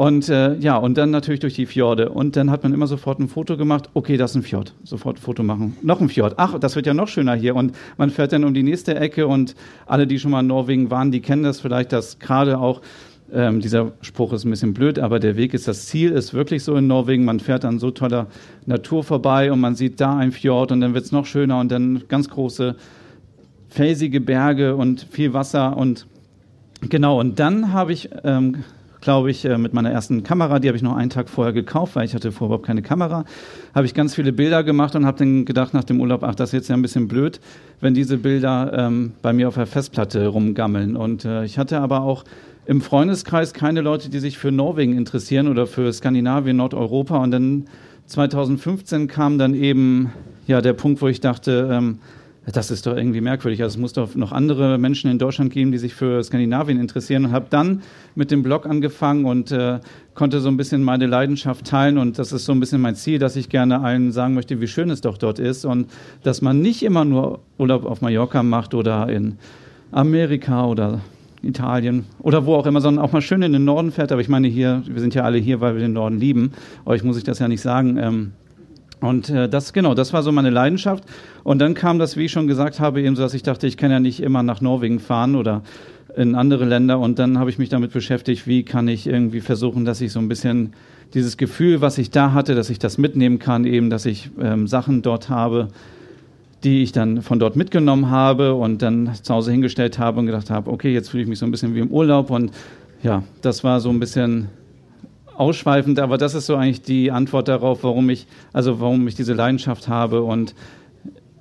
Und 0.00 0.30
äh, 0.30 0.56
ja, 0.56 0.78
und 0.78 0.96
dann 0.96 1.10
natürlich 1.10 1.40
durch 1.40 1.52
die 1.52 1.66
Fjorde. 1.66 2.08
Und 2.08 2.34
dann 2.34 2.50
hat 2.50 2.62
man 2.62 2.72
immer 2.72 2.86
sofort 2.86 3.18
ein 3.18 3.28
Foto 3.28 3.58
gemacht. 3.58 3.90
Okay, 3.92 4.16
das 4.16 4.30
ist 4.30 4.36
ein 4.36 4.42
Fjord. 4.42 4.72
Sofort 4.82 5.18
ein 5.18 5.20
Foto 5.20 5.42
machen. 5.42 5.76
Noch 5.82 6.00
ein 6.00 6.08
Fjord. 6.08 6.36
Ach, 6.38 6.58
das 6.58 6.74
wird 6.74 6.86
ja 6.86 6.94
noch 6.94 7.06
schöner 7.06 7.34
hier. 7.34 7.54
Und 7.54 7.76
man 7.98 8.08
fährt 8.08 8.32
dann 8.32 8.44
um 8.44 8.54
die 8.54 8.62
nächste 8.62 8.94
Ecke. 8.94 9.26
Und 9.26 9.54
alle, 9.84 10.06
die 10.06 10.18
schon 10.18 10.30
mal 10.30 10.40
in 10.40 10.46
Norwegen 10.46 10.90
waren, 10.90 11.12
die 11.12 11.20
kennen 11.20 11.42
das 11.42 11.60
vielleicht, 11.60 11.92
dass 11.92 12.18
gerade 12.18 12.58
auch 12.58 12.80
ähm, 13.30 13.60
dieser 13.60 13.92
Spruch 14.00 14.32
ist 14.32 14.46
ein 14.46 14.50
bisschen 14.50 14.72
blöd, 14.72 14.98
aber 14.98 15.20
der 15.20 15.36
Weg 15.36 15.52
ist 15.52 15.68
das 15.68 15.84
Ziel, 15.84 16.12
ist 16.12 16.32
wirklich 16.32 16.64
so 16.64 16.76
in 16.76 16.86
Norwegen. 16.86 17.26
Man 17.26 17.38
fährt 17.38 17.66
an 17.66 17.78
so 17.78 17.90
toller 17.90 18.28
Natur 18.64 19.04
vorbei 19.04 19.52
und 19.52 19.60
man 19.60 19.74
sieht 19.74 20.00
da 20.00 20.16
ein 20.16 20.32
Fjord 20.32 20.72
und 20.72 20.80
dann 20.80 20.94
wird 20.94 21.04
es 21.04 21.12
noch 21.12 21.26
schöner 21.26 21.60
und 21.60 21.70
dann 21.70 22.04
ganz 22.08 22.30
große 22.30 22.74
felsige 23.68 24.22
Berge 24.22 24.76
und 24.76 25.06
viel 25.10 25.34
Wasser 25.34 25.76
und 25.76 26.06
genau. 26.88 27.20
Und 27.20 27.38
dann 27.38 27.74
habe 27.74 27.92
ich 27.92 28.08
ähm, 28.24 28.64
glaube 29.00 29.30
ich, 29.30 29.44
äh, 29.44 29.58
mit 29.58 29.72
meiner 29.72 29.90
ersten 29.90 30.22
Kamera, 30.22 30.58
die 30.58 30.68
habe 30.68 30.76
ich 30.76 30.82
noch 30.82 30.96
einen 30.96 31.10
Tag 31.10 31.28
vorher 31.28 31.52
gekauft, 31.52 31.96
weil 31.96 32.04
ich 32.04 32.14
hatte 32.14 32.32
vorher 32.32 32.48
überhaupt 32.48 32.66
keine 32.66 32.82
Kamera, 32.82 33.24
habe 33.74 33.86
ich 33.86 33.94
ganz 33.94 34.14
viele 34.14 34.32
Bilder 34.32 34.62
gemacht 34.62 34.94
und 34.94 35.06
habe 35.06 35.18
dann 35.18 35.44
gedacht 35.44 35.74
nach 35.74 35.84
dem 35.84 36.00
Urlaub, 36.00 36.22
ach, 36.22 36.34
das 36.34 36.50
ist 36.50 36.52
jetzt 36.52 36.68
ja 36.68 36.76
ein 36.76 36.82
bisschen 36.82 37.08
blöd, 37.08 37.40
wenn 37.80 37.94
diese 37.94 38.18
Bilder 38.18 38.72
ähm, 38.76 39.12
bei 39.22 39.32
mir 39.32 39.48
auf 39.48 39.54
der 39.54 39.66
Festplatte 39.66 40.26
rumgammeln. 40.26 40.96
Und 40.96 41.24
äh, 41.24 41.44
ich 41.44 41.58
hatte 41.58 41.80
aber 41.80 42.02
auch 42.02 42.24
im 42.66 42.80
Freundeskreis 42.80 43.54
keine 43.54 43.80
Leute, 43.80 44.10
die 44.10 44.18
sich 44.18 44.38
für 44.38 44.52
Norwegen 44.52 44.96
interessieren 44.96 45.48
oder 45.48 45.66
für 45.66 45.92
Skandinavien, 45.92 46.56
Nordeuropa. 46.56 47.18
Und 47.18 47.30
dann 47.30 47.64
2015 48.06 49.08
kam 49.08 49.38
dann 49.38 49.54
eben 49.54 50.12
ja 50.46 50.60
der 50.60 50.74
Punkt, 50.74 51.00
wo 51.00 51.08
ich 51.08 51.20
dachte, 51.20 51.68
ähm, 51.72 51.98
das 52.46 52.70
ist 52.70 52.86
doch 52.86 52.96
irgendwie 52.96 53.20
merkwürdig. 53.20 53.62
Also 53.62 53.74
es 53.74 53.80
muss 53.80 53.92
doch 53.92 54.14
noch 54.14 54.32
andere 54.32 54.78
Menschen 54.78 55.10
in 55.10 55.18
Deutschland 55.18 55.52
geben, 55.52 55.72
die 55.72 55.78
sich 55.78 55.94
für 55.94 56.22
Skandinavien 56.22 56.80
interessieren. 56.80 57.26
Und 57.26 57.32
habe 57.32 57.46
dann 57.50 57.82
mit 58.14 58.30
dem 58.30 58.42
Blog 58.42 58.66
angefangen 58.66 59.24
und 59.24 59.52
äh, 59.52 59.80
konnte 60.14 60.40
so 60.40 60.48
ein 60.48 60.56
bisschen 60.56 60.82
meine 60.82 61.06
Leidenschaft 61.06 61.66
teilen. 61.66 61.98
Und 61.98 62.18
das 62.18 62.32
ist 62.32 62.46
so 62.46 62.52
ein 62.52 62.60
bisschen 62.60 62.80
mein 62.80 62.96
Ziel, 62.96 63.18
dass 63.18 63.36
ich 63.36 63.48
gerne 63.50 63.80
allen 63.82 64.10
sagen 64.10 64.34
möchte, 64.34 64.60
wie 64.60 64.68
schön 64.68 64.90
es 64.90 65.00
doch 65.00 65.18
dort 65.18 65.38
ist. 65.38 65.64
Und 65.64 65.90
dass 66.22 66.40
man 66.40 66.60
nicht 66.60 66.82
immer 66.82 67.04
nur 67.04 67.40
Urlaub 67.58 67.84
auf 67.84 68.00
Mallorca 68.00 68.42
macht 68.42 68.74
oder 68.74 69.08
in 69.08 69.36
Amerika 69.92 70.66
oder 70.66 71.00
Italien 71.42 72.04
oder 72.20 72.46
wo 72.46 72.54
auch 72.54 72.66
immer, 72.66 72.80
sondern 72.80 73.04
auch 73.04 73.12
mal 73.12 73.22
schön 73.22 73.42
in 73.42 73.52
den 73.52 73.64
Norden 73.64 73.92
fährt. 73.92 74.12
Aber 74.12 74.20
ich 74.20 74.28
meine 74.28 74.48
hier, 74.48 74.82
wir 74.86 75.00
sind 75.00 75.14
ja 75.14 75.24
alle 75.24 75.38
hier, 75.38 75.60
weil 75.60 75.74
wir 75.74 75.80
den 75.80 75.92
Norden 75.92 76.18
lieben. 76.18 76.52
Euch 76.86 77.04
muss 77.04 77.16
ich 77.16 77.24
das 77.24 77.38
ja 77.38 77.48
nicht 77.48 77.60
sagen. 77.60 77.98
Ähm, 77.98 78.32
und 79.00 79.30
äh, 79.30 79.48
das, 79.48 79.72
genau, 79.72 79.94
das 79.94 80.12
war 80.12 80.22
so 80.22 80.32
meine 80.32 80.50
Leidenschaft. 80.50 81.04
Und 81.42 81.58
dann 81.58 81.74
kam 81.74 81.98
das, 81.98 82.16
wie 82.16 82.26
ich 82.26 82.32
schon 82.32 82.46
gesagt 82.46 82.80
habe, 82.80 83.00
eben 83.02 83.16
so, 83.16 83.22
dass 83.22 83.34
ich 83.34 83.42
dachte, 83.42 83.66
ich 83.66 83.76
kann 83.76 83.90
ja 83.90 84.00
nicht 84.00 84.20
immer 84.20 84.42
nach 84.42 84.60
Norwegen 84.60 84.98
fahren 84.98 85.36
oder 85.36 85.62
in 86.16 86.34
andere 86.34 86.64
Länder. 86.64 86.98
Und 86.98 87.18
dann 87.18 87.38
habe 87.38 87.50
ich 87.50 87.58
mich 87.58 87.68
damit 87.68 87.92
beschäftigt, 87.92 88.46
wie 88.46 88.62
kann 88.62 88.88
ich 88.88 89.06
irgendwie 89.06 89.40
versuchen, 89.40 89.84
dass 89.84 90.00
ich 90.00 90.12
so 90.12 90.18
ein 90.18 90.28
bisschen 90.28 90.74
dieses 91.14 91.36
Gefühl, 91.36 91.80
was 91.80 91.98
ich 91.98 92.10
da 92.10 92.32
hatte, 92.32 92.54
dass 92.54 92.70
ich 92.70 92.78
das 92.78 92.98
mitnehmen 92.98 93.38
kann, 93.38 93.64
eben, 93.64 93.90
dass 93.90 94.06
ich 94.06 94.30
ähm, 94.40 94.66
Sachen 94.66 95.02
dort 95.02 95.28
habe, 95.28 95.68
die 96.62 96.82
ich 96.82 96.92
dann 96.92 97.22
von 97.22 97.38
dort 97.38 97.56
mitgenommen 97.56 98.10
habe 98.10 98.54
und 98.54 98.82
dann 98.82 99.10
zu 99.14 99.34
Hause 99.34 99.50
hingestellt 99.50 99.98
habe 99.98 100.20
und 100.20 100.26
gedacht 100.26 100.50
habe, 100.50 100.70
okay, 100.70 100.92
jetzt 100.92 101.08
fühle 101.08 101.22
ich 101.22 101.28
mich 101.28 101.38
so 101.38 101.46
ein 101.46 101.50
bisschen 101.50 101.74
wie 101.74 101.80
im 101.80 101.90
Urlaub. 101.90 102.30
Und 102.30 102.52
ja, 103.02 103.22
das 103.40 103.64
war 103.64 103.80
so 103.80 103.88
ein 103.88 103.98
bisschen 103.98 104.48
ausschweifend, 105.40 105.98
aber 105.98 106.18
das 106.18 106.34
ist 106.34 106.46
so 106.46 106.54
eigentlich 106.54 106.82
die 106.82 107.10
Antwort 107.10 107.48
darauf, 107.48 107.82
warum 107.82 108.10
ich, 108.10 108.26
also 108.52 108.80
warum 108.80 109.08
ich 109.08 109.14
diese 109.14 109.32
Leidenschaft 109.32 109.88
habe 109.88 110.22
und 110.22 110.54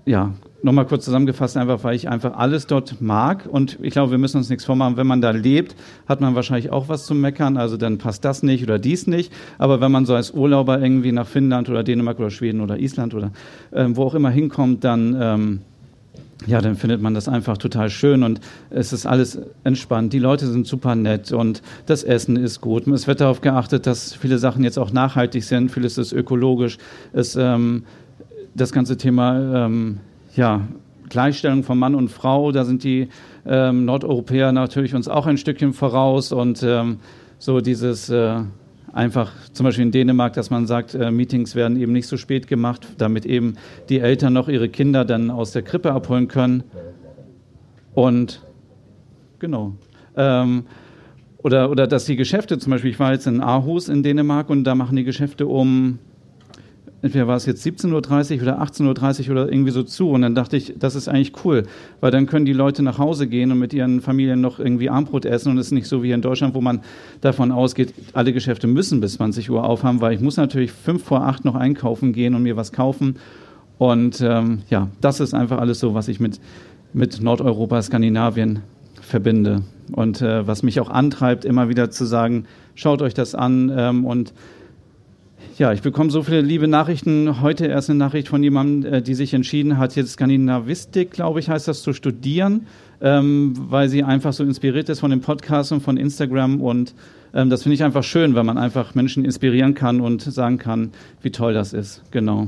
ja, 0.05 0.33
nochmal 0.63 0.85
kurz 0.85 1.05
zusammengefasst, 1.05 1.57
einfach 1.57 1.83
weil 1.83 1.95
ich 1.95 2.09
einfach 2.09 2.35
alles 2.35 2.65
dort 2.65 3.01
mag 3.01 3.47
und 3.49 3.77
ich 3.81 3.91
glaube, 3.91 4.11
wir 4.11 4.17
müssen 4.17 4.37
uns 4.37 4.49
nichts 4.49 4.65
vormachen. 4.65 4.97
Wenn 4.97 5.05
man 5.05 5.21
da 5.21 5.31
lebt, 5.31 5.75
hat 6.07 6.21
man 6.21 6.33
wahrscheinlich 6.33 6.71
auch 6.71 6.89
was 6.89 7.05
zu 7.05 7.13
meckern, 7.13 7.57
also 7.57 7.77
dann 7.77 7.97
passt 7.97 8.25
das 8.25 8.41
nicht 8.41 8.63
oder 8.63 8.79
dies 8.79 9.05
nicht. 9.05 9.31
Aber 9.57 9.81
wenn 9.81 9.91
man 9.91 10.05
so 10.05 10.15
als 10.15 10.31
Urlauber 10.31 10.81
irgendwie 10.81 11.11
nach 11.11 11.27
Finnland 11.27 11.69
oder 11.69 11.83
Dänemark 11.83 12.19
oder 12.19 12.31
Schweden 12.31 12.61
oder 12.61 12.79
Island 12.79 13.13
oder 13.13 13.31
äh, 13.71 13.85
wo 13.89 14.03
auch 14.03 14.15
immer 14.15 14.29
hinkommt, 14.31 14.83
dann 14.83 15.17
ähm, 15.19 15.61
ja, 16.47 16.61
dann 16.61 16.75
findet 16.75 17.01
man 17.01 17.13
das 17.13 17.27
einfach 17.27 17.57
total 17.57 17.89
schön 17.89 18.23
und 18.23 18.39
es 18.69 18.93
ist 18.93 19.05
alles 19.05 19.39
entspannt. 19.63 20.13
Die 20.13 20.19
Leute 20.19 20.47
sind 20.47 20.65
super 20.65 20.95
nett 20.95 21.31
und 21.31 21.61
das 21.85 22.03
Essen 22.03 22.37
ist 22.37 22.61
gut. 22.61 22.87
Es 22.87 23.07
wird 23.07 23.21
darauf 23.21 23.41
geachtet, 23.41 23.85
dass 23.85 24.13
viele 24.13 24.37
Sachen 24.37 24.63
jetzt 24.63 24.79
auch 24.79 24.91
nachhaltig 24.91 25.43
sind. 25.43 25.69
Vieles 25.69 25.97
ist 25.97 26.13
ökologisch. 26.13 26.77
Es, 27.11 27.35
ähm, 27.35 27.83
das 28.55 28.71
ganze 28.71 28.97
Thema 28.97 29.65
ähm, 29.65 29.99
ja, 30.35 30.61
Gleichstellung 31.09 31.63
von 31.63 31.77
Mann 31.77 31.95
und 31.95 32.09
Frau, 32.09 32.51
da 32.51 32.63
sind 32.63 32.83
die 32.83 33.09
ähm, 33.45 33.85
Nordeuropäer 33.85 34.51
natürlich 34.51 34.95
uns 34.95 35.07
auch 35.07 35.25
ein 35.25 35.37
Stückchen 35.37 35.73
voraus 35.73 36.31
und 36.31 36.63
ähm, 36.63 36.99
so 37.37 37.61
dieses 37.61 38.09
äh, 38.09 38.41
einfach 38.93 39.31
zum 39.53 39.65
Beispiel 39.65 39.85
in 39.85 39.91
Dänemark, 39.91 40.33
dass 40.33 40.49
man 40.49 40.67
sagt, 40.67 40.95
äh, 40.95 41.11
Meetings 41.11 41.55
werden 41.55 41.79
eben 41.79 41.91
nicht 41.91 42.07
so 42.07 42.17
spät 42.17 42.47
gemacht, 42.47 42.87
damit 42.97 43.25
eben 43.25 43.55
die 43.89 43.99
Eltern 43.99 44.33
noch 44.33 44.47
ihre 44.47 44.69
Kinder 44.69 45.05
dann 45.05 45.31
aus 45.31 45.51
der 45.51 45.61
Krippe 45.61 45.91
abholen 45.91 46.27
können. 46.27 46.63
Und 47.93 48.41
genau. 49.39 49.73
Ähm, 50.15 50.63
oder, 51.37 51.69
oder 51.71 51.87
dass 51.87 52.05
die 52.05 52.15
Geschäfte, 52.15 52.57
zum 52.57 52.71
Beispiel, 52.71 52.91
ich 52.91 52.99
war 52.99 53.13
jetzt 53.13 53.27
in 53.27 53.41
Aarhus 53.41 53.87
in 53.87 54.03
Dänemark 54.03 54.49
und 54.49 54.63
da 54.65 54.75
machen 54.75 54.95
die 54.95 55.05
Geschäfte 55.05 55.47
um 55.47 55.99
entweder 57.01 57.27
war 57.27 57.37
es 57.37 57.45
jetzt 57.45 57.65
17.30 57.65 58.37
Uhr 58.37 58.41
oder 58.41 58.61
18.30 58.61 59.25
Uhr 59.25 59.31
oder 59.31 59.51
irgendwie 59.51 59.71
so 59.71 59.83
zu. 59.83 60.09
Und 60.09 60.21
dann 60.21 60.35
dachte 60.35 60.57
ich, 60.57 60.73
das 60.77 60.95
ist 60.95 61.07
eigentlich 61.07 61.33
cool, 61.45 61.63
weil 62.01 62.11
dann 62.11 62.25
können 62.25 62.45
die 62.45 62.53
Leute 62.53 62.83
nach 62.83 62.97
Hause 62.97 63.27
gehen 63.27 63.51
und 63.51 63.59
mit 63.59 63.73
ihren 63.73 64.01
Familien 64.01 64.41
noch 64.41 64.59
irgendwie 64.59 64.89
Armbrot 64.89 65.25
essen. 65.25 65.51
Und 65.51 65.57
es 65.57 65.67
ist 65.67 65.71
nicht 65.71 65.87
so 65.87 66.03
wie 66.03 66.11
in 66.11 66.21
Deutschland, 66.21 66.55
wo 66.55 66.61
man 66.61 66.81
davon 67.21 67.51
ausgeht, 67.51 67.93
alle 68.13 68.33
Geschäfte 68.33 68.67
müssen 68.67 68.99
bis 68.99 69.13
20 69.13 69.49
Uhr 69.49 69.63
aufhaben, 69.63 70.01
weil 70.01 70.13
ich 70.13 70.21
muss 70.21 70.37
natürlich 70.37 70.71
fünf 70.71 71.03
vor 71.03 71.25
acht 71.25 71.45
noch 71.45 71.55
einkaufen 71.55 72.13
gehen 72.13 72.35
und 72.35 72.43
mir 72.43 72.57
was 72.57 72.71
kaufen. 72.71 73.15
Und 73.77 74.19
ähm, 74.21 74.59
ja, 74.69 74.89
das 74.99 75.21
ist 75.21 75.33
einfach 75.33 75.59
alles 75.59 75.79
so, 75.79 75.93
was 75.93 76.09
ich 76.09 76.19
mit, 76.19 76.39
mit 76.91 77.21
Nordeuropa, 77.21 77.81
Skandinavien 77.81 78.59
verbinde. 79.01 79.63
Und 79.93 80.21
äh, 80.21 80.45
was 80.45 80.63
mich 80.63 80.79
auch 80.81 80.89
antreibt, 80.89 81.45
immer 81.45 81.69
wieder 81.69 81.89
zu 81.89 82.05
sagen, 82.05 82.45
schaut 82.75 83.01
euch 83.01 83.13
das 83.13 83.35
an 83.35 83.71
ähm, 83.75 84.05
und 84.05 84.33
ja, 85.57 85.73
ich 85.73 85.81
bekomme 85.81 86.09
so 86.09 86.23
viele 86.23 86.41
liebe 86.41 86.67
Nachrichten. 86.67 87.41
Heute 87.41 87.65
erst 87.65 87.89
eine 87.89 87.99
Nachricht 87.99 88.29
von 88.29 88.41
jemandem, 88.41 88.93
äh, 88.93 89.01
die 89.01 89.13
sich 89.13 89.33
entschieden 89.33 89.77
hat, 89.77 89.95
jetzt 89.95 90.13
Skandinavistik, 90.13 91.11
glaube 91.11 91.39
ich, 91.39 91.49
heißt 91.49 91.67
das, 91.67 91.83
zu 91.83 91.93
studieren, 91.93 92.67
ähm, 93.01 93.53
weil 93.57 93.89
sie 93.89 94.03
einfach 94.03 94.31
so 94.33 94.43
inspiriert 94.43 94.87
ist 94.89 95.01
von 95.01 95.11
dem 95.11 95.21
Podcast 95.21 95.71
und 95.71 95.81
von 95.81 95.97
Instagram. 95.97 96.61
Und 96.61 96.93
ähm, 97.33 97.49
das 97.49 97.63
finde 97.63 97.75
ich 97.75 97.83
einfach 97.83 98.03
schön, 98.03 98.35
weil 98.35 98.43
man 98.43 98.57
einfach 98.57 98.95
Menschen 98.95 99.25
inspirieren 99.25 99.73
kann 99.73 99.99
und 99.99 100.21
sagen 100.21 100.57
kann, 100.57 100.91
wie 101.21 101.31
toll 101.31 101.53
das 101.53 101.73
ist. 101.73 102.03
Genau. 102.11 102.47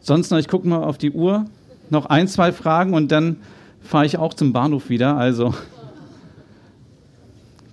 Sonst 0.00 0.30
noch, 0.30 0.38
ich 0.38 0.48
gucke 0.48 0.68
mal 0.68 0.84
auf 0.84 0.98
die 0.98 1.10
Uhr. 1.10 1.46
Noch 1.90 2.06
ein, 2.06 2.28
zwei 2.28 2.52
Fragen 2.52 2.94
und 2.94 3.10
dann 3.10 3.36
fahre 3.80 4.06
ich 4.06 4.18
auch 4.18 4.34
zum 4.34 4.52
Bahnhof 4.52 4.88
wieder. 4.88 5.16
Also 5.16 5.54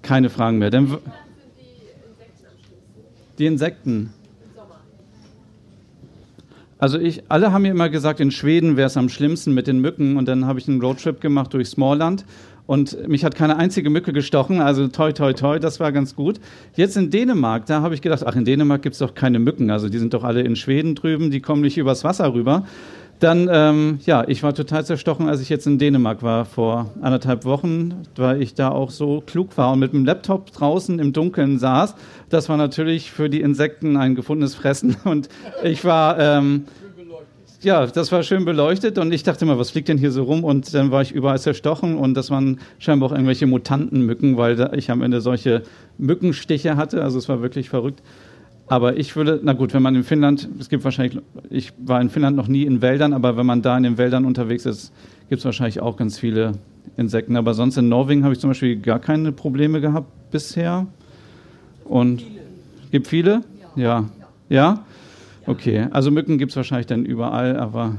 keine 0.02 0.30
Fragen 0.30 0.58
mehr. 0.58 0.70
Dann 0.70 0.98
die 3.38 3.46
Insekten. 3.46 4.14
Also 6.82 6.98
ich, 6.98 7.24
alle 7.30 7.52
haben 7.52 7.62
mir 7.62 7.70
immer 7.70 7.90
gesagt, 7.90 8.20
in 8.20 8.32
Schweden 8.32 8.76
wäre 8.76 8.88
es 8.88 8.98
am 8.98 9.08
schlimmsten 9.08 9.54
mit 9.54 9.68
den 9.68 9.82
Mücken 9.82 10.18
und 10.18 10.28
dann 10.28 10.48
habe 10.48 10.58
ich 10.58 10.68
einen 10.68 10.82
Roadtrip 10.82 11.22
gemacht 11.22 11.54
durch 11.54 11.68
Smallland 11.68 12.26
und 12.66 13.08
mich 13.08 13.24
hat 13.24 13.36
keine 13.36 13.58
einzige 13.58 13.92
Mücke 13.92 14.14
gestochen, 14.14 14.62
also 14.62 14.88
toi 14.88 15.12
toi 15.12 15.34
toi, 15.34 15.60
das 15.60 15.80
war 15.80 15.92
ganz 15.92 16.16
gut. 16.16 16.40
Jetzt 16.76 16.98
in 16.98 17.12
Dänemark, 17.12 17.68
da 17.68 17.82
habe 17.82 17.94
ich 17.94 18.02
gedacht, 18.02 18.24
ach 18.26 18.36
in 18.36 18.46
Dänemark 18.46 18.82
gibt 18.82 18.94
es 18.94 19.00
doch 19.00 19.14
keine 19.14 19.38
Mücken, 19.38 19.70
also 19.70 19.90
die 19.90 20.00
sind 20.00 20.16
doch 20.16 20.24
alle 20.24 20.42
in 20.42 20.56
Schweden 20.56 20.96
drüben, 20.96 21.30
die 21.30 21.40
kommen 21.40 21.62
nicht 21.62 21.78
übers 21.78 22.04
Wasser 22.04 22.34
rüber. 22.34 22.66
Dann, 23.22 23.48
ähm, 23.54 24.00
ja, 24.04 24.28
ich 24.28 24.42
war 24.42 24.56
total 24.56 24.84
zerstochen, 24.84 25.30
als 25.30 25.42
ich 25.42 25.50
jetzt 25.50 25.68
in 25.68 25.78
Dänemark 25.78 26.24
war 26.24 26.44
vor 26.44 26.90
anderthalb 27.04 27.46
Wochen, 27.46 27.94
weil 28.16 28.42
ich 28.42 28.56
da 28.56 28.70
auch 28.70 28.90
so 28.90 29.22
klug 29.24 29.60
war 29.60 29.72
und 29.74 29.78
mit 29.78 29.94
dem 29.94 30.06
Laptop 30.06 30.52
draußen 30.52 30.98
im 30.98 31.14
Dunkeln 31.14 31.60
saß. 31.60 31.94
Das 32.30 32.50
war 32.50 32.58
natürlich 32.58 33.12
für 33.12 33.30
die 33.30 33.42
Insekten 33.42 33.96
ein 33.96 34.16
gefundenes 34.16 34.56
Fressen 34.56 34.98
und 35.04 35.30
ich 35.62 35.86
war, 35.86 36.18
ähm, 36.18 36.66
ja, 37.62 37.86
das 37.86 38.12
war 38.12 38.24
schön 38.24 38.44
beleuchtet 38.44 38.98
und 38.98 39.12
ich 39.12 39.22
dachte 39.22 39.46
immer, 39.46 39.60
was 39.60 39.70
fliegt 39.70 39.90
denn 39.90 40.00
hier 40.00 40.12
so 40.12 40.24
rum? 40.24 40.44
Und 40.44 40.74
dann 40.74 40.90
war 40.90 41.04
ich 41.04 41.12
überall 41.12 41.40
zerstochen 41.40 41.98
und 41.98 42.16
das 42.16 42.32
waren 42.32 42.60
scheinbar 42.80 43.10
auch 43.10 43.14
irgendwelche 43.14 43.46
Mutantenmücken, 43.46 44.36
weil 44.38 44.72
ich 44.76 44.90
am 44.90 45.04
Ende 45.04 45.22
solche 45.22 45.62
Mückenstiche 46.00 46.76
hatte. 46.76 47.04
Also 47.04 47.20
es 47.20 47.30
war 47.30 47.44
wirklich 47.44 47.70
verrückt. 47.70 48.02
Aber 48.72 48.96
ich 48.96 49.18
würde, 49.18 49.38
na 49.44 49.52
gut, 49.52 49.74
wenn 49.74 49.82
man 49.84 49.96
in 49.96 50.06
Finnland, 50.06 50.48
es 50.58 50.70
gibt 50.70 50.86
wahrscheinlich, 50.86 51.22
ich 51.50 51.74
war 51.78 52.00
in 52.00 52.10
Finnland 52.10 52.38
noch 52.38 52.48
nie 52.48 52.64
in 52.64 52.82
Wäldern, 52.82 53.12
aber 53.12 53.36
wenn 53.36 53.46
man 53.46 53.62
da 53.62 53.76
in 53.76 53.84
den 53.84 53.98
Wäldern 53.98 54.24
unterwegs 54.24 54.66
ist, 54.66 54.94
gibt 55.28 55.40
es 55.40 55.46
wahrscheinlich 55.46 55.82
auch 55.82 55.98
ganz 55.98 56.18
viele 56.18 56.54
Insekten. 56.96 57.36
Aber 57.36 57.54
sonst 57.54 57.76
in 57.76 57.90
Norwegen 57.90 58.24
habe 58.24 58.34
ich 58.34 58.40
zum 58.40 58.50
Beispiel 58.50 58.78
gar 58.78 59.00
keine 59.00 59.34
Probleme 59.34 59.82
gehabt 59.82 60.08
bisher. 60.32 60.88
Und 61.84 62.22
viele. 62.22 62.42
gibt 62.92 63.08
viele? 63.08 63.42
Ja. 63.76 64.06
Ja? 64.48 64.86
Okay, 65.48 65.88
also 65.92 66.10
Mücken 66.10 66.38
gibt 66.38 66.52
es 66.52 66.56
wahrscheinlich 66.56 66.88
dann 66.88 67.04
überall, 67.04 67.58
aber 67.58 67.98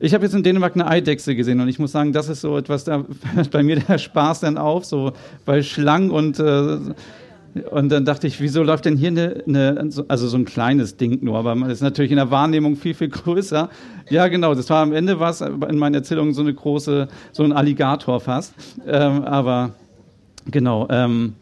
ich 0.00 0.14
habe 0.14 0.24
jetzt 0.24 0.34
in 0.34 0.42
Dänemark 0.42 0.74
eine 0.74 0.88
Eidechse 0.88 1.36
gesehen 1.36 1.60
und 1.60 1.68
ich 1.68 1.78
muss 1.78 1.92
sagen, 1.92 2.12
das 2.12 2.28
ist 2.28 2.40
so 2.40 2.58
etwas, 2.58 2.82
da 2.82 3.04
hört 3.34 3.52
bei 3.52 3.62
mir 3.62 3.78
der 3.78 3.98
Spaß 3.98 4.40
dann 4.40 4.58
auf, 4.58 4.84
so 4.84 5.12
bei 5.44 5.62
Schlangen 5.62 6.10
und 6.10 6.40
äh, 6.40 6.78
und 7.70 7.90
dann 7.90 8.04
dachte 8.04 8.26
ich, 8.26 8.40
wieso 8.40 8.62
läuft 8.62 8.86
denn 8.86 8.96
hier 8.96 9.08
eine, 9.08 9.42
eine, 9.46 9.90
also 10.08 10.26
so 10.26 10.36
ein 10.36 10.44
kleines 10.44 10.96
Ding 10.96 11.22
nur, 11.22 11.36
aber 11.36 11.54
man 11.54 11.70
ist 11.70 11.82
natürlich 11.82 12.10
in 12.10 12.16
der 12.16 12.30
Wahrnehmung 12.30 12.76
viel, 12.76 12.94
viel 12.94 13.08
größer. 13.08 13.68
Ja, 14.08 14.28
genau, 14.28 14.54
das 14.54 14.70
war 14.70 14.82
am 14.82 14.92
Ende 14.92 15.20
was 15.20 15.42
in 15.42 15.78
meinen 15.78 15.94
Erzählungen 15.94 16.32
so 16.32 16.40
eine 16.40 16.54
große, 16.54 17.08
so 17.32 17.42
ein 17.42 17.52
Alligator 17.52 18.20
fast. 18.20 18.54
Ähm, 18.86 19.24
aber 19.24 19.74
genau, 20.50 20.86
ähm, 20.90 21.34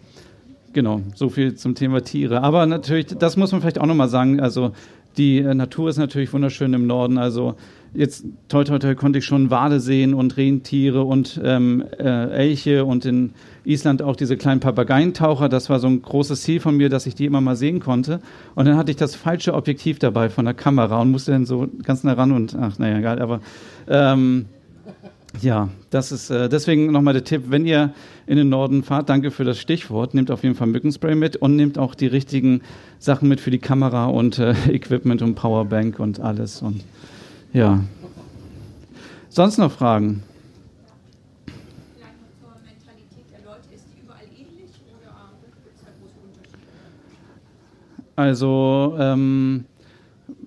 genau, 0.72 1.00
so 1.14 1.28
viel 1.28 1.54
zum 1.54 1.76
Thema 1.76 2.02
Tiere. 2.02 2.42
Aber 2.42 2.66
natürlich, 2.66 3.06
das 3.06 3.36
muss 3.36 3.52
man 3.52 3.60
vielleicht 3.60 3.80
auch 3.80 3.86
nochmal 3.86 4.08
sagen, 4.08 4.40
also 4.40 4.72
die 5.20 5.42
Natur 5.42 5.90
ist 5.90 5.98
natürlich 5.98 6.32
wunderschön 6.32 6.72
im 6.72 6.86
Norden, 6.86 7.18
also 7.18 7.54
jetzt 7.92 8.24
toi 8.48 8.64
toi 8.64 8.78
toi 8.78 8.94
konnte 8.94 9.18
ich 9.18 9.26
schon 9.26 9.50
Wale 9.50 9.78
sehen 9.78 10.14
und 10.14 10.36
Rentiere 10.38 11.02
und 11.02 11.38
ähm, 11.44 11.84
äh, 11.98 12.30
Elche 12.30 12.86
und 12.86 13.04
in 13.04 13.32
Island 13.64 14.00
auch 14.00 14.16
diese 14.16 14.38
kleinen 14.38 14.60
Papageientaucher. 14.60 15.50
Das 15.50 15.68
war 15.68 15.78
so 15.78 15.88
ein 15.88 16.00
großes 16.00 16.40
Ziel 16.40 16.60
von 16.60 16.76
mir, 16.76 16.88
dass 16.88 17.06
ich 17.06 17.14
die 17.14 17.26
immer 17.26 17.42
mal 17.42 17.56
sehen 17.56 17.80
konnte. 17.80 18.20
Und 18.54 18.66
dann 18.66 18.78
hatte 18.78 18.90
ich 18.90 18.96
das 18.96 19.14
falsche 19.14 19.52
Objektiv 19.52 19.98
dabei 19.98 20.30
von 20.30 20.46
der 20.46 20.54
Kamera 20.54 21.00
und 21.02 21.10
musste 21.10 21.32
dann 21.32 21.44
so 21.44 21.68
ganz 21.82 22.02
nah 22.02 22.14
ran 22.14 22.32
und 22.32 22.56
ach 22.58 22.78
naja, 22.78 22.98
egal, 22.98 23.20
aber 23.20 23.40
ähm, 23.88 24.46
ja, 25.40 25.68
das 25.90 26.12
ist 26.12 26.30
äh, 26.30 26.48
deswegen 26.48 26.90
nochmal 26.90 27.14
der 27.14 27.24
Tipp, 27.24 27.44
wenn 27.48 27.64
ihr 27.64 27.94
in 28.26 28.36
den 28.36 28.48
Norden 28.48 28.82
fahrt, 28.82 29.08
danke 29.08 29.30
für 29.30 29.44
das 29.44 29.58
Stichwort, 29.58 30.12
nehmt 30.12 30.30
auf 30.30 30.42
jeden 30.42 30.54
Fall 30.54 30.66
Mückenspray 30.66 31.14
mit 31.14 31.36
und 31.36 31.56
nehmt 31.56 31.78
auch 31.78 31.94
die 31.94 32.08
richtigen 32.08 32.62
Sachen 32.98 33.28
mit 33.28 33.40
für 33.40 33.50
die 33.50 33.58
Kamera 33.58 34.06
und 34.06 34.38
äh, 34.38 34.54
Equipment 34.68 35.22
und 35.22 35.36
Powerbank 35.36 36.00
und 36.00 36.20
alles 36.20 36.62
und 36.62 36.82
ja. 37.52 37.80
Sonst 39.28 39.58
noch 39.58 39.70
Fragen? 39.70 40.22
Also 48.20 48.96
ähm, 48.98 49.64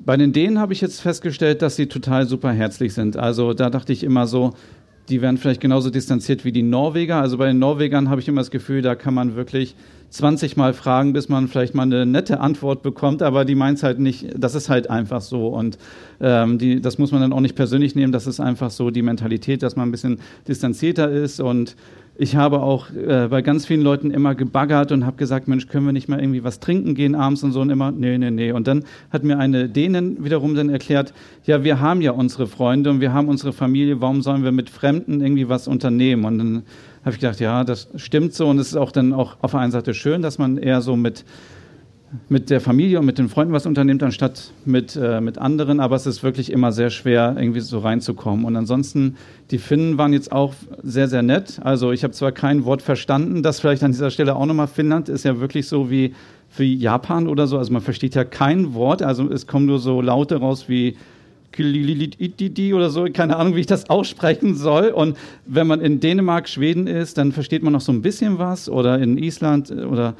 bei 0.05 0.17
den 0.17 0.33
Dänen 0.33 0.59
habe 0.59 0.73
ich 0.73 0.81
jetzt 0.81 1.01
festgestellt, 1.01 1.61
dass 1.61 1.75
sie 1.75 1.87
total 1.87 2.27
super 2.27 2.51
herzlich 2.51 2.93
sind. 2.93 3.17
Also 3.17 3.53
da 3.53 3.69
dachte 3.69 3.93
ich 3.93 4.03
immer 4.03 4.27
so, 4.27 4.53
die 5.09 5.21
werden 5.21 5.37
vielleicht 5.37 5.61
genauso 5.61 5.89
distanziert 5.89 6.45
wie 6.45 6.51
die 6.51 6.63
Norweger. 6.63 7.17
Also 7.17 7.37
bei 7.37 7.47
den 7.47 7.59
Norwegern 7.59 8.09
habe 8.09 8.21
ich 8.21 8.27
immer 8.27 8.41
das 8.41 8.51
Gefühl, 8.51 8.81
da 8.81 8.95
kann 8.95 9.13
man 9.13 9.35
wirklich 9.35 9.75
20 10.13 10.57
Mal 10.57 10.73
fragen, 10.73 11.11
bis 11.11 11.27
man 11.27 11.47
vielleicht 11.47 11.73
mal 11.73 11.83
eine 11.83 12.05
nette 12.05 12.39
Antwort 12.39 12.83
bekommt, 12.83 13.23
aber 13.23 13.45
die 13.45 13.55
meint 13.55 13.79
es 13.79 13.83
halt 13.83 13.99
nicht, 13.99 14.27
das 14.37 14.53
ist 14.53 14.69
halt 14.69 14.87
einfach 14.87 15.21
so 15.21 15.47
und 15.47 15.79
ähm, 16.21 16.59
die, 16.59 16.81
das 16.81 16.99
muss 16.99 17.11
man 17.11 17.21
dann 17.21 17.33
auch 17.33 17.39
nicht 17.39 17.55
persönlich 17.55 17.95
nehmen, 17.95 18.13
das 18.13 18.27
ist 18.27 18.39
einfach 18.39 18.69
so 18.69 18.91
die 18.91 19.01
Mentalität, 19.01 19.63
dass 19.63 19.75
man 19.75 19.89
ein 19.89 19.91
bisschen 19.91 20.19
distanzierter 20.47 21.09
ist 21.09 21.39
und 21.39 21.75
ich 22.15 22.35
habe 22.35 22.61
auch 22.61 22.91
äh, 22.91 23.27
bei 23.27 23.41
ganz 23.41 23.65
vielen 23.65 23.81
Leuten 23.81 24.11
immer 24.11 24.35
gebaggert 24.35 24.91
und 24.91 25.05
habe 25.05 25.17
gesagt, 25.17 25.47
Mensch, 25.47 25.67
können 25.67 25.85
wir 25.85 25.93
nicht 25.93 26.07
mal 26.07 26.19
irgendwie 26.19 26.43
was 26.43 26.59
trinken 26.59 26.93
gehen 26.93 27.15
abends 27.15 27.43
und 27.43 27.51
so 27.51 27.61
und 27.61 27.71
immer, 27.71 27.91
nee, 27.91 28.17
nee, 28.17 28.29
nee. 28.29 28.51
Und 28.51 28.67
dann 28.67 28.83
hat 29.09 29.23
mir 29.23 29.39
eine 29.39 29.67
Dänen 29.67 30.23
wiederum 30.23 30.53
dann 30.53 30.69
erklärt, 30.69 31.13
ja, 31.45 31.63
wir 31.63 31.79
haben 31.79 32.01
ja 32.01 32.11
unsere 32.11 32.45
Freunde 32.45 32.91
und 32.91 33.01
wir 33.01 33.13
haben 33.13 33.27
unsere 33.29 33.51
Familie, 33.51 33.99
warum 33.99 34.21
sollen 34.21 34.43
wir 34.43 34.51
mit 34.51 34.69
Fremden 34.69 35.21
irgendwie 35.21 35.49
was 35.49 35.67
unternehmen? 35.67 36.25
Und 36.25 36.37
dann 36.37 36.63
habe 37.03 37.15
ich 37.15 37.19
gedacht, 37.19 37.39
ja, 37.39 37.63
das 37.63 37.89
stimmt 37.95 38.33
so 38.33 38.47
und 38.47 38.59
es 38.59 38.67
ist 38.67 38.77
auch 38.77 38.91
dann 38.91 39.11
auch 39.11 39.37
auf 39.41 39.51
der 39.51 39.61
einen 39.61 39.71
Seite 39.71 39.93
schön, 39.95 40.21
dass 40.21 40.37
man 40.37 40.57
eher 40.57 40.81
so 40.81 40.95
mit 40.95 41.25
mit 42.29 42.49
der 42.49 42.61
Familie 42.61 42.99
und 42.99 43.05
mit 43.05 43.17
den 43.17 43.29
Freunden 43.29 43.53
was 43.53 43.65
unternimmt, 43.65 44.03
anstatt 44.03 44.51
mit, 44.65 44.95
äh, 44.95 45.21
mit 45.21 45.37
anderen. 45.37 45.79
Aber 45.79 45.95
es 45.95 46.05
ist 46.05 46.23
wirklich 46.23 46.51
immer 46.51 46.71
sehr 46.71 46.89
schwer, 46.89 47.35
irgendwie 47.37 47.59
so 47.59 47.79
reinzukommen. 47.79 48.45
Und 48.45 48.55
ansonsten, 48.55 49.15
die 49.51 49.57
Finnen 49.57 49.97
waren 49.97 50.13
jetzt 50.13 50.31
auch 50.31 50.53
sehr, 50.83 51.07
sehr 51.07 51.23
nett. 51.23 51.59
Also 51.63 51.91
ich 51.91 52.03
habe 52.03 52.13
zwar 52.13 52.31
kein 52.31 52.65
Wort 52.65 52.81
verstanden, 52.81 53.43
das 53.43 53.59
vielleicht 53.59 53.83
an 53.83 53.91
dieser 53.91 54.11
Stelle 54.11 54.35
auch 54.35 54.45
nochmal 54.45 54.67
Finnland 54.67 55.09
ist 55.09 55.25
ja 55.25 55.39
wirklich 55.39 55.67
so 55.67 55.89
wie, 55.89 56.13
wie 56.57 56.75
Japan 56.75 57.27
oder 57.27 57.47
so. 57.47 57.57
Also 57.57 57.73
man 57.73 57.81
versteht 57.81 58.15
ja 58.15 58.23
kein 58.23 58.73
Wort. 58.73 59.01
Also 59.01 59.29
es 59.29 59.47
kommen 59.47 59.65
nur 59.65 59.79
so 59.79 60.01
Laute 60.01 60.35
raus 60.37 60.69
wie 60.69 60.95
oder 62.73 62.89
so, 62.89 63.05
keine 63.13 63.35
Ahnung, 63.35 63.55
wie 63.55 63.59
ich 63.59 63.67
das 63.67 63.87
aussprechen 63.89 64.55
soll. 64.55 64.87
Und 64.89 65.17
wenn 65.45 65.67
man 65.67 65.81
in 65.81 65.99
Dänemark, 65.99 66.49
Schweden 66.49 66.87
ist, 66.87 67.17
dann 67.17 67.31
versteht 67.31 67.61
man 67.61 67.73
noch 67.73 67.81
so 67.81 67.91
ein 67.91 68.01
bisschen 68.01 68.39
was 68.39 68.69
oder 68.69 68.99
in 68.99 69.17
Island 69.17 69.69
äh, 69.69 69.83
oder 69.83 70.15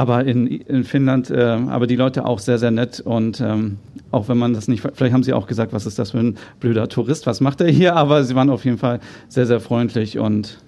aber 0.00 0.24
in, 0.24 0.46
in 0.46 0.84
Finnland, 0.84 1.30
äh, 1.30 1.42
aber 1.42 1.86
die 1.86 1.94
Leute 1.94 2.24
auch 2.24 2.38
sehr, 2.38 2.58
sehr 2.58 2.70
nett 2.70 3.00
und 3.00 3.42
ähm, 3.42 3.76
auch 4.10 4.30
wenn 4.30 4.38
man 4.38 4.54
das 4.54 4.66
nicht, 4.66 4.80
vielleicht 4.80 5.12
haben 5.12 5.22
sie 5.22 5.34
auch 5.34 5.46
gesagt, 5.46 5.74
was 5.74 5.84
ist 5.84 5.98
das 5.98 6.12
für 6.12 6.20
ein 6.20 6.38
blöder 6.58 6.88
Tourist, 6.88 7.26
was 7.26 7.42
macht 7.42 7.60
er 7.60 7.68
hier, 7.68 7.96
aber 7.96 8.24
sie 8.24 8.34
waren 8.34 8.48
auf 8.48 8.64
jeden 8.64 8.78
Fall 8.78 9.00
sehr, 9.28 9.44
sehr 9.44 9.60
freundlich 9.60 10.18
und 10.18 10.58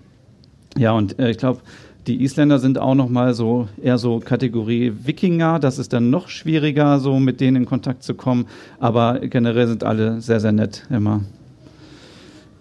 ja, 0.76 0.92
und 0.92 1.18
äh, 1.18 1.30
ich 1.30 1.38
glaube, 1.38 1.60
die 2.06 2.22
Isländer 2.22 2.58
sind 2.58 2.78
auch 2.78 2.94
noch 2.94 3.08
mal 3.08 3.32
so 3.32 3.68
eher 3.82 3.96
so 3.96 4.20
Kategorie 4.20 4.92
Wikinger. 5.04 5.60
Das 5.60 5.78
ist 5.78 5.92
dann 5.92 6.10
noch 6.10 6.28
schwieriger, 6.28 6.98
so 6.98 7.20
mit 7.20 7.40
denen 7.40 7.58
in 7.58 7.66
Kontakt 7.66 8.02
zu 8.02 8.14
kommen. 8.14 8.46
Aber 8.80 9.20
generell 9.20 9.68
sind 9.68 9.84
alle 9.84 10.20
sehr, 10.20 10.40
sehr 10.40 10.50
nett 10.50 10.84
immer. 10.90 11.20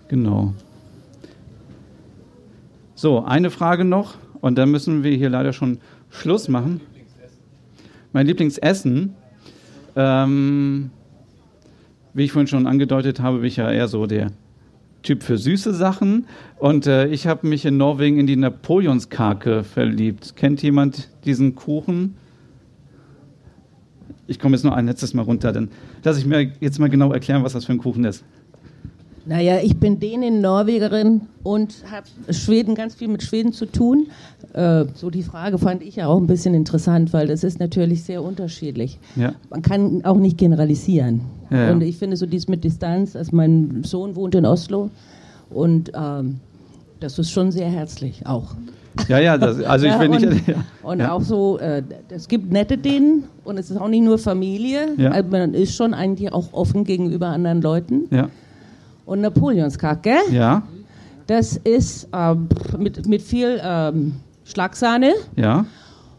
Genau. 0.10 0.54
So, 2.94 3.24
eine 3.26 3.50
Frage 3.50 3.84
noch 3.84 4.16
und 4.42 4.58
dann 4.58 4.70
müssen 4.70 5.04
wir 5.04 5.16
hier 5.16 5.30
leider 5.30 5.54
schon 5.54 5.80
Schluss 6.12 6.48
machen. 6.48 6.82
Mein 8.14 8.28
Lieblingsessen. 8.28 9.16
Ähm, 9.96 10.92
wie 12.14 12.24
ich 12.24 12.32
vorhin 12.32 12.48
schon 12.48 12.68
angedeutet 12.68 13.20
habe, 13.22 13.38
bin 13.38 13.48
ich 13.48 13.56
ja 13.56 13.72
eher 13.72 13.88
so 13.88 14.06
der 14.06 14.32
Typ 15.02 15.24
für 15.24 15.38
süße 15.38 15.74
Sachen. 15.74 16.28
Und 16.60 16.86
äh, 16.86 17.08
ich 17.08 17.26
habe 17.26 17.48
mich 17.48 17.66
in 17.66 17.78
Norwegen 17.78 18.20
in 18.20 18.28
die 18.28 18.36
Napoleonskake 18.36 19.64
verliebt. 19.64 20.36
Kennt 20.36 20.62
jemand 20.62 21.10
diesen 21.26 21.56
Kuchen? 21.56 22.16
Ich 24.28 24.40
komme 24.40 24.56
jetzt 24.56 24.64
noch 24.64 24.74
ein 24.74 24.86
letztes 24.86 25.14
Mal 25.14 25.24
runter, 25.24 25.52
dann 25.52 25.70
lasse 26.04 26.20
ich 26.20 26.26
mir 26.26 26.52
jetzt 26.62 26.80
mal 26.80 26.90
genau 26.90 27.12
erklären, 27.12 27.44
was 27.44 27.54
das 27.54 27.66
für 27.66 27.74
ein 27.74 27.80
Kuchen 27.80 28.06
ist. 28.06 28.24
Naja, 29.26 29.60
ich 29.62 29.78
bin 29.78 30.00
Dänin, 30.00 30.42
Norwegerin 30.42 31.22
und 31.44 31.84
habe 31.92 32.08
Schweden 32.34 32.74
ganz 32.74 32.96
viel 32.96 33.08
mit 33.08 33.22
Schweden 33.22 33.54
zu 33.54 33.66
tun. 33.68 34.08
Äh, 34.54 34.86
so 34.96 35.10
die 35.12 35.22
Frage 35.22 35.60
fand 35.60 35.84
ich 35.84 35.98
ja 35.98 36.08
auch 36.08 36.18
ein 36.18 36.28
bisschen 36.28 36.56
interessant, 36.56 37.14
weil 37.14 37.28
das 37.28 37.44
ist 37.44 37.60
natürlich 37.60 38.04
sehr 38.04 38.24
unterschiedlich. 38.24 38.98
Ja. 39.16 39.34
Man 39.50 39.62
kann 39.62 40.04
auch 40.06 40.18
nicht 40.18 40.38
generalisieren. 40.38 41.22
Ja, 41.52 41.66
ja. 41.66 41.72
Und 41.72 41.82
ich 41.82 41.98
finde 41.98 42.18
so 42.18 42.26
dies 42.26 42.48
mit 42.48 42.64
Distanz, 42.64 43.16
also 43.16 43.36
mein 43.36 43.84
Sohn 43.84 44.16
wohnt 44.16 44.34
in 44.34 44.46
Oslo 44.46 44.90
und 45.52 45.92
ähm, 45.94 46.40
das 47.00 47.20
ist 47.20 47.32
schon 47.32 47.52
sehr 47.52 47.70
herzlich 47.70 48.26
auch. 48.26 48.56
Ja, 49.08 49.20
ja, 49.20 49.38
das, 49.38 49.62
also 49.64 49.86
ich 49.86 49.96
bin 49.98 50.12
nicht. 50.12 50.44
Und 50.84 51.02
auch 51.02 51.22
so, 51.22 51.60
äh, 51.60 51.84
es 52.10 52.28
gibt 52.28 52.52
nette 52.52 52.78
Dänen 52.78 53.24
und 53.46 53.58
es 53.58 53.70
ist 53.70 53.78
auch 53.78 53.88
nicht 53.88 54.04
nur 54.04 54.18
Familie, 54.18 54.96
also 55.12 55.30
man 55.30 55.54
ist 55.54 55.76
schon 55.76 55.94
eigentlich 55.94 56.34
auch 56.34 56.52
offen 56.52 56.84
gegenüber 56.84 57.28
anderen 57.28 57.62
Leuten. 57.62 58.08
Ja 58.10 58.30
und 59.06 59.22
Napoleonskacke. 59.22 60.16
Ja. 60.32 60.64
Das 61.28 61.58
ist 61.58 62.10
ähm, 62.14 62.50
mit, 62.78 63.08
mit 63.08 63.22
viel 63.22 63.60
ähm, 63.64 64.16
Schlagsahne. 64.44 65.14
Ja. 65.36 65.66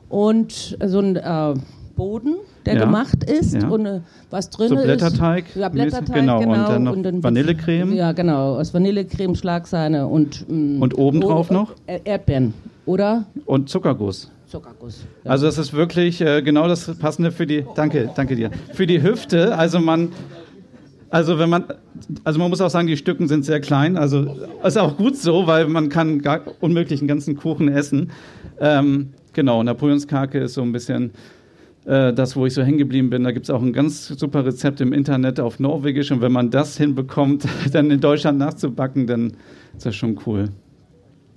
Und 0.08 0.76
so 0.84 1.00
ein 1.00 1.16
äh, 1.16 1.54
Boden, 1.96 2.36
der 2.66 2.74
ja. 2.74 2.84
gemacht 2.84 3.24
ist 3.24 3.54
ja. 3.54 3.68
und 3.68 3.86
äh, 3.86 4.00
was 4.30 4.50
drin 4.50 4.68
so 4.68 4.76
Blätterteig 4.76 5.46
ist. 5.48 5.56
Ja, 5.56 5.68
Blätterteig, 5.68 6.14
genau. 6.14 6.40
genau. 6.40 6.52
Und 6.52 6.68
dann 6.68 6.82
noch 6.82 6.92
und 6.92 7.02
dann 7.02 7.22
Vanillecreme. 7.22 7.94
Ja, 7.94 8.12
genau. 8.12 8.56
Aus 8.58 8.72
Vanillecreme, 8.72 9.34
Schlagsahne 9.34 10.06
und. 10.06 10.48
Mh, 10.48 10.78
mm, 10.78 10.82
und 10.82 10.98
obendrauf 10.98 11.50
oh, 11.50 11.54
noch? 11.54 11.74
Erdbeeren, 11.86 12.54
oder? 12.86 13.26
Und 13.44 13.68
Zuckerguss. 13.68 14.30
Zuckerguss. 14.46 15.06
Ja. 15.24 15.30
Also 15.30 15.46
das 15.46 15.56
ist 15.56 15.72
wirklich 15.72 16.20
äh, 16.20 16.42
genau 16.42 16.68
das 16.68 16.94
Passende 16.98 17.32
für 17.32 17.46
die. 17.46 17.64
Danke, 17.74 18.10
danke 18.14 18.36
dir. 18.36 18.50
Für 18.74 18.86
die 18.86 19.02
Hüfte. 19.02 19.56
Also 19.56 19.80
man 19.80 20.10
Also 21.12 21.38
wenn 21.38 21.50
man, 21.50 21.66
also 22.24 22.38
man 22.38 22.48
muss 22.48 22.62
auch 22.62 22.70
sagen, 22.70 22.86
die 22.86 22.96
Stücken 22.96 23.28
sind 23.28 23.44
sehr 23.44 23.60
klein. 23.60 23.98
Also 23.98 24.34
ist 24.64 24.78
auch 24.78 24.96
gut 24.96 25.14
so, 25.14 25.46
weil 25.46 25.68
man 25.68 25.90
kann 25.90 26.22
gar 26.22 26.40
unmöglich 26.60 27.02
einen 27.02 27.08
ganzen 27.08 27.36
Kuchen 27.36 27.68
essen. 27.68 28.10
Ähm, 28.58 29.10
genau, 29.34 29.62
Napoleonskake 29.62 30.38
ist 30.38 30.54
so 30.54 30.62
ein 30.62 30.72
bisschen 30.72 31.10
äh, 31.84 32.14
das, 32.14 32.34
wo 32.34 32.46
ich 32.46 32.54
so 32.54 32.62
hängen 32.62 32.78
geblieben 32.78 33.10
bin. 33.10 33.24
Da 33.24 33.32
gibt 33.32 33.44
es 33.44 33.50
auch 33.50 33.60
ein 33.60 33.74
ganz 33.74 34.08
super 34.08 34.46
Rezept 34.46 34.80
im 34.80 34.94
Internet 34.94 35.38
auf 35.38 35.60
Norwegisch. 35.60 36.10
Und 36.12 36.22
wenn 36.22 36.32
man 36.32 36.48
das 36.48 36.78
hinbekommt, 36.78 37.44
dann 37.72 37.90
in 37.90 38.00
Deutschland 38.00 38.38
nachzubacken, 38.38 39.06
dann 39.06 39.34
ist 39.76 39.84
das 39.84 39.94
schon 39.94 40.18
cool. 40.24 40.46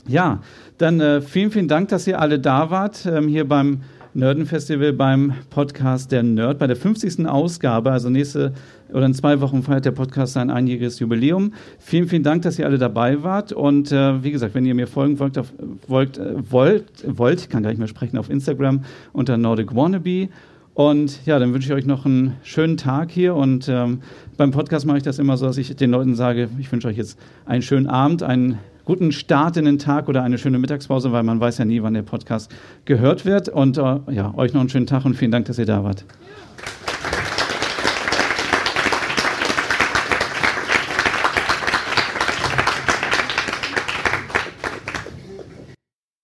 Ja, 0.07 0.41
dann 0.78 1.01
äh, 1.01 1.19
vielen, 1.19 1.51
vielen 1.51 1.67
Dank, 1.67 1.89
dass 1.89 2.07
ihr 2.07 2.21
alle 2.21 2.39
da 2.39 2.69
wart 2.69 3.05
ähm, 3.05 3.28
hier 3.28 3.45
beim 3.45 3.82
Nerdenfestival 4.16 4.93
beim 4.93 5.34
Podcast 5.49 6.09
Der 6.09 6.24
Nerd 6.24 6.57
bei 6.57 6.68
der 6.68 6.78
50. 6.78 7.28
Ausgabe. 7.28 7.91
Also 7.91 8.09
nächste 8.09 8.53
oder 8.93 9.05
in 9.05 9.13
zwei 9.13 9.41
Wochen 9.41 9.61
feiert 9.61 9.84
der 9.84 9.91
Podcast 9.91 10.32
sein 10.32 10.49
einjähriges 10.49 10.99
Jubiläum. 10.99 11.53
Vielen, 11.80 12.07
vielen 12.07 12.24
Dank, 12.24 12.43
dass 12.43 12.57
ihr 12.57 12.66
alle 12.66 12.78
dabei 12.78 13.24
wart. 13.24 13.51
Und 13.51 13.91
äh, 13.91 14.24
wie 14.24 14.32
gesagt, 14.32 14.55
wenn 14.55 14.66
ihr 14.66 14.74
mir 14.74 14.88
folgen 14.88 15.20
wollt, 15.20 15.38
auf, 15.38 15.51
wollt, 15.89 16.18
äh, 16.18 16.34
wollt, 16.49 16.86
wollt, 17.05 17.41
ich 17.41 17.49
kann 17.49 17.61
gar 17.61 17.72
nicht 17.72 17.80
mehr 17.80 17.89
sprechen, 17.89 18.18
auf 18.18 18.30
Instagram 18.30 18.86
unter 19.11 19.36
Nordic 19.36 19.76
Wannabe. 19.76 20.30
Und 20.74 21.26
ja, 21.26 21.38
dann 21.38 21.53
wünsche 21.53 21.68
ich 21.68 21.74
euch 21.74 21.86
noch 21.86 22.05
einen 22.05 22.38
schönen 22.43 22.78
Tag 22.78 23.11
hier. 23.11 23.36
Und 23.36 23.68
ähm, 23.68 23.99
beim 24.38 24.51
Podcast 24.51 24.86
mache 24.86 24.95
ich 24.95 25.03
das 25.03 25.20
immer 25.20 25.36
so, 25.36 25.45
dass 25.45 25.57
ich 25.57 25.76
den 25.76 25.91
Leuten 25.91 26.16
sage, 26.16 26.47
ich 26.57 26.72
wünsche 26.72 26.88
euch 26.88 26.97
jetzt 26.97 27.20
einen 27.45 27.61
schönen 27.61 27.88
Abend, 27.88 28.24
einen 28.24 28.59
guten 28.86 29.12
Start 29.12 29.58
in 29.58 29.66
den 29.66 29.80
Tag 29.80 30.08
oder 30.08 30.24
eine 30.24 30.38
schöne 30.38 30.60
Mittagspause, 30.60 31.12
weil 31.12 31.24
man 31.24 31.40
weiß 31.40 31.58
ja 31.58 31.66
nie, 31.66 31.82
wann 31.82 31.94
der 31.94 32.04
Podcast 32.04 32.54
gehört 32.86 33.26
wird. 33.26 33.50
Und 33.50 33.78
äh, 33.78 34.00
ja, 34.12 34.34
euch 34.36 34.54
noch 34.54 34.62
einen 34.62 34.70
schönen 34.70 34.88
Tag 34.88 35.06
und 35.06 35.16
vielen 35.16 35.32
Dank, 35.32 35.46
dass 35.46 35.58
ihr 35.58 35.66
da 35.66 35.84
wart. 35.84 36.06